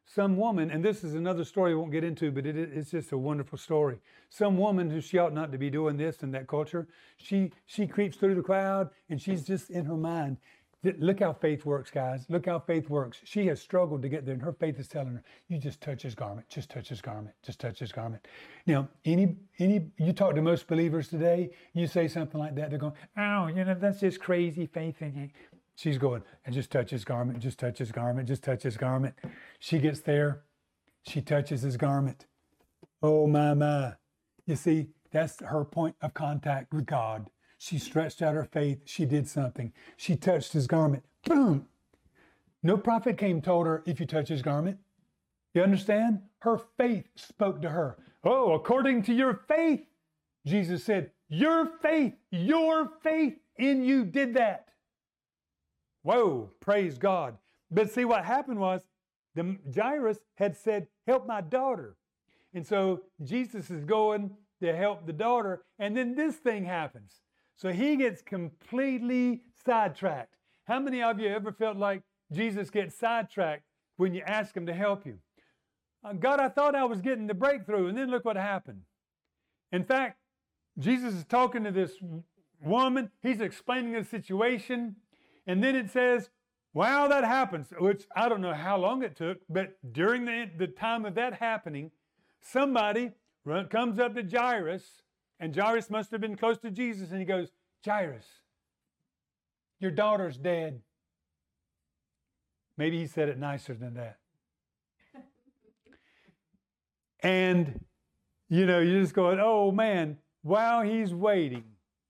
some 0.06 0.36
woman, 0.38 0.70
and 0.70 0.84
this 0.84 1.04
is 1.04 1.16
another 1.16 1.46
story 1.46 1.72
I 1.72 1.76
won't 1.76 1.91
get 1.91 2.04
into, 2.04 2.30
but 2.32 2.46
it, 2.46 2.58
it's 2.58 2.91
just 2.91 3.12
a 3.14 3.18
wonderful 3.18 3.58
story. 3.58 4.00
Some 4.30 4.58
woman 4.58 4.89
who 4.89 5.00
she 5.00 5.18
ought 5.18 5.34
not 5.34 5.52
to 5.54 5.58
be 5.58 5.70
doing 5.70 5.98
this 5.98 6.24
in 6.24 6.32
that 6.32 6.48
culture, 6.48 6.88
she 7.18 7.52
she 7.66 7.88
creeps 7.88 8.18
through 8.18 8.36
the 8.36 8.41
crowd 8.41 8.89
and 9.10 9.22
she's 9.22 9.44
just 9.44 9.70
in 9.70 9.86
her 9.86 9.96
mind 9.96 10.38
Look 10.84 11.22
how 11.22 11.32
faith 11.32 11.66
works, 11.66 11.90
guys. 11.90 12.26
Look 12.30 12.46
how 12.46 12.60
faith 12.60 12.90
works. 12.90 13.22
She 13.24 13.48
has 13.48 13.62
struggled 13.62 14.02
to 14.02 14.10
get 14.10 14.26
there, 14.26 14.34
and 14.34 14.44
her 14.44 14.52
faith 14.52 14.78
is 14.80 14.90
telling 14.90 15.14
her, 15.14 15.24
"You 15.48 15.58
just 15.58 15.80
touch 15.80 16.02
his 16.02 16.14
garment. 16.14 16.50
Just 16.50 16.70
touch 16.70 16.90
his 16.90 17.02
garment. 17.02 17.36
Just 17.42 17.62
touch 17.62 17.80
his 17.80 17.94
garment." 17.94 18.28
Now, 18.68 18.90
any 19.06 19.38
any 19.60 19.92
you 19.98 20.12
talk 20.12 20.36
to 20.36 20.42
most 20.42 20.68
believers 20.68 21.08
today, 21.08 21.52
you 21.74 21.88
say 21.88 22.10
something 22.10 22.40
like 22.40 22.56
that, 22.56 22.70
they're 22.70 22.80
going, 22.80 22.98
"Oh, 23.16 23.48
you 23.48 23.64
know, 23.64 23.76
that's 23.76 24.02
just 24.02 24.20
crazy 24.20 24.66
faith." 24.66 25.02
She's 25.76 25.98
going, 25.98 26.24
and 26.46 26.54
just 26.54 26.70
touch 26.70 26.92
his 26.92 27.06
garment. 27.06 27.40
Just 27.40 27.60
touch 27.60 27.78
his 27.78 27.92
garment. 27.92 28.28
Just 28.28 28.44
touch 28.44 28.64
his 28.64 28.78
garment. 28.78 29.16
She 29.60 29.80
gets 29.80 30.02
there, 30.02 30.44
she 31.04 31.22
touches 31.22 31.62
his 31.62 31.78
garment. 31.78 32.26
Oh 33.02 33.26
my 33.26 33.54
my! 33.54 33.94
You 34.46 34.56
see, 34.56 34.90
that's 35.12 35.40
her 35.42 35.64
point 35.64 35.96
of 36.02 36.14
contact 36.14 36.74
with 36.74 36.86
God. 36.86 37.30
She 37.64 37.80
stretched 37.80 38.22
out 38.22 38.36
her 38.36 38.43
faith. 38.43 38.82
She 38.84 39.05
did 39.05 39.26
something. 39.26 39.72
She 39.95 40.18
touched 40.18 40.51
his 40.51 40.68
garment. 40.68 41.05
Boom. 41.24 41.66
No 42.61 42.76
prophet 42.76 43.18
came 43.18 43.41
told 43.41 43.68
her, 43.68 43.84
if 43.86 44.01
you 44.01 44.05
touch 44.05 44.28
his 44.28 44.41
garment. 44.41 44.80
You 45.53 45.64
understand? 45.64 46.20
Her 46.39 46.57
faith 46.57 47.05
spoke 47.16 47.61
to 47.61 47.70
her. 47.70 47.95
Oh, 48.26 48.51
according 48.51 49.03
to 49.03 49.14
your 49.14 49.45
faith, 49.47 49.86
Jesus 50.45 50.84
said, 50.84 51.11
your 51.30 51.66
faith, 51.82 52.16
your 52.32 52.91
faith 53.01 53.36
in 53.55 53.82
you 53.82 54.03
did 54.03 54.34
that. 54.34 54.68
Whoa, 56.01 56.49
praise 56.59 56.97
God. 56.97 57.38
But 57.72 57.89
see, 57.89 58.03
what 58.03 58.26
happened 58.26 58.59
was 58.59 58.82
the 59.36 59.57
Jairus 59.74 60.20
had 60.36 60.57
said, 60.57 60.88
Help 61.07 61.26
my 61.26 61.39
daughter. 61.39 61.95
And 62.53 62.68
so 62.68 63.03
Jesus 63.24 63.72
is 63.72 63.86
going 63.86 64.32
to 64.59 64.76
help 64.76 65.05
the 65.05 65.14
daughter, 65.14 65.64
and 65.80 65.95
then 65.95 66.14
this 66.16 66.36
thing 66.36 66.66
happens. 66.66 67.23
So 67.56 67.72
he 67.72 67.95
gets 67.95 68.22
completely 68.22 69.41
sidetracked. 69.66 70.36
How 70.66 70.80
many 70.80 71.01
of 71.01 71.20
you 71.20 71.30
ever 71.30 71.51
felt 71.51 71.78
like 71.78 72.04
Jesus 72.32 72.70
gets 72.70 72.95
sidetracked 72.95 73.64
when 73.97 74.14
you 74.14 74.22
ask 74.26 74.56
him 74.56 74.66
to 74.66 74.74
help 74.74 75.06
you? 75.06 75.20
Uh, 76.04 76.14
God, 76.14 76.39
I 76.39 76.49
thought 76.49 76.76
I 76.76 76.84
was 76.86 77.01
getting 77.01 77.28
the 77.28 77.34
breakthrough, 77.34 77.88
and 77.88 77.97
then 77.97 78.10
look 78.10 78.26
what 78.26 78.36
happened. 78.36 78.82
In 79.72 79.84
fact, 79.84 80.18
Jesus 80.78 81.14
is 81.14 81.26
talking 81.26 81.64
to 81.64 81.72
this 81.72 81.93
woman, 82.64 83.12
he's 83.22 83.41
explaining 83.41 83.93
the 83.93 84.04
situation, 84.04 84.95
and 85.45 85.64
then 85.64 85.76
it 85.76 85.91
says, 85.91 86.30
Wow, 86.74 87.08
that 87.08 87.24
happens, 87.24 87.68
which 87.78 88.06
I 88.16 88.28
don't 88.28 88.41
know 88.41 88.54
how 88.54 88.78
long 88.78 89.04
it 89.04 89.16
took, 89.16 89.38
but 89.47 89.78
during 89.91 90.26
the, 90.26 90.49
the 90.58 90.66
time 90.66 91.06
of 91.06 91.14
that 91.16 91.36
happening, 91.36 91.91
somebody 92.41 93.12
run, 93.45 93.68
comes 93.68 93.99
up 93.99 94.16
to 94.16 94.24
Jairus 94.24 95.03
and 95.40 95.56
Jairus 95.56 95.90
must 95.90 96.12
have 96.12 96.22
been 96.22 96.36
close 96.36 96.58
to 96.60 96.72
Jesus, 96.72 97.12
and 97.12 97.20
he 97.20 97.26
goes, 97.26 97.52
Jairus, 97.86 98.26
your 99.80 99.92
daughter's 99.92 100.38
dead. 100.38 100.82
Maybe 102.78 102.98
he 102.98 103.08
said 103.08 103.30
it 103.30 103.38
nicer 103.38 103.74
than 103.74 103.96
that. 103.96 104.18
and, 107.20 107.84
you 108.50 108.66
know, 108.66 108.80
you're 108.80 109.02
just 109.02 109.14
going, 109.14 109.40
oh 109.42 109.72
man, 109.72 110.18
while 110.42 110.82
he's 110.82 111.14
waiting, 111.14 111.66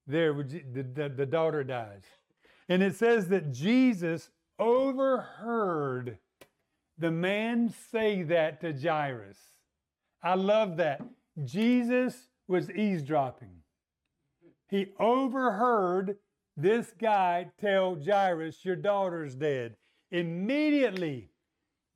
there 0.07 0.33
the, 0.33 0.83
the, 0.93 1.09
the 1.09 1.25
daughter 1.25 1.63
dies. 1.63 2.03
And 2.69 2.81
it 2.81 2.95
says 2.95 3.27
that 3.29 3.51
Jesus 3.51 4.29
overheard 4.59 6.17
the 6.97 7.11
man 7.11 7.73
say 7.91 8.23
that 8.23 8.61
to 8.61 8.73
Jairus. 8.73 9.37
I 10.21 10.35
love 10.35 10.77
that. 10.77 11.01
Jesus 11.43 12.29
was 12.47 12.69
eavesdropping. 12.71 13.63
He 14.69 14.87
overheard 14.99 16.17
this 16.57 16.93
guy 16.99 17.51
tell 17.59 17.95
Jairus, 17.95 18.63
Your 18.63 18.75
daughter's 18.75 19.35
dead. 19.35 19.75
Immediately, 20.11 21.29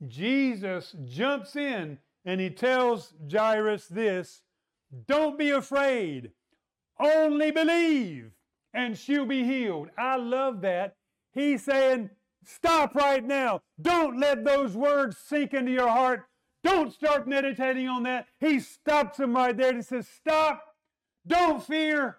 Jesus 0.06 0.94
jumps 1.04 1.56
in 1.56 1.98
and 2.24 2.40
he 2.40 2.50
tells 2.50 3.14
Jairus 3.30 3.86
this 3.86 4.42
Don't 5.06 5.38
be 5.38 5.50
afraid, 5.50 6.32
only 7.00 7.50
believe, 7.50 8.32
and 8.74 8.96
she'll 8.96 9.26
be 9.26 9.44
healed. 9.44 9.88
I 9.96 10.16
love 10.16 10.60
that. 10.62 10.94
He's 11.32 11.64
saying, 11.64 12.10
Stop 12.44 12.94
right 12.94 13.24
now. 13.24 13.60
Don't 13.80 14.18
let 14.18 14.44
those 14.44 14.76
words 14.76 15.18
sink 15.18 15.52
into 15.52 15.72
your 15.72 15.88
heart. 15.88 16.27
Don't 16.64 16.92
start 16.92 17.28
meditating 17.28 17.88
on 17.88 18.02
that. 18.04 18.26
He 18.40 18.60
stops 18.60 19.18
him 19.18 19.34
right 19.34 19.56
there 19.56 19.70
and 19.70 19.84
says, 19.84 20.08
Stop. 20.08 20.62
Don't 21.26 21.62
fear. 21.62 22.18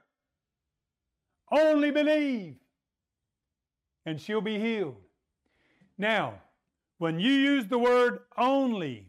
Only 1.52 1.92
believe. 1.92 2.56
And 4.06 4.20
she'll 4.22 4.42
be 4.42 4.60
healed. 4.60 4.98
Now, 5.98 6.36
when 7.00 7.20
you 7.20 7.32
use 7.32 7.68
the 7.68 7.78
word 7.78 8.20
only, 8.38 9.08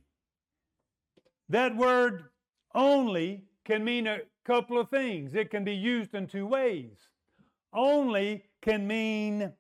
that 1.48 1.76
word 1.76 2.24
only 2.74 3.44
can 3.64 3.84
mean 3.84 4.06
a 4.06 4.20
couple 4.44 4.78
of 4.78 4.88
things. 4.88 5.34
It 5.34 5.50
can 5.50 5.64
be 5.64 5.74
used 5.74 6.14
in 6.14 6.26
two 6.26 6.46
ways. 6.46 6.96
Only 7.72 8.44
can 8.62 8.86
mean 8.86 9.52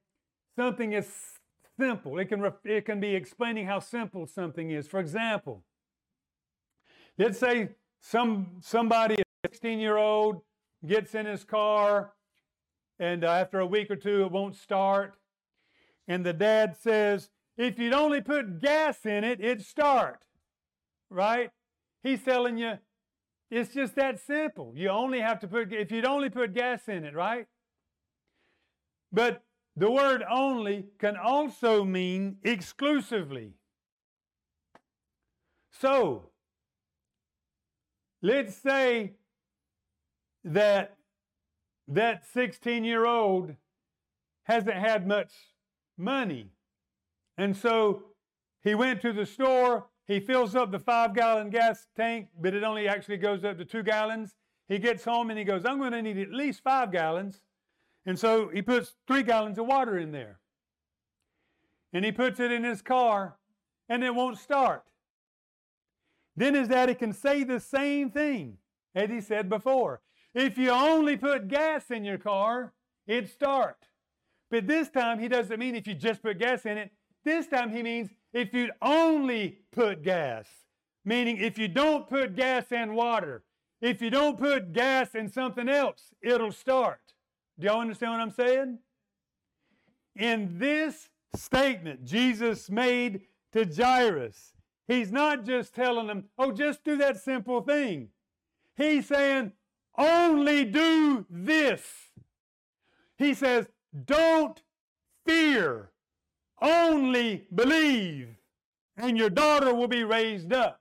something 0.56 0.92
is 0.92 1.08
simple. 1.80 2.18
It 2.18 2.26
can, 2.26 2.52
it 2.64 2.84
can 2.84 3.00
be 3.00 3.14
explaining 3.14 3.66
how 3.66 3.80
simple 3.80 4.26
something 4.26 4.70
is. 4.70 4.86
For 4.86 5.00
example, 5.00 5.64
let's 7.18 7.38
say 7.38 7.70
some, 8.00 8.58
somebody, 8.60 9.14
a 9.14 9.48
16 9.48 9.78
year 9.78 9.96
old, 9.96 10.42
gets 10.86 11.14
in 11.14 11.26
his 11.26 11.44
car 11.44 12.12
and 12.98 13.24
uh, 13.24 13.28
after 13.28 13.60
a 13.60 13.66
week 13.66 13.90
or 13.90 13.96
two 13.96 14.24
it 14.24 14.30
won't 14.30 14.54
start. 14.54 15.14
And 16.06 16.24
the 16.24 16.32
dad 16.32 16.76
says, 16.76 17.30
if 17.56 17.78
you'd 17.78 17.94
only 17.94 18.20
put 18.20 18.60
gas 18.60 19.04
in 19.06 19.24
it, 19.24 19.40
it'd 19.40 19.64
start. 19.64 20.20
Right? 21.10 21.50
He's 22.02 22.22
telling 22.22 22.58
you, 22.58 22.78
it's 23.50 23.74
just 23.74 23.96
that 23.96 24.20
simple. 24.20 24.72
You 24.76 24.90
only 24.90 25.20
have 25.20 25.40
to 25.40 25.48
put, 25.48 25.72
if 25.72 25.90
you'd 25.90 26.04
only 26.04 26.30
put 26.30 26.54
gas 26.54 26.88
in 26.88 27.04
it, 27.04 27.14
right? 27.14 27.46
But 29.12 29.42
the 29.80 29.90
word 29.90 30.22
only 30.30 30.84
can 30.98 31.16
also 31.16 31.84
mean 31.84 32.36
exclusively. 32.44 33.54
So, 35.70 36.32
let's 38.20 38.54
say 38.56 39.14
that 40.44 40.98
that 41.88 42.26
16 42.26 42.84
year 42.84 43.06
old 43.06 43.54
hasn't 44.42 44.76
had 44.76 45.06
much 45.08 45.32
money. 45.96 46.50
And 47.38 47.56
so 47.56 48.02
he 48.62 48.74
went 48.74 49.00
to 49.00 49.14
the 49.14 49.24
store, 49.24 49.86
he 50.06 50.20
fills 50.20 50.54
up 50.54 50.72
the 50.72 50.78
five 50.78 51.14
gallon 51.14 51.48
gas 51.48 51.86
tank, 51.96 52.28
but 52.38 52.52
it 52.52 52.64
only 52.64 52.86
actually 52.86 53.16
goes 53.16 53.44
up 53.44 53.56
to 53.56 53.64
two 53.64 53.82
gallons. 53.82 54.34
He 54.68 54.78
gets 54.78 55.04
home 55.04 55.30
and 55.30 55.38
he 55.38 55.44
goes, 55.46 55.64
I'm 55.64 55.78
going 55.78 55.92
to 55.92 56.02
need 56.02 56.18
at 56.18 56.30
least 56.30 56.60
five 56.62 56.92
gallons. 56.92 57.40
And 58.06 58.18
so 58.18 58.48
he 58.48 58.62
puts 58.62 58.94
three 59.06 59.22
gallons 59.22 59.58
of 59.58 59.66
water 59.66 59.98
in 59.98 60.12
there. 60.12 60.38
And 61.92 62.04
he 62.04 62.12
puts 62.12 62.40
it 62.40 62.52
in 62.52 62.64
his 62.64 62.82
car, 62.82 63.36
and 63.88 64.04
it 64.04 64.14
won't 64.14 64.38
start. 64.38 64.84
Then 66.36 66.54
his 66.54 66.68
daddy 66.68 66.94
can 66.94 67.12
say 67.12 67.44
the 67.44 67.60
same 67.60 68.10
thing 68.10 68.58
as 68.94 69.10
he 69.10 69.20
said 69.20 69.48
before. 69.48 70.00
If 70.34 70.56
you 70.56 70.70
only 70.70 71.16
put 71.16 71.48
gas 71.48 71.90
in 71.90 72.04
your 72.04 72.18
car, 72.18 72.72
it'd 73.06 73.30
start. 73.30 73.76
But 74.50 74.66
this 74.66 74.88
time, 74.88 75.18
he 75.18 75.28
doesn't 75.28 75.58
mean 75.58 75.74
if 75.74 75.86
you 75.86 75.94
just 75.94 76.22
put 76.22 76.38
gas 76.38 76.66
in 76.66 76.78
it. 76.78 76.90
This 77.24 77.46
time, 77.46 77.70
he 77.70 77.82
means 77.82 78.10
if 78.32 78.54
you 78.54 78.70
only 78.80 79.58
put 79.72 80.02
gas, 80.02 80.46
meaning 81.04 81.36
if 81.36 81.58
you 81.58 81.68
don't 81.68 82.08
put 82.08 82.36
gas 82.36 82.66
and 82.70 82.94
water, 82.94 83.42
if 83.80 84.00
you 84.00 84.10
don't 84.10 84.38
put 84.38 84.72
gas 84.72 85.14
in 85.14 85.28
something 85.28 85.68
else, 85.68 86.14
it'll 86.22 86.52
start. 86.52 87.00
Do 87.60 87.66
y'all 87.66 87.80
understand 87.80 88.12
what 88.12 88.20
I'm 88.20 88.30
saying? 88.30 88.78
In 90.16 90.58
this 90.58 91.10
statement 91.36 92.04
Jesus 92.04 92.70
made 92.70 93.20
to 93.52 93.64
Jairus, 93.64 94.54
he's 94.88 95.12
not 95.12 95.44
just 95.44 95.74
telling 95.74 96.08
him, 96.08 96.24
oh, 96.38 96.52
just 96.52 96.82
do 96.84 96.96
that 96.96 97.18
simple 97.18 97.60
thing. 97.60 98.08
He's 98.76 99.06
saying, 99.06 99.52
only 99.98 100.64
do 100.64 101.26
this. 101.28 101.82
He 103.18 103.34
says, 103.34 103.68
don't 104.06 104.62
fear, 105.26 105.90
only 106.62 107.46
believe, 107.54 108.36
and 108.96 109.18
your 109.18 109.28
daughter 109.28 109.74
will 109.74 109.88
be 109.88 110.04
raised 110.04 110.54
up. 110.54 110.80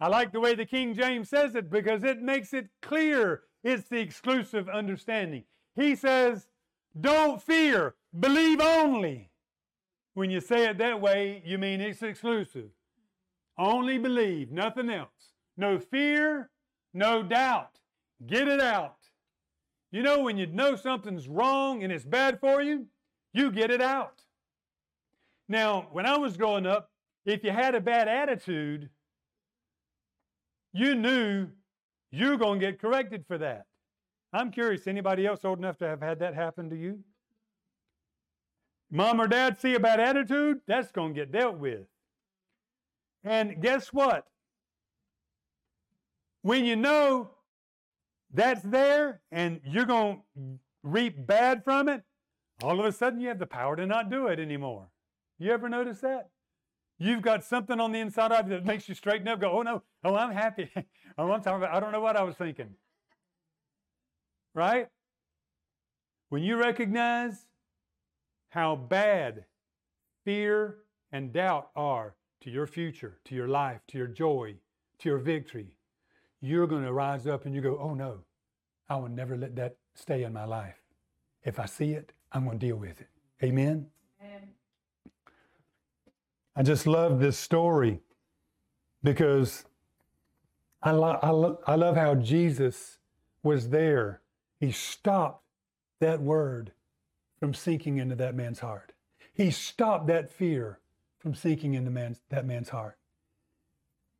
I 0.00 0.08
like 0.08 0.32
the 0.32 0.40
way 0.40 0.54
the 0.54 0.64
King 0.64 0.94
James 0.94 1.28
says 1.28 1.54
it 1.54 1.70
because 1.70 2.02
it 2.02 2.22
makes 2.22 2.54
it 2.54 2.68
clear 2.80 3.42
it's 3.62 3.88
the 3.88 4.00
exclusive 4.00 4.68
understanding. 4.70 5.44
He 5.80 5.96
says, 5.96 6.46
Don't 7.00 7.42
fear, 7.42 7.94
believe 8.18 8.60
only. 8.60 9.30
When 10.12 10.30
you 10.30 10.40
say 10.40 10.68
it 10.68 10.76
that 10.78 11.00
way, 11.00 11.42
you 11.46 11.56
mean 11.56 11.80
it's 11.80 12.02
exclusive. 12.02 12.70
Only 13.56 13.96
believe, 13.96 14.50
nothing 14.50 14.90
else. 14.90 15.34
No 15.56 15.78
fear, 15.78 16.50
no 16.92 17.22
doubt. 17.22 17.78
Get 18.26 18.46
it 18.46 18.60
out. 18.60 18.96
You 19.90 20.02
know, 20.02 20.20
when 20.20 20.36
you 20.36 20.46
know 20.46 20.76
something's 20.76 21.28
wrong 21.28 21.82
and 21.82 21.92
it's 21.92 22.04
bad 22.04 22.40
for 22.40 22.60
you, 22.60 22.86
you 23.32 23.50
get 23.50 23.70
it 23.70 23.80
out. 23.80 24.22
Now, 25.48 25.88
when 25.92 26.04
I 26.04 26.18
was 26.18 26.36
growing 26.36 26.66
up, 26.66 26.90
if 27.24 27.42
you 27.42 27.52
had 27.52 27.74
a 27.74 27.80
bad 27.80 28.06
attitude, 28.06 28.90
you 30.72 30.94
knew 30.94 31.48
you 32.10 32.28
were 32.28 32.36
going 32.36 32.60
to 32.60 32.66
get 32.66 32.80
corrected 32.80 33.24
for 33.26 33.38
that. 33.38 33.66
I'm 34.32 34.50
curious, 34.50 34.86
anybody 34.86 35.26
else 35.26 35.44
old 35.44 35.58
enough 35.58 35.78
to 35.78 35.88
have 35.88 36.00
had 36.00 36.20
that 36.20 36.34
happen 36.34 36.70
to 36.70 36.76
you? 36.76 37.00
Mom 38.90 39.20
or 39.20 39.28
dad 39.28 39.60
see 39.60 39.74
a 39.74 39.80
bad 39.80 40.00
attitude, 40.00 40.60
that's 40.66 40.90
going 40.90 41.14
to 41.14 41.20
get 41.20 41.32
dealt 41.32 41.58
with. 41.58 41.86
And 43.22 43.60
guess 43.60 43.92
what? 43.92 44.26
When 46.42 46.64
you 46.64 46.76
know 46.76 47.30
that's 48.32 48.62
there 48.62 49.20
and 49.30 49.60
you're 49.64 49.84
going 49.84 50.22
to 50.36 50.58
reap 50.82 51.26
bad 51.26 51.62
from 51.62 51.88
it, 51.88 52.02
all 52.62 52.78
of 52.78 52.86
a 52.86 52.92
sudden 52.92 53.20
you 53.20 53.28
have 53.28 53.38
the 53.38 53.46
power 53.46 53.76
to 53.76 53.86
not 53.86 54.10
do 54.10 54.26
it 54.26 54.38
anymore. 54.38 54.88
You 55.38 55.52
ever 55.52 55.68
notice 55.68 56.00
that? 56.00 56.30
You've 56.98 57.22
got 57.22 57.44
something 57.44 57.80
on 57.80 57.92
the 57.92 58.00
inside 58.00 58.32
of 58.32 58.48
you 58.48 58.54
that 58.54 58.66
makes 58.66 58.88
you 58.88 58.94
straighten 58.94 59.26
up, 59.28 59.40
go, 59.40 59.58
oh 59.58 59.62
no, 59.62 59.82
oh, 60.04 60.14
I'm 60.14 60.32
happy. 60.32 60.70
oh, 61.18 61.30
I'm 61.30 61.42
talking 61.42 61.62
about, 61.62 61.74
I 61.74 61.80
don't 61.80 61.92
know 61.92 62.00
what 62.00 62.16
I 62.16 62.22
was 62.22 62.36
thinking. 62.36 62.74
Right? 64.54 64.88
When 66.28 66.42
you 66.42 66.56
recognize 66.56 67.46
how 68.50 68.76
bad 68.76 69.44
fear 70.24 70.78
and 71.12 71.32
doubt 71.32 71.70
are 71.74 72.14
to 72.40 72.50
your 72.50 72.66
future, 72.66 73.18
to 73.24 73.34
your 73.34 73.48
life, 73.48 73.80
to 73.88 73.98
your 73.98 74.06
joy, 74.06 74.54
to 74.98 75.08
your 75.08 75.18
victory, 75.18 75.76
you're 76.40 76.66
going 76.66 76.84
to 76.84 76.92
rise 76.92 77.26
up 77.26 77.46
and 77.46 77.54
you 77.54 77.60
go, 77.60 77.78
oh 77.78 77.94
no, 77.94 78.20
I 78.88 78.96
will 78.96 79.08
never 79.08 79.36
let 79.36 79.56
that 79.56 79.76
stay 79.94 80.24
in 80.24 80.32
my 80.32 80.44
life. 80.44 80.76
If 81.44 81.58
I 81.58 81.66
see 81.66 81.92
it, 81.92 82.12
I'm 82.32 82.44
going 82.44 82.58
to 82.58 82.66
deal 82.66 82.76
with 82.76 83.00
it. 83.00 83.08
Amen? 83.42 83.86
Amen. 84.20 84.48
I 86.56 86.62
just 86.62 86.86
love 86.86 87.20
this 87.20 87.38
story 87.38 88.00
because 89.02 89.64
I, 90.82 90.92
lo- 90.92 91.18
I, 91.22 91.30
lo- 91.30 91.60
I 91.66 91.74
love 91.76 91.96
how 91.96 92.14
Jesus 92.14 92.98
was 93.42 93.68
there. 93.68 94.20
He 94.60 94.72
stopped 94.72 95.42
that 96.00 96.20
word 96.20 96.72
from 97.38 97.54
sinking 97.54 97.96
into 97.96 98.14
that 98.16 98.34
man's 98.34 98.60
heart. 98.60 98.92
He 99.32 99.50
stopped 99.50 100.06
that 100.08 100.30
fear 100.30 100.78
from 101.18 101.34
sinking 101.34 101.72
into 101.72 101.90
man's, 101.90 102.20
that 102.28 102.44
man's 102.44 102.68
heart. 102.68 102.98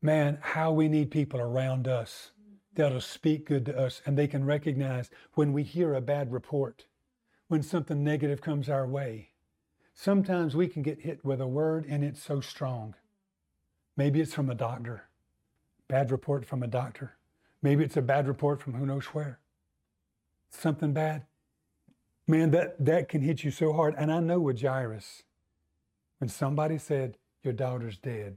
Man, 0.01 0.39
how 0.41 0.73
we 0.73 0.89
need 0.89 1.11
people 1.11 1.41
around 1.41 1.87
us 1.87 2.31
that'll 2.75 3.03
speak 3.03 3.47
good 3.47 3.67
to 3.67 3.79
us 3.79 4.01
and 4.07 4.17
they 4.17 4.27
can 4.27 4.47
recognize 4.47 5.11
when 5.35 5.53
we 5.53 5.63
hear 5.63 5.93
a 5.93 6.01
bad 6.01 6.33
report, 6.33 6.87
when 7.49 7.63
something 7.63 8.03
negative 8.03 8.41
comes 8.41 8.71
our 8.71 8.87
way. 8.87 9.31
Sometimes 9.93 10.57
we 10.57 10.69
can 10.69 10.83
get 10.83 11.03
hit 11.03 11.23
with 11.23 11.43
a 11.43 11.47
word 11.47 11.85
and 11.87 12.03
it's 12.03 12.23
so 12.23 12.41
strong. 12.41 12.95
Maybe 13.95 14.23
it's 14.23 14.33
from 14.33 14.49
a 14.49 14.55
doctor, 14.55 15.03
bad 15.87 16.11
report 16.11 16.47
from 16.47 16.63
a 16.63 16.67
doctor. 16.67 17.19
Maybe 17.61 17.85
it's 17.85 17.99
a 17.99 18.03
bad 18.03 18.27
report 18.27 18.63
from 18.63 18.73
who 18.73 18.87
knows 18.87 19.05
where. 19.07 19.40
Something 20.51 20.93
bad. 20.93 21.25
Man, 22.27 22.51
that, 22.51 22.85
that 22.85 23.09
can 23.09 23.23
hit 23.23 23.43
you 23.45 23.51
so 23.51 23.73
hard. 23.73 23.95
And 23.97 24.13
I 24.13 24.21
know 24.21 24.39
with 24.39 24.61
Jairus, 24.61 25.23
when 26.19 26.29
somebody 26.29 26.79
said, 26.79 27.17
Your 27.43 27.53
daughter's 27.53 27.97
dead, 27.97 28.37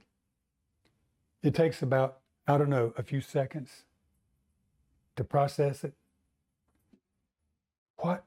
it 1.42 1.54
takes 1.54 1.82
about, 1.82 2.20
I 2.48 2.58
don't 2.58 2.70
know, 2.70 2.94
a 2.98 3.04
few 3.04 3.22
seconds 3.22 3.84
to 5.16 5.24
process 5.24 5.84
it. 5.84 5.94
What? 7.98 8.24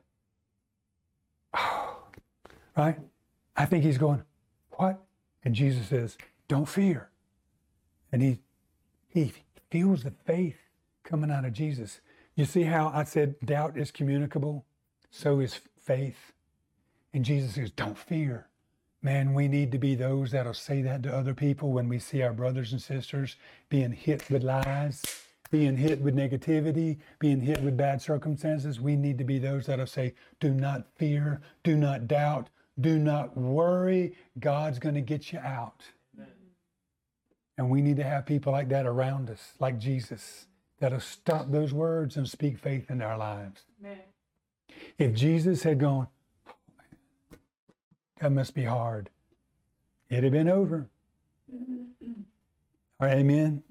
Oh, 1.55 1.99
right? 2.76 2.99
I 3.57 3.64
think 3.64 3.84
he's 3.84 3.99
going, 3.99 4.22
What? 4.72 5.03
And 5.45 5.55
Jesus 5.55 5.89
says, 5.89 6.16
Don't 6.49 6.68
fear. 6.68 7.11
And 8.12 8.22
he, 8.22 8.41
he 9.09 9.32
feels 9.70 10.05
the 10.05 10.12
faith 10.24 10.59
coming 11.03 11.30
out 11.30 11.45
of 11.45 11.53
Jesus. 11.53 12.01
You 12.37 12.45
see 12.45 12.64
how 12.64 12.93
I 12.95 13.05
said 13.05 13.41
doubt 13.45 13.78
is 13.78 13.91
communicable? 13.91 14.66
So 15.11 15.41
is 15.41 15.61
faith. 15.80 16.32
And 17.14 17.24
Jesus 17.24 17.55
says, 17.55 17.70
Don't 17.70 17.99
fear. 17.99 18.49
Man, 19.03 19.32
we 19.34 19.49
need 19.49 19.72
to 19.72 19.78
be 19.78 19.95
those 19.95 20.32
that'll 20.32 20.53
say 20.53 20.82
that 20.82 21.03
to 21.05 21.14
other 21.14 21.32
people 21.32 21.72
when 21.72 21.89
we 21.89 21.99
see 21.99 22.22
our 22.22 22.32
brothers 22.32 22.72
and 22.72 22.82
sisters 22.82 23.37
being 23.68 23.93
hit 23.93 24.28
with 24.30 24.43
lies, 24.43 25.03
being 25.51 25.76
hit 25.76 26.01
with 26.01 26.14
negativity, 26.14 26.99
being 27.18 27.41
hit 27.41 27.62
with 27.62 27.76
bad 27.76 28.03
circumstances. 28.03 28.80
We 28.80 28.97
need 28.97 29.16
to 29.18 29.24
be 29.24 29.39
those 29.39 29.66
that'll 29.66 29.87
say, 29.87 30.14
Do 30.41 30.53
not 30.53 30.87
fear, 30.97 31.41
do 31.64 31.76
not 31.76 32.07
doubt, 32.07 32.51
do 32.78 32.99
not 32.99 33.34
worry. 33.37 34.14
God's 34.39 34.78
going 34.78 34.97
to 34.97 35.01
get 35.01 35.32
you 35.32 35.39
out. 35.39 35.84
Amen. 36.14 36.28
And 37.57 37.70
we 37.70 37.80
need 37.80 37.97
to 37.97 38.05
have 38.05 38.26
people 38.26 38.53
like 38.53 38.68
that 38.68 38.87
around 38.87 39.30
us, 39.30 39.53
like 39.59 39.78
Jesus, 39.78 40.47
that'll 40.79 41.01
stop 41.01 41.51
those 41.51 41.72
words 41.72 42.16
and 42.16 42.29
speak 42.29 42.59
faith 42.59 42.91
in 42.91 43.03
our 43.03 43.16
lives. 43.16 43.62
Amen. 43.81 43.99
If 44.99 45.14
Jesus 45.14 45.62
had 45.62 45.79
gone, 45.79 46.09
that 48.20 48.33
must 48.33 48.55
be 48.55 48.64
hard. 48.64 49.11
It'd 50.09 50.24
have 50.24 50.33
been 50.33 50.49
over. 50.49 50.89
All 52.99 53.09
right, 53.09 53.18
amen. 53.18 53.62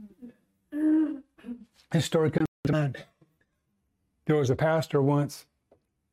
This 1.92 2.06
story 2.06 2.30
comes 2.30 2.48
to 2.66 2.72
mind. 2.72 2.98
There 4.26 4.36
was 4.36 4.50
a 4.50 4.56
pastor 4.56 5.02
once, 5.02 5.46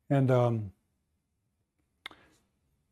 and 0.09 0.31
um, 0.31 0.71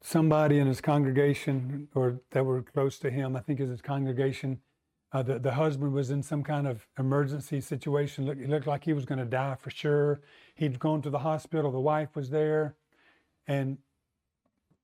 somebody 0.02 0.60
in 0.60 0.68
his 0.68 0.82
congregation, 0.82 1.88
or 1.96 2.20
that 2.32 2.46
were 2.46 2.62
close 2.62 3.00
to 3.00 3.10
him, 3.10 3.36
I 3.36 3.40
think 3.40 3.60
is 3.60 3.70
his 3.70 3.82
congregation, 3.82 4.60
uh, 5.14 5.22
the, 5.22 5.40
the 5.40 5.54
husband 5.54 5.94
was 5.94 6.10
in 6.10 6.24
some 6.24 6.44
kind 6.44 6.68
of 6.68 6.88
emergency 6.98 7.60
situation. 7.60 8.26
Look, 8.26 8.38
it 8.38 8.50
looked 8.50 8.68
like 8.68 8.86
he 8.86 8.94
was 8.94 9.06
going 9.06 9.20
to 9.20 9.26
die 9.26 9.56
for 9.60 9.70
sure. 9.70 10.22
He'd 10.56 10.80
gone 10.80 11.02
to 11.02 11.10
the 11.10 11.20
hospital. 11.20 11.72
The 11.72 11.80
wife 11.80 12.16
was 12.16 12.30
there, 12.30 12.76
and 13.48 13.78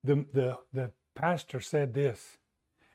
the, 0.04 0.26
the, 0.32 0.58
the 0.72 0.90
pastor 1.14 1.60
said 1.60 1.94
this. 1.94 2.36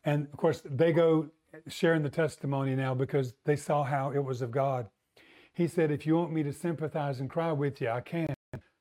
And 0.06 0.28
of 0.32 0.38
course, 0.38 0.62
they 0.64 0.92
go 0.92 1.30
sharing 1.68 2.04
the 2.04 2.10
testimony 2.10 2.76
now 2.76 2.94
because 2.94 3.34
they 3.46 3.56
saw 3.56 3.84
how 3.84 4.12
it 4.12 4.24
was 4.24 4.42
of 4.42 4.52
God. 4.52 4.88
He 5.54 5.68
said, 5.68 5.92
If 5.92 6.06
you 6.06 6.16
want 6.16 6.34
me 6.34 6.44
to 6.44 6.54
sympathize 6.54 7.20
and 7.20 7.30
cry 7.30 7.52
with 7.52 7.82
you, 7.82 7.90
I 7.90 8.02
can, 8.02 8.34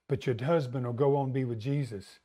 but 0.08 0.26
your 0.26 0.36
husband 0.42 0.86
will 0.86 0.92
go 0.92 1.16
on 1.16 1.32
be 1.32 1.44
with 1.44 1.60
Jesus. 1.60 2.18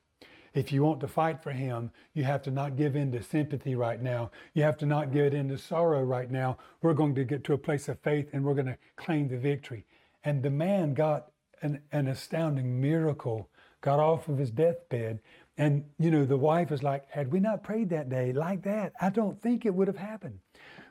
If 0.57 0.71
you 0.71 0.81
want 0.81 1.01
to 1.01 1.07
fight 1.07 1.43
for 1.43 1.51
him, 1.51 1.91
you 2.15 2.23
have 2.23 2.41
to 2.41 2.49
not 2.49 2.77
give 2.77 2.95
in 2.95 3.11
to 3.11 3.21
sympathy 3.21 3.75
right 3.75 4.01
now. 4.01 4.31
You 4.55 4.63
have 4.63 4.75
to 4.79 4.87
not 4.87 5.13
give 5.13 5.35
in 5.35 5.49
to 5.49 5.57
sorrow 5.59 6.01
right 6.01 6.31
now. 6.31 6.57
We're 6.81 6.95
going 6.95 7.13
to 7.13 7.25
get 7.25 7.43
to 7.43 7.53
a 7.53 7.59
place 7.59 7.87
of 7.87 7.99
faith 7.99 8.29
and 8.33 8.43
we're 8.43 8.55
going 8.55 8.65
to 8.65 8.77
claim 8.95 9.27
the 9.27 9.37
victory. 9.37 9.85
And 10.23 10.41
the 10.41 10.49
man 10.49 10.95
got 10.95 11.27
an, 11.61 11.81
an 11.91 12.07
astounding 12.07 12.81
miracle, 12.81 13.51
got 13.81 13.99
off 13.99 14.29
of 14.29 14.39
his 14.39 14.49
deathbed, 14.49 15.19
and, 15.59 15.85
you 15.99 16.09
know, 16.09 16.25
the 16.25 16.37
wife 16.37 16.71
is 16.71 16.81
like, 16.81 17.07
had 17.11 17.31
we 17.31 17.39
not 17.39 17.61
prayed 17.61 17.91
that 17.91 18.09
day 18.09 18.33
like 18.33 18.63
that, 18.63 18.93
I 18.99 19.11
don't 19.11 19.39
think 19.39 19.63
it 19.63 19.75
would 19.75 19.87
have 19.87 19.97
happened. 19.97 20.39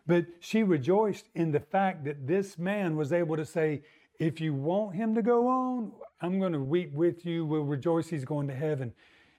But 0.07 0.27
she 0.39 0.63
rejoiced 0.63 1.29
in 1.35 1.51
the 1.51 1.59
fact 1.59 2.05
that 2.05 2.29
this 2.29 2.57
man 2.57 2.95
was 2.95 3.13
able 3.13 3.37
to 3.37 3.45
say, 3.45 3.83
if 4.21 4.41
you 4.41 4.55
want 4.55 4.95
him 4.95 5.17
to 5.17 5.23
go 5.23 5.49
on, 5.49 5.91
I'm 6.21 6.39
going 6.39 6.53
to 6.53 6.61
weep 6.61 6.93
with 6.93 7.27
you. 7.27 7.45
We'll 7.45 7.65
rejoice 7.65 8.09
he's 8.09 8.25
going 8.25 8.47
to 8.47 8.55
heaven. 8.55 8.93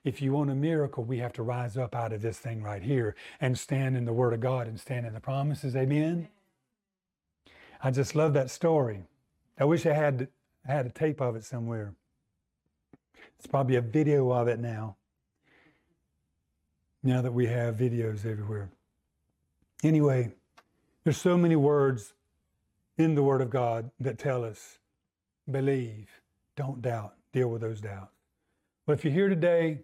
If 0.04 0.22
you 0.22 0.32
want 0.32 0.50
a 0.50 0.54
miracle, 0.54 1.04
we 1.04 1.18
have 1.18 1.32
to 1.34 1.42
rise 1.42 1.76
up 1.76 1.94
out 1.94 2.12
of 2.12 2.22
this 2.22 2.38
thing 2.38 2.62
right 2.62 2.82
here 2.82 3.14
and 3.40 3.58
stand 3.58 3.96
in 3.96 4.04
the 4.04 4.12
Word 4.12 4.32
of 4.32 4.40
God 4.40 4.66
and 4.66 4.78
stand 4.78 5.06
in 5.06 5.12
the 5.12 5.20
promises. 5.20 5.74
Amen. 5.76 6.28
I 7.82 7.90
just 7.90 8.14
love 8.14 8.32
that 8.34 8.50
story. 8.50 9.02
I 9.58 9.64
wish 9.64 9.86
I 9.86 9.92
had 9.92 10.28
I 10.66 10.72
had 10.72 10.86
a 10.86 10.90
tape 10.90 11.20
of 11.20 11.36
it 11.36 11.44
somewhere. 11.44 11.94
It's 13.38 13.46
probably 13.46 13.76
a 13.76 13.80
video 13.80 14.30
of 14.30 14.48
it 14.48 14.58
now 14.58 14.96
now 17.02 17.22
that 17.22 17.32
we 17.32 17.46
have 17.46 17.76
videos 17.76 18.26
everywhere. 18.26 18.70
Anyway, 19.82 20.32
there's 21.04 21.16
so 21.16 21.36
many 21.36 21.56
words 21.56 22.14
in 22.96 23.14
the 23.14 23.22
Word 23.22 23.40
of 23.40 23.50
God 23.50 23.90
that 24.00 24.18
tell 24.18 24.44
us 24.44 24.78
believe, 25.50 26.08
don't 26.56 26.82
doubt, 26.82 27.14
deal 27.32 27.48
with 27.48 27.62
those 27.62 27.80
doubts. 27.80 28.12
But 28.84 28.94
if 28.94 29.04
you're 29.04 29.14
here 29.14 29.28
today, 29.28 29.80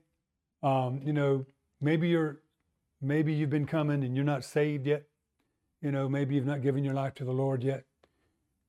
um, 0.65 1.01
you 1.05 1.13
know, 1.13 1.47
maybe 1.81 2.09
you're 2.09 2.41
maybe 3.01 3.33
you've 3.33 3.51
been 3.51 3.67
coming 3.67 4.03
and 4.03 4.17
you're 4.17 4.25
not 4.25 4.45
saved 4.45 4.87
yet. 4.87 5.05
You 5.81 5.93
know, 5.93 6.09
maybe 6.09 6.35
you've 6.35 6.47
not 6.47 6.63
given 6.63 6.83
your 6.83 6.95
life 6.95 7.15
to 7.17 7.25
the 7.25 7.33
Lord 7.33 7.63
yet. 7.63 7.85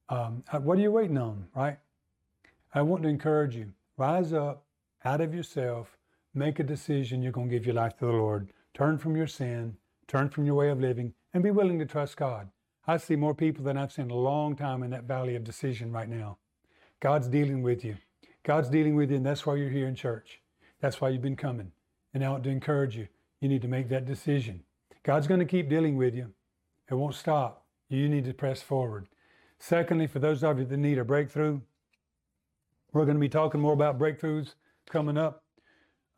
Um, 0.10 0.44
uh, 0.52 0.60
what 0.60 0.78
are 0.78 0.82
you 0.82 0.92
waiting 0.92 1.18
on, 1.18 1.48
right? 1.56 1.80
I 2.74 2.82
want 2.82 3.04
to 3.04 3.10
encourage 3.10 3.56
you. 3.56 3.72
Rise 3.98 4.34
up 4.34 4.66
out 5.04 5.22
of 5.22 5.34
yourself 5.34 5.98
make 6.36 6.60
a 6.60 6.64
decision 6.64 7.24
you're 7.24 7.32
going 7.32 7.50
to 7.50 7.56
give 7.56 7.66
your 7.66 7.76
life 7.76 7.98
to 7.98 8.06
the 8.06 8.12
Lord. 8.12 8.52
Turn 8.74 8.98
from 8.98 9.16
your 9.16 9.28
sin, 9.28 9.78
turn 10.08 10.30
from 10.30 10.46
your 10.46 10.56
way 10.56 10.70
of 10.70 10.82
living, 10.82 11.14
and 11.34 11.42
be 11.42 11.50
willing 11.50 11.80
to 11.80 11.86
trust 11.86 12.18
God. 12.18 12.50
I 12.86 12.98
see 12.98 13.16
more 13.16 13.34
people 13.34 13.64
than 13.64 13.78
I've 13.78 13.94
seen 13.94 14.12
a 14.12 14.16
long 14.16 14.56
time 14.56 14.84
in 14.84 14.92
that 14.92 15.06
valley 15.06 15.36
of 15.36 15.44
decision 15.44 15.92
right 15.92 16.10
now. 16.10 16.38
God's 17.00 17.28
dealing 17.28 17.64
with 17.64 17.84
you. 17.84 17.96
God's 18.44 18.70
dealing 18.70 18.96
with 18.96 19.10
you, 19.10 19.18
and 19.18 19.26
that's 19.26 19.46
why 19.46 19.56
you're 19.56 19.70
here 19.70 19.88
in 19.88 19.96
church. 19.96 20.42
That's 20.82 21.02
why 21.02 21.10
you've 21.10 21.22
been 21.22 21.36
coming. 21.36 21.72
And 22.16 22.24
I 22.24 22.30
want 22.30 22.46
to 22.46 22.50
encourage 22.50 22.96
you. 22.96 23.10
You 23.42 23.50
need 23.50 23.62
to 23.64 23.68
make 23.68 23.90
that 23.90 24.06
decision. 24.06 24.64
God's 25.04 25.28
going 25.28 25.42
to 25.42 25.46
keep 25.46 25.70
dealing 25.70 25.98
with 25.98 26.16
you. 26.16 26.32
It 26.90 26.94
won't 26.94 27.14
stop. 27.14 27.66
You 27.90 28.08
need 28.08 28.24
to 28.24 28.34
press 28.34 28.62
forward. 28.62 29.10
Secondly, 29.60 30.08
for 30.08 30.20
those 30.20 30.42
of 30.42 30.58
you 30.58 30.66
that 30.66 30.78
need 30.78 30.98
a 30.98 31.04
breakthrough, 31.04 31.60
we're 32.94 33.04
going 33.04 33.18
to 33.18 33.22
be 33.22 33.28
talking 33.28 33.60
more 33.60 33.74
about 33.74 34.00
breakthroughs 34.00 34.56
coming 34.90 35.18
up. 35.18 35.44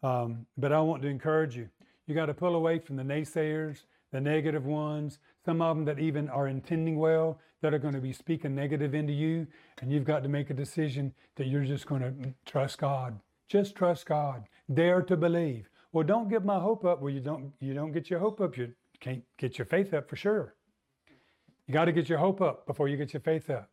Um, 0.03 0.45
but 0.55 0.71
I 0.71 0.79
want 0.81 1.01
to 1.01 1.07
encourage 1.07 1.57
you. 1.57 1.67
You 2.05 2.13
got 2.13 2.27
to 2.27 2.33
pull 2.35 2.53
away 2.53 2.77
from 2.77 2.95
the 2.95 3.03
naysayers, 3.03 3.79
the 4.11 4.21
negative 4.21 4.65
ones, 4.67 5.17
some 5.43 5.63
of 5.63 5.75
them 5.75 5.85
that 5.85 5.97
even 5.97 6.29
are 6.29 6.47
intending 6.47 6.99
well, 6.99 7.39
that 7.61 7.73
are 7.73 7.79
going 7.79 7.95
to 7.95 7.99
be 7.99 8.13
speaking 8.13 8.53
negative 8.53 8.93
into 8.93 9.13
you. 9.13 9.47
And 9.81 9.91
you've 9.91 10.05
got 10.05 10.21
to 10.21 10.29
make 10.29 10.51
a 10.51 10.53
decision 10.53 11.11
that 11.37 11.47
you're 11.47 11.65
just 11.65 11.87
going 11.87 12.01
to 12.01 12.33
trust 12.45 12.77
God. 12.77 13.19
Just 13.49 13.75
trust 13.75 14.05
God. 14.05 14.43
Dare 14.71 15.01
to 15.01 15.17
believe. 15.17 15.67
Well, 15.91 16.05
don't 16.05 16.29
give 16.29 16.43
my 16.43 16.59
hope 16.59 16.85
up. 16.85 17.01
Well, 17.01 17.13
you 17.13 17.21
don't 17.21 17.53
you 17.59 17.73
don't 17.73 17.91
get 17.91 18.09
your 18.09 18.19
hope 18.19 18.41
up. 18.41 18.57
You 18.57 18.73
can't 18.99 19.23
get 19.37 19.57
your 19.57 19.65
faith 19.65 19.93
up 19.93 20.09
for 20.09 20.15
sure. 20.15 20.55
You 21.67 21.73
got 21.73 21.85
to 21.85 21.91
get 21.91 22.07
your 22.07 22.19
hope 22.19 22.41
up 22.41 22.65
before 22.65 22.87
you 22.87 22.97
get 22.97 23.13
your 23.13 23.21
faith 23.21 23.49
up. 23.49 23.69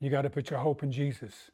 You 0.00 0.10
got 0.10 0.22
to 0.22 0.30
put 0.30 0.50
your 0.50 0.60
hope 0.60 0.82
in 0.82 0.92
Jesus. 0.92 1.50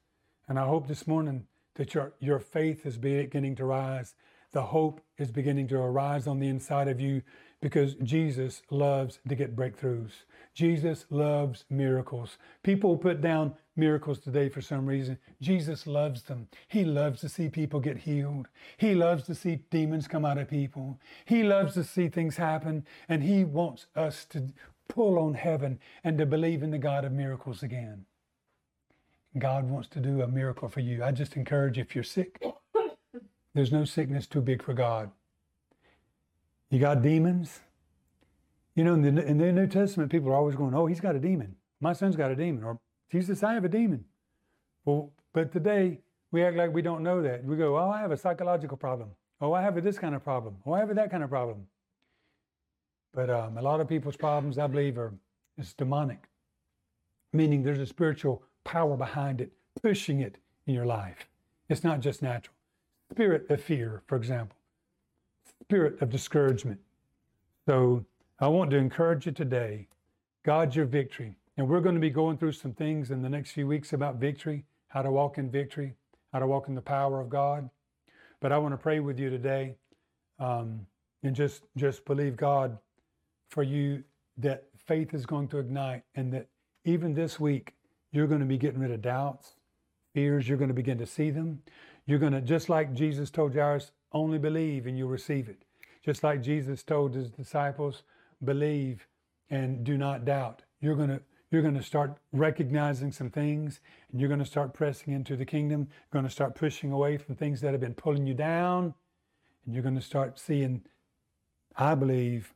And 0.49 0.59
I 0.59 0.67
hope 0.67 0.87
this 0.87 1.07
morning 1.07 1.47
that 1.77 1.95
your, 1.95 2.13
your 2.21 2.41
faith 2.41 2.85
is 2.85 2.99
beginning 2.99 3.57
to 3.57 3.65
rise. 3.65 4.15
The 4.53 4.63
hope 4.63 5.01
is 5.19 5.31
beginning 5.31 5.69
to 5.69 5.77
arise 5.77 6.27
on 6.27 6.41
the 6.41 6.49
inside 6.49 6.89
of 6.89 7.01
you 7.01 7.23
because 7.61 7.95
Jesus 8.03 8.63
loves 8.71 9.19
to 9.29 9.35
get 9.35 9.57
breakthroughs. 9.57 10.13
Jesus 10.55 11.07
loves 11.11 11.65
miracles. 11.71 12.39
People 12.63 12.97
put 12.97 13.21
down 13.21 13.55
miracles 13.77 14.19
today 14.19 14.49
for 14.49 14.61
some 14.61 14.87
reason. 14.87 15.19
Jesus 15.41 15.87
loves 15.87 16.23
them. 16.23 16.49
He 16.69 16.85
loves 16.85 17.21
to 17.21 17.29
see 17.29 17.49
people 17.49 17.81
get 17.81 17.99
healed. 17.99 18.49
He 18.77 18.95
loves 18.95 19.25
to 19.25 19.35
see 19.35 19.61
demons 19.71 20.09
come 20.09 20.25
out 20.25 20.39
of 20.39 20.49
people. 20.49 20.99
He 21.25 21.43
loves 21.43 21.75
to 21.75 21.85
see 21.85 22.09
things 22.09 22.37
happen, 22.37 22.87
and 23.09 23.23
He 23.23 23.45
wants 23.45 23.87
us 23.97 24.25
to 24.27 24.53
pull 24.89 25.19
on 25.19 25.35
heaven 25.35 25.79
and 26.05 26.19
to 26.19 26.27
believe 26.27 26.63
in 26.63 26.71
the 26.71 26.79
God 26.79 27.05
of 27.05 27.13
miracles 27.13 27.63
again. 27.63 28.05
God 29.39 29.69
wants 29.69 29.89
to 29.91 30.01
do 30.01 30.23
a 30.23 30.29
miracle 30.29 30.69
for 30.69 30.81
you. 30.81 31.05
I 31.05 31.13
just 31.13 31.37
encourage 31.37 31.79
if 31.79 31.95
you're 31.95 32.05
sick, 32.05 32.43
there's 33.55 33.73
no 33.73 33.85
sickness 33.85 34.27
too 34.27 34.41
big 34.41 34.63
for 34.63 34.75
God. 34.75 35.11
You 36.71 36.79
got 36.79 37.03
demons. 37.03 37.61
You 38.75 38.85
know, 38.85 38.95
in 38.95 39.15
the, 39.15 39.27
in 39.27 39.39
the 39.39 39.53
New 39.53 39.67
Testament, 39.67 40.11
people 40.11 40.31
are 40.31 40.35
always 40.35 40.55
going, 40.55 40.75
Oh, 40.75 40.87
he's 40.87 41.01
got 41.01 41.17
a 41.17 41.19
demon. 41.19 41.57
My 41.81 41.93
son's 41.93 42.17
got 42.17 42.31
a 42.31 42.37
demon. 42.37 42.63
Or 42.65 42.79
Jesus, 43.11 43.43
I 43.43 43.55
have 43.55 43.65
a 43.65 43.69
demon. 43.69 44.05
Well, 44.85 45.13
but 45.33 45.53
today 45.53 46.01
we 46.31 46.43
act 46.45 46.57
like 46.57 46.73
we 46.73 46.83
don't 46.83 47.03
know 47.03 47.23
that. 47.23 47.45
We 47.45 47.57
go, 47.57 47.79
Oh, 47.79 47.91
I 47.91 48.01
have 48.01 48.13
a 48.13 48.17
psychological 48.17 48.77
problem. 48.77 49.11
Oh, 49.41 49.53
I 49.53 49.63
have 49.63 49.83
this 49.83 49.99
kind 49.99 50.15
of 50.15 50.23
problem. 50.23 50.57
Oh, 50.67 50.73
I 50.73 50.81
have 50.81 50.95
that 50.95 51.11
kind 51.11 51.23
of 51.23 51.31
problem. 51.31 51.67
But 53.15 53.31
um, 53.31 53.57
a 53.57 53.63
lot 53.63 53.81
of 53.81 53.89
people's 53.89 54.17
problems, 54.17 54.59
I 54.59 54.67
believe, 54.67 54.99
are 54.99 55.15
it's 55.57 55.73
demonic, 55.73 56.29
meaning 57.33 57.63
there's 57.63 57.81
a 57.81 57.87
spiritual 57.87 58.43
power 58.65 58.97
behind 58.97 59.41
it, 59.41 59.53
pushing 59.83 60.21
it 60.21 60.39
in 60.67 60.75
your 60.75 60.87
life. 60.87 61.27
It's 61.69 61.83
not 61.83 62.01
just 62.01 62.23
natural. 62.23 62.55
Spirit 63.11 63.51
of 63.51 63.61
fear, 63.63 64.03
for 64.07 64.17
example, 64.17 64.58
spirit 65.69 66.01
of 66.01 66.09
discouragement. 66.09 66.81
So 67.67 68.03
I 68.41 68.49
want 68.49 68.71
to 68.71 68.79
encourage 68.79 69.27
you 69.27 69.33
today 69.33 69.87
God's 70.43 70.75
your 70.75 70.87
victory. 70.87 71.35
And 71.59 71.69
we're 71.69 71.83
going 71.83 71.95
to 71.95 72.01
be 72.01 72.09
going 72.09 72.39
through 72.39 72.53
some 72.53 72.73
things 72.73 73.11
in 73.11 73.21
the 73.21 73.29
next 73.29 73.51
few 73.51 73.67
weeks 73.67 73.93
about 73.93 74.17
victory, 74.17 74.65
how 74.87 75.03
to 75.03 75.11
walk 75.11 75.37
in 75.37 75.51
victory, 75.51 75.93
how 76.33 76.39
to 76.39 76.47
walk 76.47 76.69
in 76.69 76.75
the 76.75 76.81
power 76.81 77.21
of 77.21 77.29
God. 77.29 77.69
But 78.41 78.51
I 78.51 78.57
want 78.57 78.73
to 78.73 78.79
pray 78.79 79.01
with 79.01 79.19
you 79.19 79.29
today 79.29 79.75
um, 80.39 80.87
and 81.23 81.37
just, 81.37 81.65
just 81.77 82.07
believe 82.07 82.35
God 82.35 82.79
for 83.51 83.63
you 83.63 84.03
that 84.39 84.65
faith 84.87 85.13
is 85.13 85.27
going 85.27 85.49
to 85.49 85.59
ignite 85.59 86.03
and 86.15 86.33
that 86.33 86.47
even 86.87 87.13
this 87.13 87.39
week, 87.39 87.75
you're 88.11 88.27
going 88.27 88.41
to 88.41 88.47
be 88.47 88.57
getting 88.57 88.81
rid 88.81 88.91
of 88.91 89.03
doubts, 89.03 89.53
fears. 90.15 90.49
You're 90.49 90.57
going 90.57 90.69
to 90.69 90.75
begin 90.75 90.97
to 90.97 91.07
see 91.07 91.29
them. 91.29 91.61
You're 92.07 92.19
going 92.21 92.33
to, 92.33 92.41
just 92.41 92.71
like 92.71 92.95
Jesus 92.95 93.29
told 93.29 93.53
Jairus, 93.53 93.91
only 94.13 94.39
believe 94.39 94.87
and 94.87 94.97
you'll 94.97 95.09
receive 95.09 95.49
it. 95.49 95.63
Just 96.05 96.23
like 96.23 96.43
Jesus 96.43 96.83
told 96.83 97.15
his 97.15 97.31
disciples, 97.31 98.03
believe 98.45 99.07
and 99.51 99.85
do 99.85 99.99
not 99.99 100.25
doubt. 100.25 100.63
You're 100.81 100.95
going 100.95 101.09
to, 101.09 101.21
you're 101.51 101.63
going 101.63 101.77
to 101.77 101.83
start 101.83 102.17
recognizing 102.33 103.13
some 103.13 103.31
things 103.31 103.81
and 104.11 104.21
you're 104.21 104.29
going 104.29 104.41
to 104.41 104.47
start 104.47 104.75
pressing 104.75 105.13
into 105.13 105.37
the 105.37 105.45
kingdom. 105.45 105.89
You're 105.91 106.21
going 106.21 106.25
to 106.25 106.31
start 106.31 106.55
pushing 106.55 106.93
away 106.93 107.17
from 107.17 107.35
things 107.35 107.61
that 107.61 107.73
have 107.73 107.81
been 107.81 107.95
pulling 107.95 108.27
you 108.27 108.35
down. 108.35 108.95
And 109.65 109.75
you're 109.75 109.83
going 109.83 109.97
to 109.97 110.01
start 110.01 110.39
seeing, 110.39 110.83
I 111.77 111.95
believe, 111.95 112.55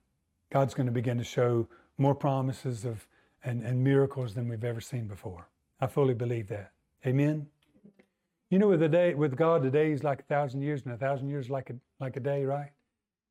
God's 0.51 0.75
going 0.75 0.87
to 0.87 0.93
begin 0.93 1.19
to 1.19 1.25
show 1.25 1.69
more 1.99 2.15
promises 2.15 2.85
of 2.85 3.07
and, 3.45 3.63
and 3.63 3.83
miracles 3.83 4.35
than 4.35 4.49
we've 4.49 4.65
ever 4.65 4.81
seen 4.81 5.07
before. 5.07 5.49
I 5.81 5.87
fully 5.87 6.15
believe 6.15 6.49
that. 6.49 6.73
Amen. 7.07 7.49
You 8.53 8.59
know, 8.59 8.69
with 8.69 8.83
a 8.83 8.89
day 8.89 9.15
with 9.15 9.35
God, 9.35 9.65
a 9.65 9.71
day 9.71 9.93
is 9.93 10.05
like 10.05 10.21
a 10.21 10.25
thousand 10.25 10.61
years, 10.61 10.83
and 10.85 10.93
a 10.93 10.99
thousand 10.99 11.31
years 11.31 11.49
like 11.49 11.71
a 11.71 11.75
like 11.99 12.19
a 12.19 12.21
day, 12.21 12.45
right? 12.45 12.71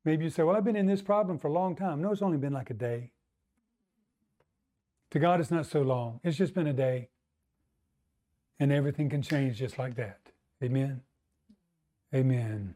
Maybe 0.04 0.24
you 0.24 0.30
say, 0.30 0.42
"Well, 0.42 0.56
I've 0.56 0.64
been 0.64 0.74
in 0.74 0.86
this 0.86 1.00
problem 1.00 1.38
for 1.38 1.46
a 1.46 1.52
long 1.52 1.76
time." 1.76 2.02
No, 2.02 2.10
it's 2.10 2.22
only 2.22 2.38
been 2.38 2.52
like 2.52 2.70
a 2.70 2.74
day. 2.74 3.12
To 5.10 5.20
God, 5.20 5.38
it's 5.38 5.52
not 5.52 5.66
so 5.66 5.82
long. 5.82 6.18
It's 6.24 6.36
just 6.36 6.54
been 6.54 6.66
a 6.66 6.72
day, 6.72 7.08
and 8.58 8.72
everything 8.72 9.08
can 9.08 9.22
change 9.22 9.58
just 9.58 9.78
like 9.78 9.94
that. 9.94 10.18
Amen. 10.60 11.02
Amen. 12.12 12.74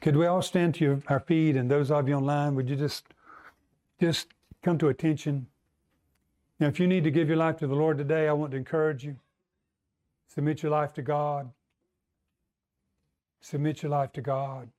Could 0.00 0.14
we 0.14 0.26
all 0.26 0.40
stand 0.40 0.76
to 0.76 0.84
your, 0.84 1.02
our 1.08 1.18
feet, 1.18 1.56
and 1.56 1.68
those 1.68 1.90
of 1.90 2.08
you 2.08 2.14
online, 2.14 2.54
would 2.54 2.70
you 2.70 2.76
just 2.76 3.06
just 4.00 4.28
come 4.62 4.78
to 4.78 4.86
attention? 4.86 5.48
Now, 6.60 6.68
if 6.68 6.78
you 6.78 6.86
need 6.86 7.02
to 7.02 7.10
give 7.10 7.26
your 7.26 7.38
life 7.38 7.56
to 7.56 7.66
the 7.66 7.74
Lord 7.74 7.98
today, 7.98 8.28
I 8.28 8.32
want 8.34 8.52
to 8.52 8.56
encourage 8.56 9.02
you. 9.02 9.16
Submit 10.34 10.62
your 10.62 10.72
life 10.72 10.94
to 10.94 11.02
God. 11.02 11.50
Submit 13.42 13.82
your 13.82 13.90
life 13.90 14.12
to 14.12 14.22
God. 14.22 14.70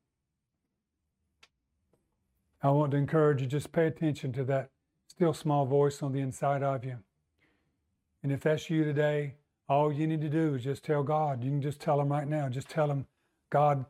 I 2.63 2.71
want 2.71 2.91
to 2.91 2.97
encourage 2.97 3.41
you, 3.41 3.47
just 3.47 3.71
pay 3.71 3.85
attention 3.85 4.33
to 4.33 4.43
that 4.45 4.71
still 5.07 5.33
small 5.33 5.65
voice 5.67 6.01
on 6.01 6.11
the 6.11 6.21
inside 6.21 6.63
of 6.63 6.83
you. 6.83 6.97
And 8.23 8.31
if 8.31 8.41
that's 8.41 8.69
you 8.69 8.83
today, 8.83 9.35
all 9.69 9.93
you 9.93 10.07
need 10.07 10.21
to 10.21 10.29
do 10.29 10.55
is 10.55 10.63
just 10.63 10.83
tell 10.83 11.03
God. 11.03 11.43
You 11.43 11.51
can 11.51 11.61
just 11.61 11.79
tell 11.79 12.01
Him 12.01 12.11
right 12.11 12.27
now. 12.27 12.49
Just 12.49 12.69
tell 12.69 12.89
Him, 12.89 13.05
God, 13.51 13.85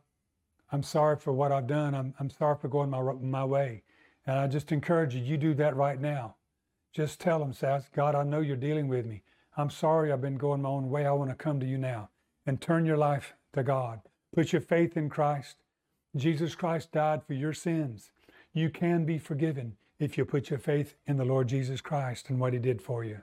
I'm 0.70 0.82
sorry 0.82 1.16
for 1.16 1.32
what 1.32 1.50
I've 1.50 1.66
done. 1.66 1.94
I'm, 1.94 2.12
I'm 2.20 2.28
sorry 2.28 2.56
for 2.60 2.68
going 2.68 2.90
my, 2.90 3.00
my 3.00 3.44
way. 3.44 3.84
And 4.26 4.38
I 4.38 4.48
just 4.48 4.70
encourage 4.70 5.14
you, 5.14 5.22
you 5.22 5.38
do 5.38 5.54
that 5.54 5.76
right 5.76 6.00
now. 6.00 6.34
Just 6.92 7.20
tell 7.20 7.42
Him, 7.42 7.54
say, 7.54 7.80
God, 7.94 8.14
I 8.14 8.22
know 8.22 8.40
you're 8.40 8.56
dealing 8.56 8.88
with 8.88 9.06
me. 9.06 9.22
I'm 9.56 9.70
sorry 9.70 10.10
I've 10.12 10.20
been 10.20 10.36
going 10.36 10.62
my 10.62 10.68
own 10.68 10.90
way. 10.90 11.06
I 11.06 11.12
want 11.12 11.30
to 11.30 11.36
come 11.36 11.60
to 11.60 11.66
you 11.66 11.78
now 11.78 12.10
and 12.46 12.60
turn 12.60 12.84
your 12.84 12.96
life 12.96 13.34
to 13.52 13.62
God. 13.62 14.00
Put 14.34 14.52
your 14.52 14.62
faith 14.62 14.96
in 14.96 15.08
Christ. 15.08 15.56
Jesus 16.16 16.54
Christ 16.54 16.92
died 16.92 17.22
for 17.24 17.34
your 17.34 17.52
sins. 17.52 18.10
You 18.52 18.70
can 18.70 19.04
be 19.04 19.18
forgiven 19.18 19.76
if 19.98 20.18
you 20.18 20.24
put 20.24 20.50
your 20.50 20.58
faith 20.58 20.94
in 21.06 21.16
the 21.16 21.24
Lord 21.24 21.48
Jesus 21.48 21.80
Christ 21.80 22.30
and 22.30 22.40
what 22.40 22.52
he 22.52 22.58
did 22.58 22.82
for 22.82 23.04
you. 23.04 23.22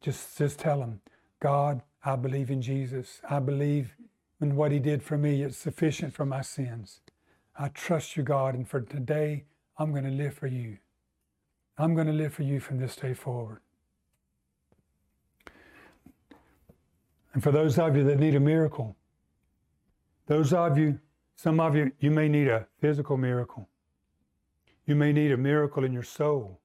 Just, 0.00 0.38
just 0.38 0.58
tell 0.58 0.82
him, 0.82 1.00
God, 1.40 1.82
I 2.04 2.16
believe 2.16 2.50
in 2.50 2.62
Jesus. 2.62 3.20
I 3.28 3.40
believe 3.40 3.94
in 4.40 4.56
what 4.56 4.72
he 4.72 4.78
did 4.78 5.02
for 5.02 5.18
me. 5.18 5.42
It's 5.42 5.56
sufficient 5.56 6.14
for 6.14 6.24
my 6.24 6.42
sins. 6.42 7.00
I 7.58 7.68
trust 7.68 8.16
you, 8.16 8.22
God, 8.22 8.54
and 8.54 8.68
for 8.68 8.80
today, 8.80 9.44
I'm 9.76 9.90
going 9.90 10.04
to 10.04 10.10
live 10.10 10.34
for 10.34 10.46
you. 10.46 10.78
I'm 11.76 11.94
going 11.94 12.06
to 12.06 12.12
live 12.12 12.34
for 12.34 12.42
you 12.42 12.60
from 12.60 12.78
this 12.78 12.96
day 12.96 13.14
forward. 13.14 13.60
And 17.34 17.42
for 17.42 17.52
those 17.52 17.78
of 17.78 17.96
you 17.96 18.04
that 18.04 18.18
need 18.18 18.34
a 18.34 18.40
miracle, 18.40 18.96
those 20.26 20.52
of 20.52 20.78
you, 20.78 20.98
some 21.36 21.60
of 21.60 21.74
you, 21.74 21.92
you 22.00 22.10
may 22.10 22.28
need 22.28 22.48
a 22.48 22.66
physical 22.80 23.16
miracle. 23.16 23.68
You 24.86 24.94
may 24.94 25.12
need 25.12 25.32
a 25.32 25.36
miracle 25.36 25.84
in 25.84 25.92
your 25.92 26.02
soul. 26.02 26.60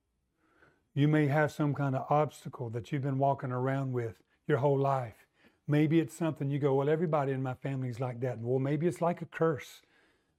You 0.94 1.08
may 1.08 1.28
have 1.28 1.52
some 1.52 1.74
kind 1.74 1.96
of 1.96 2.06
obstacle 2.10 2.70
that 2.70 2.92
you've 2.92 3.04
been 3.04 3.18
walking 3.18 3.52
around 3.52 3.92
with 3.92 4.16
your 4.48 4.60
whole 4.60 4.78
life. 4.78 5.28
Maybe 5.68 6.00
it's 6.00 6.16
something 6.16 6.50
you 6.50 6.60
go, 6.60 6.76
well, 6.76 6.90
everybody 6.90 7.32
in 7.32 7.42
my 7.42 7.54
family 7.54 7.90
is 7.90 8.00
like 8.00 8.20
that. 8.22 8.40
Well, 8.40 8.60
maybe 8.60 8.88
it's 8.88 9.02
like 9.02 9.22
a 9.22 9.26
curse. 9.26 9.82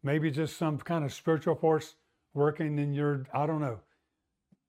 Maybe 0.03 0.31
just 0.31 0.57
some 0.57 0.79
kind 0.79 1.05
of 1.05 1.12
spiritual 1.12 1.55
force 1.55 1.97
working 2.35 2.79
in 2.79 2.93
your, 2.93 3.27
I 3.33 3.47
don't 3.47 3.61
know 3.61 3.81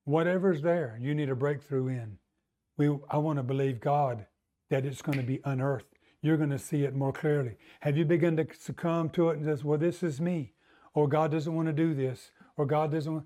whatever's 0.05 0.61
there, 0.61 0.97
you 1.01 1.13
need 1.13 1.29
a 1.29 1.35
breakthrough 1.35 1.87
in. 1.87 2.17
We, 2.77 2.95
I 3.09 3.17
want 3.17 3.37
to 3.37 3.43
believe 3.43 3.79
God 3.79 4.25
that 4.69 4.85
it's 4.85 5.01
going 5.01 5.17
to 5.17 5.23
be 5.23 5.41
unearthed. 5.45 5.95
You're 6.21 6.37
going 6.37 6.49
to 6.49 6.59
see 6.59 6.83
it 6.83 6.95
more 6.95 7.13
clearly. 7.13 7.57
Have 7.81 7.97
you 7.97 8.05
begun 8.05 8.35
to 8.37 8.47
succumb 8.59 9.09
to 9.11 9.29
it 9.29 9.37
and 9.37 9.45
says, 9.45 9.63
well, 9.63 9.77
this 9.77 10.01
is 10.01 10.19
me, 10.19 10.53
or 10.93 11.07
God 11.07 11.31
doesn't 11.31 11.53
want 11.53 11.67
to 11.67 11.73
do 11.73 11.93
this, 11.93 12.31
or 12.57 12.65
God 12.65 12.91
doesn't 12.91 13.13
want, 13.13 13.25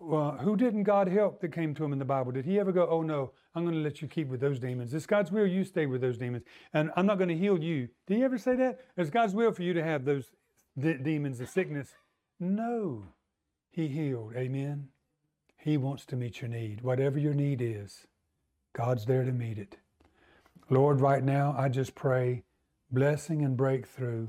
well, 0.00 0.38
who 0.40 0.56
didn't 0.56 0.84
God 0.84 1.08
help 1.08 1.40
that 1.40 1.52
came 1.52 1.74
to 1.74 1.84
him 1.84 1.92
in 1.92 1.98
the 1.98 2.04
Bible? 2.04 2.32
Did 2.32 2.46
he 2.46 2.58
ever 2.58 2.72
go, 2.72 2.88
oh 2.88 3.02
no, 3.02 3.32
I'm 3.54 3.64
going 3.64 3.74
to 3.74 3.82
let 3.82 4.00
you 4.00 4.08
keep 4.08 4.28
with 4.28 4.40
those 4.40 4.58
demons? 4.58 4.94
It's 4.94 5.06
God's 5.06 5.32
will 5.32 5.46
you 5.46 5.64
stay 5.64 5.86
with 5.86 6.00
those 6.00 6.18
demons, 6.18 6.44
and 6.72 6.90
I'm 6.96 7.06
not 7.06 7.18
going 7.18 7.28
to 7.28 7.36
heal 7.36 7.58
you. 7.58 7.88
Did 8.06 8.18
he 8.18 8.24
ever 8.24 8.38
say 8.38 8.56
that? 8.56 8.78
It's 8.96 9.10
God's 9.10 9.34
will 9.34 9.52
for 9.52 9.62
you 9.62 9.74
to 9.74 9.82
have 9.82 10.04
those 10.04 10.30
de- 10.78 10.98
demons 10.98 11.40
of 11.40 11.48
sickness. 11.48 11.90
No, 12.40 13.08
He 13.70 13.88
healed. 13.88 14.34
Amen. 14.36 14.88
He 15.56 15.76
wants 15.76 16.06
to 16.06 16.16
meet 16.16 16.40
your 16.40 16.48
need. 16.48 16.82
Whatever 16.82 17.18
your 17.18 17.34
need 17.34 17.60
is, 17.60 18.06
God's 18.74 19.04
there 19.04 19.24
to 19.24 19.32
meet 19.32 19.58
it. 19.58 19.76
Lord, 20.70 21.00
right 21.00 21.24
now, 21.24 21.54
I 21.56 21.68
just 21.68 21.94
pray 21.94 22.42
blessing 22.90 23.42
and 23.42 23.56
breakthrough 23.56 24.28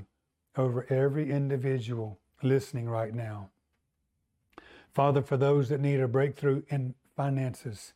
over 0.56 0.86
every 0.90 1.30
individual 1.30 2.18
listening 2.42 2.88
right 2.88 3.14
now. 3.14 3.50
Father, 4.92 5.22
for 5.22 5.36
those 5.36 5.68
that 5.68 5.80
need 5.80 6.00
a 6.00 6.08
breakthrough 6.08 6.62
in 6.68 6.94
finances, 7.14 7.92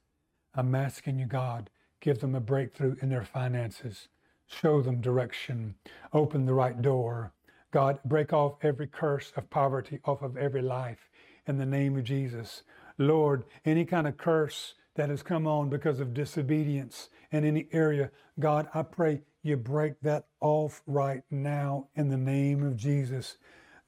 I'm 0.55 0.75
asking 0.75 1.19
you, 1.19 1.27
God, 1.27 1.71
give 2.01 2.21
them 2.21 2.35
a 2.35 2.41
breakthrough 2.41 2.97
in 3.01 3.09
their 3.09 3.25
finances. 3.25 4.09
Show 4.47 4.83
them 4.83 5.01
direction. 5.01 5.75
Open 6.13 6.45
the 6.45 6.55
right 6.55 6.81
door. 6.81 7.33
God, 7.71 7.99
break 8.05 8.33
off 8.33 8.59
every 8.63 8.87
curse 8.87 9.33
of 9.37 9.51
poverty 9.51 10.01
off 10.05 10.23
of 10.23 10.37
every 10.37 10.63
life 10.63 11.09
in 11.47 11.59
the 11.59 11.67
name 11.67 11.97
of 11.97 12.05
Jesus. 12.05 12.63
Lord, 12.99 13.45
any 13.65 13.85
kind 13.85 14.07
of 14.07 14.17
curse 14.17 14.75
that 14.95 15.11
has 15.11 15.23
come 15.23 15.47
on 15.47 15.69
because 15.69 16.01
of 16.01 16.15
disobedience 16.15 17.09
in 17.31 17.45
any 17.45 17.67
area, 17.73 18.11
God, 18.39 18.69
I 18.75 18.83
pray 18.83 19.23
you 19.43 19.57
break 19.57 20.01
that 20.01 20.27
off 20.41 20.83
right 20.87 21.23
now 21.31 21.89
in 21.95 22.09
the 22.09 22.17
name 22.17 22.63
of 22.63 22.77
Jesus. 22.77 23.37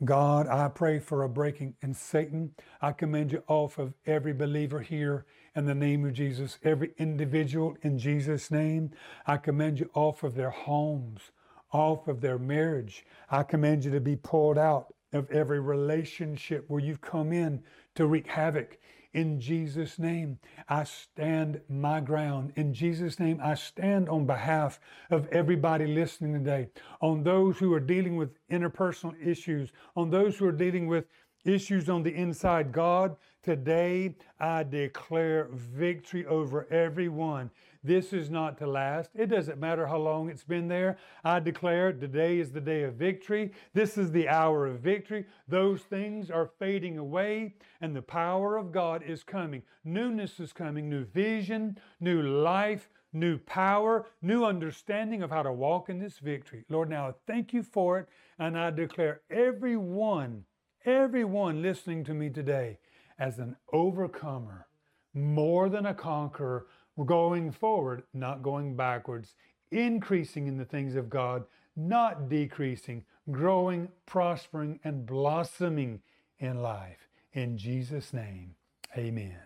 God, 0.04 0.46
I 0.46 0.68
pray 0.68 0.98
for 0.98 1.22
a 1.22 1.28
breaking. 1.28 1.74
And 1.80 1.96
Satan, 1.96 2.54
I 2.82 2.92
commend 2.92 3.32
you 3.32 3.42
off 3.46 3.78
of 3.78 3.94
every 4.04 4.34
believer 4.34 4.80
here 4.80 5.24
in 5.54 5.64
the 5.64 5.74
name 5.74 6.04
of 6.04 6.12
Jesus. 6.12 6.58
Every 6.62 6.92
individual 6.98 7.76
in 7.82 7.98
Jesus' 7.98 8.50
name, 8.50 8.90
I 9.26 9.38
commend 9.38 9.80
you 9.80 9.90
off 9.94 10.22
of 10.22 10.34
their 10.34 10.50
homes, 10.50 11.30
off 11.72 12.08
of 12.08 12.20
their 12.20 12.38
marriage. 12.38 13.06
I 13.30 13.42
command 13.42 13.84
you 13.84 13.90
to 13.92 14.00
be 14.00 14.16
pulled 14.16 14.58
out 14.58 14.92
of 15.12 15.30
every 15.30 15.60
relationship 15.60 16.64
where 16.68 16.80
you've 16.80 17.00
come 17.00 17.32
in 17.32 17.62
to 17.94 18.06
wreak 18.06 18.26
havoc. 18.26 18.76
In 19.16 19.40
Jesus' 19.40 19.98
name, 19.98 20.38
I 20.68 20.84
stand 20.84 21.62
my 21.70 22.00
ground. 22.00 22.52
In 22.54 22.74
Jesus' 22.74 23.18
name, 23.18 23.40
I 23.42 23.54
stand 23.54 24.10
on 24.10 24.26
behalf 24.26 24.78
of 25.10 25.26
everybody 25.28 25.86
listening 25.86 26.34
today, 26.34 26.68
on 27.00 27.22
those 27.22 27.56
who 27.56 27.72
are 27.72 27.80
dealing 27.80 28.16
with 28.16 28.34
interpersonal 28.52 29.14
issues, 29.26 29.72
on 29.96 30.10
those 30.10 30.36
who 30.36 30.44
are 30.44 30.52
dealing 30.52 30.86
with 30.86 31.06
issues 31.46 31.88
on 31.88 32.02
the 32.02 32.14
inside. 32.14 32.72
God, 32.72 33.16
today 33.42 34.16
I 34.38 34.64
declare 34.64 35.48
victory 35.50 36.26
over 36.26 36.70
everyone. 36.70 37.50
This 37.86 38.12
is 38.12 38.30
not 38.30 38.58
to 38.58 38.66
last. 38.66 39.10
It 39.14 39.26
doesn't 39.26 39.60
matter 39.60 39.86
how 39.86 39.98
long 39.98 40.28
it's 40.28 40.42
been 40.42 40.66
there. 40.66 40.98
I 41.22 41.38
declare 41.38 41.92
today 41.92 42.40
is 42.40 42.50
the 42.50 42.60
day 42.60 42.82
of 42.82 42.94
victory. 42.94 43.52
This 43.74 43.96
is 43.96 44.10
the 44.10 44.28
hour 44.28 44.66
of 44.66 44.80
victory. 44.80 45.24
Those 45.46 45.82
things 45.82 46.28
are 46.28 46.50
fading 46.58 46.98
away, 46.98 47.54
and 47.80 47.94
the 47.94 48.02
power 48.02 48.56
of 48.56 48.72
God 48.72 49.04
is 49.04 49.22
coming. 49.22 49.62
Newness 49.84 50.40
is 50.40 50.52
coming, 50.52 50.90
new 50.90 51.04
vision, 51.04 51.78
new 52.00 52.22
life, 52.22 52.90
new 53.12 53.38
power, 53.38 54.06
new 54.20 54.44
understanding 54.44 55.22
of 55.22 55.30
how 55.30 55.44
to 55.44 55.52
walk 55.52 55.88
in 55.88 56.00
this 56.00 56.18
victory. 56.18 56.64
Lord, 56.68 56.90
now 56.90 57.10
I 57.10 57.12
thank 57.28 57.52
you 57.52 57.62
for 57.62 58.00
it, 58.00 58.08
and 58.40 58.58
I 58.58 58.72
declare 58.72 59.20
everyone, 59.30 60.44
everyone 60.84 61.62
listening 61.62 62.02
to 62.06 62.14
me 62.14 62.30
today 62.30 62.78
as 63.16 63.38
an 63.38 63.54
overcomer, 63.72 64.66
more 65.14 65.68
than 65.68 65.86
a 65.86 65.94
conqueror, 65.94 66.66
going 67.04 67.52
forward, 67.52 68.02
not 68.14 68.42
going 68.42 68.76
backwards, 68.76 69.34
increasing 69.70 70.46
in 70.46 70.56
the 70.56 70.64
things 70.64 70.96
of 70.96 71.10
God, 71.10 71.44
not 71.76 72.28
decreasing, 72.28 73.04
growing, 73.30 73.88
prospering, 74.06 74.80
and 74.84 75.04
blossoming 75.04 76.00
in 76.38 76.62
life. 76.62 77.08
In 77.32 77.58
Jesus' 77.58 78.12
name, 78.12 78.54
amen. 78.96 79.45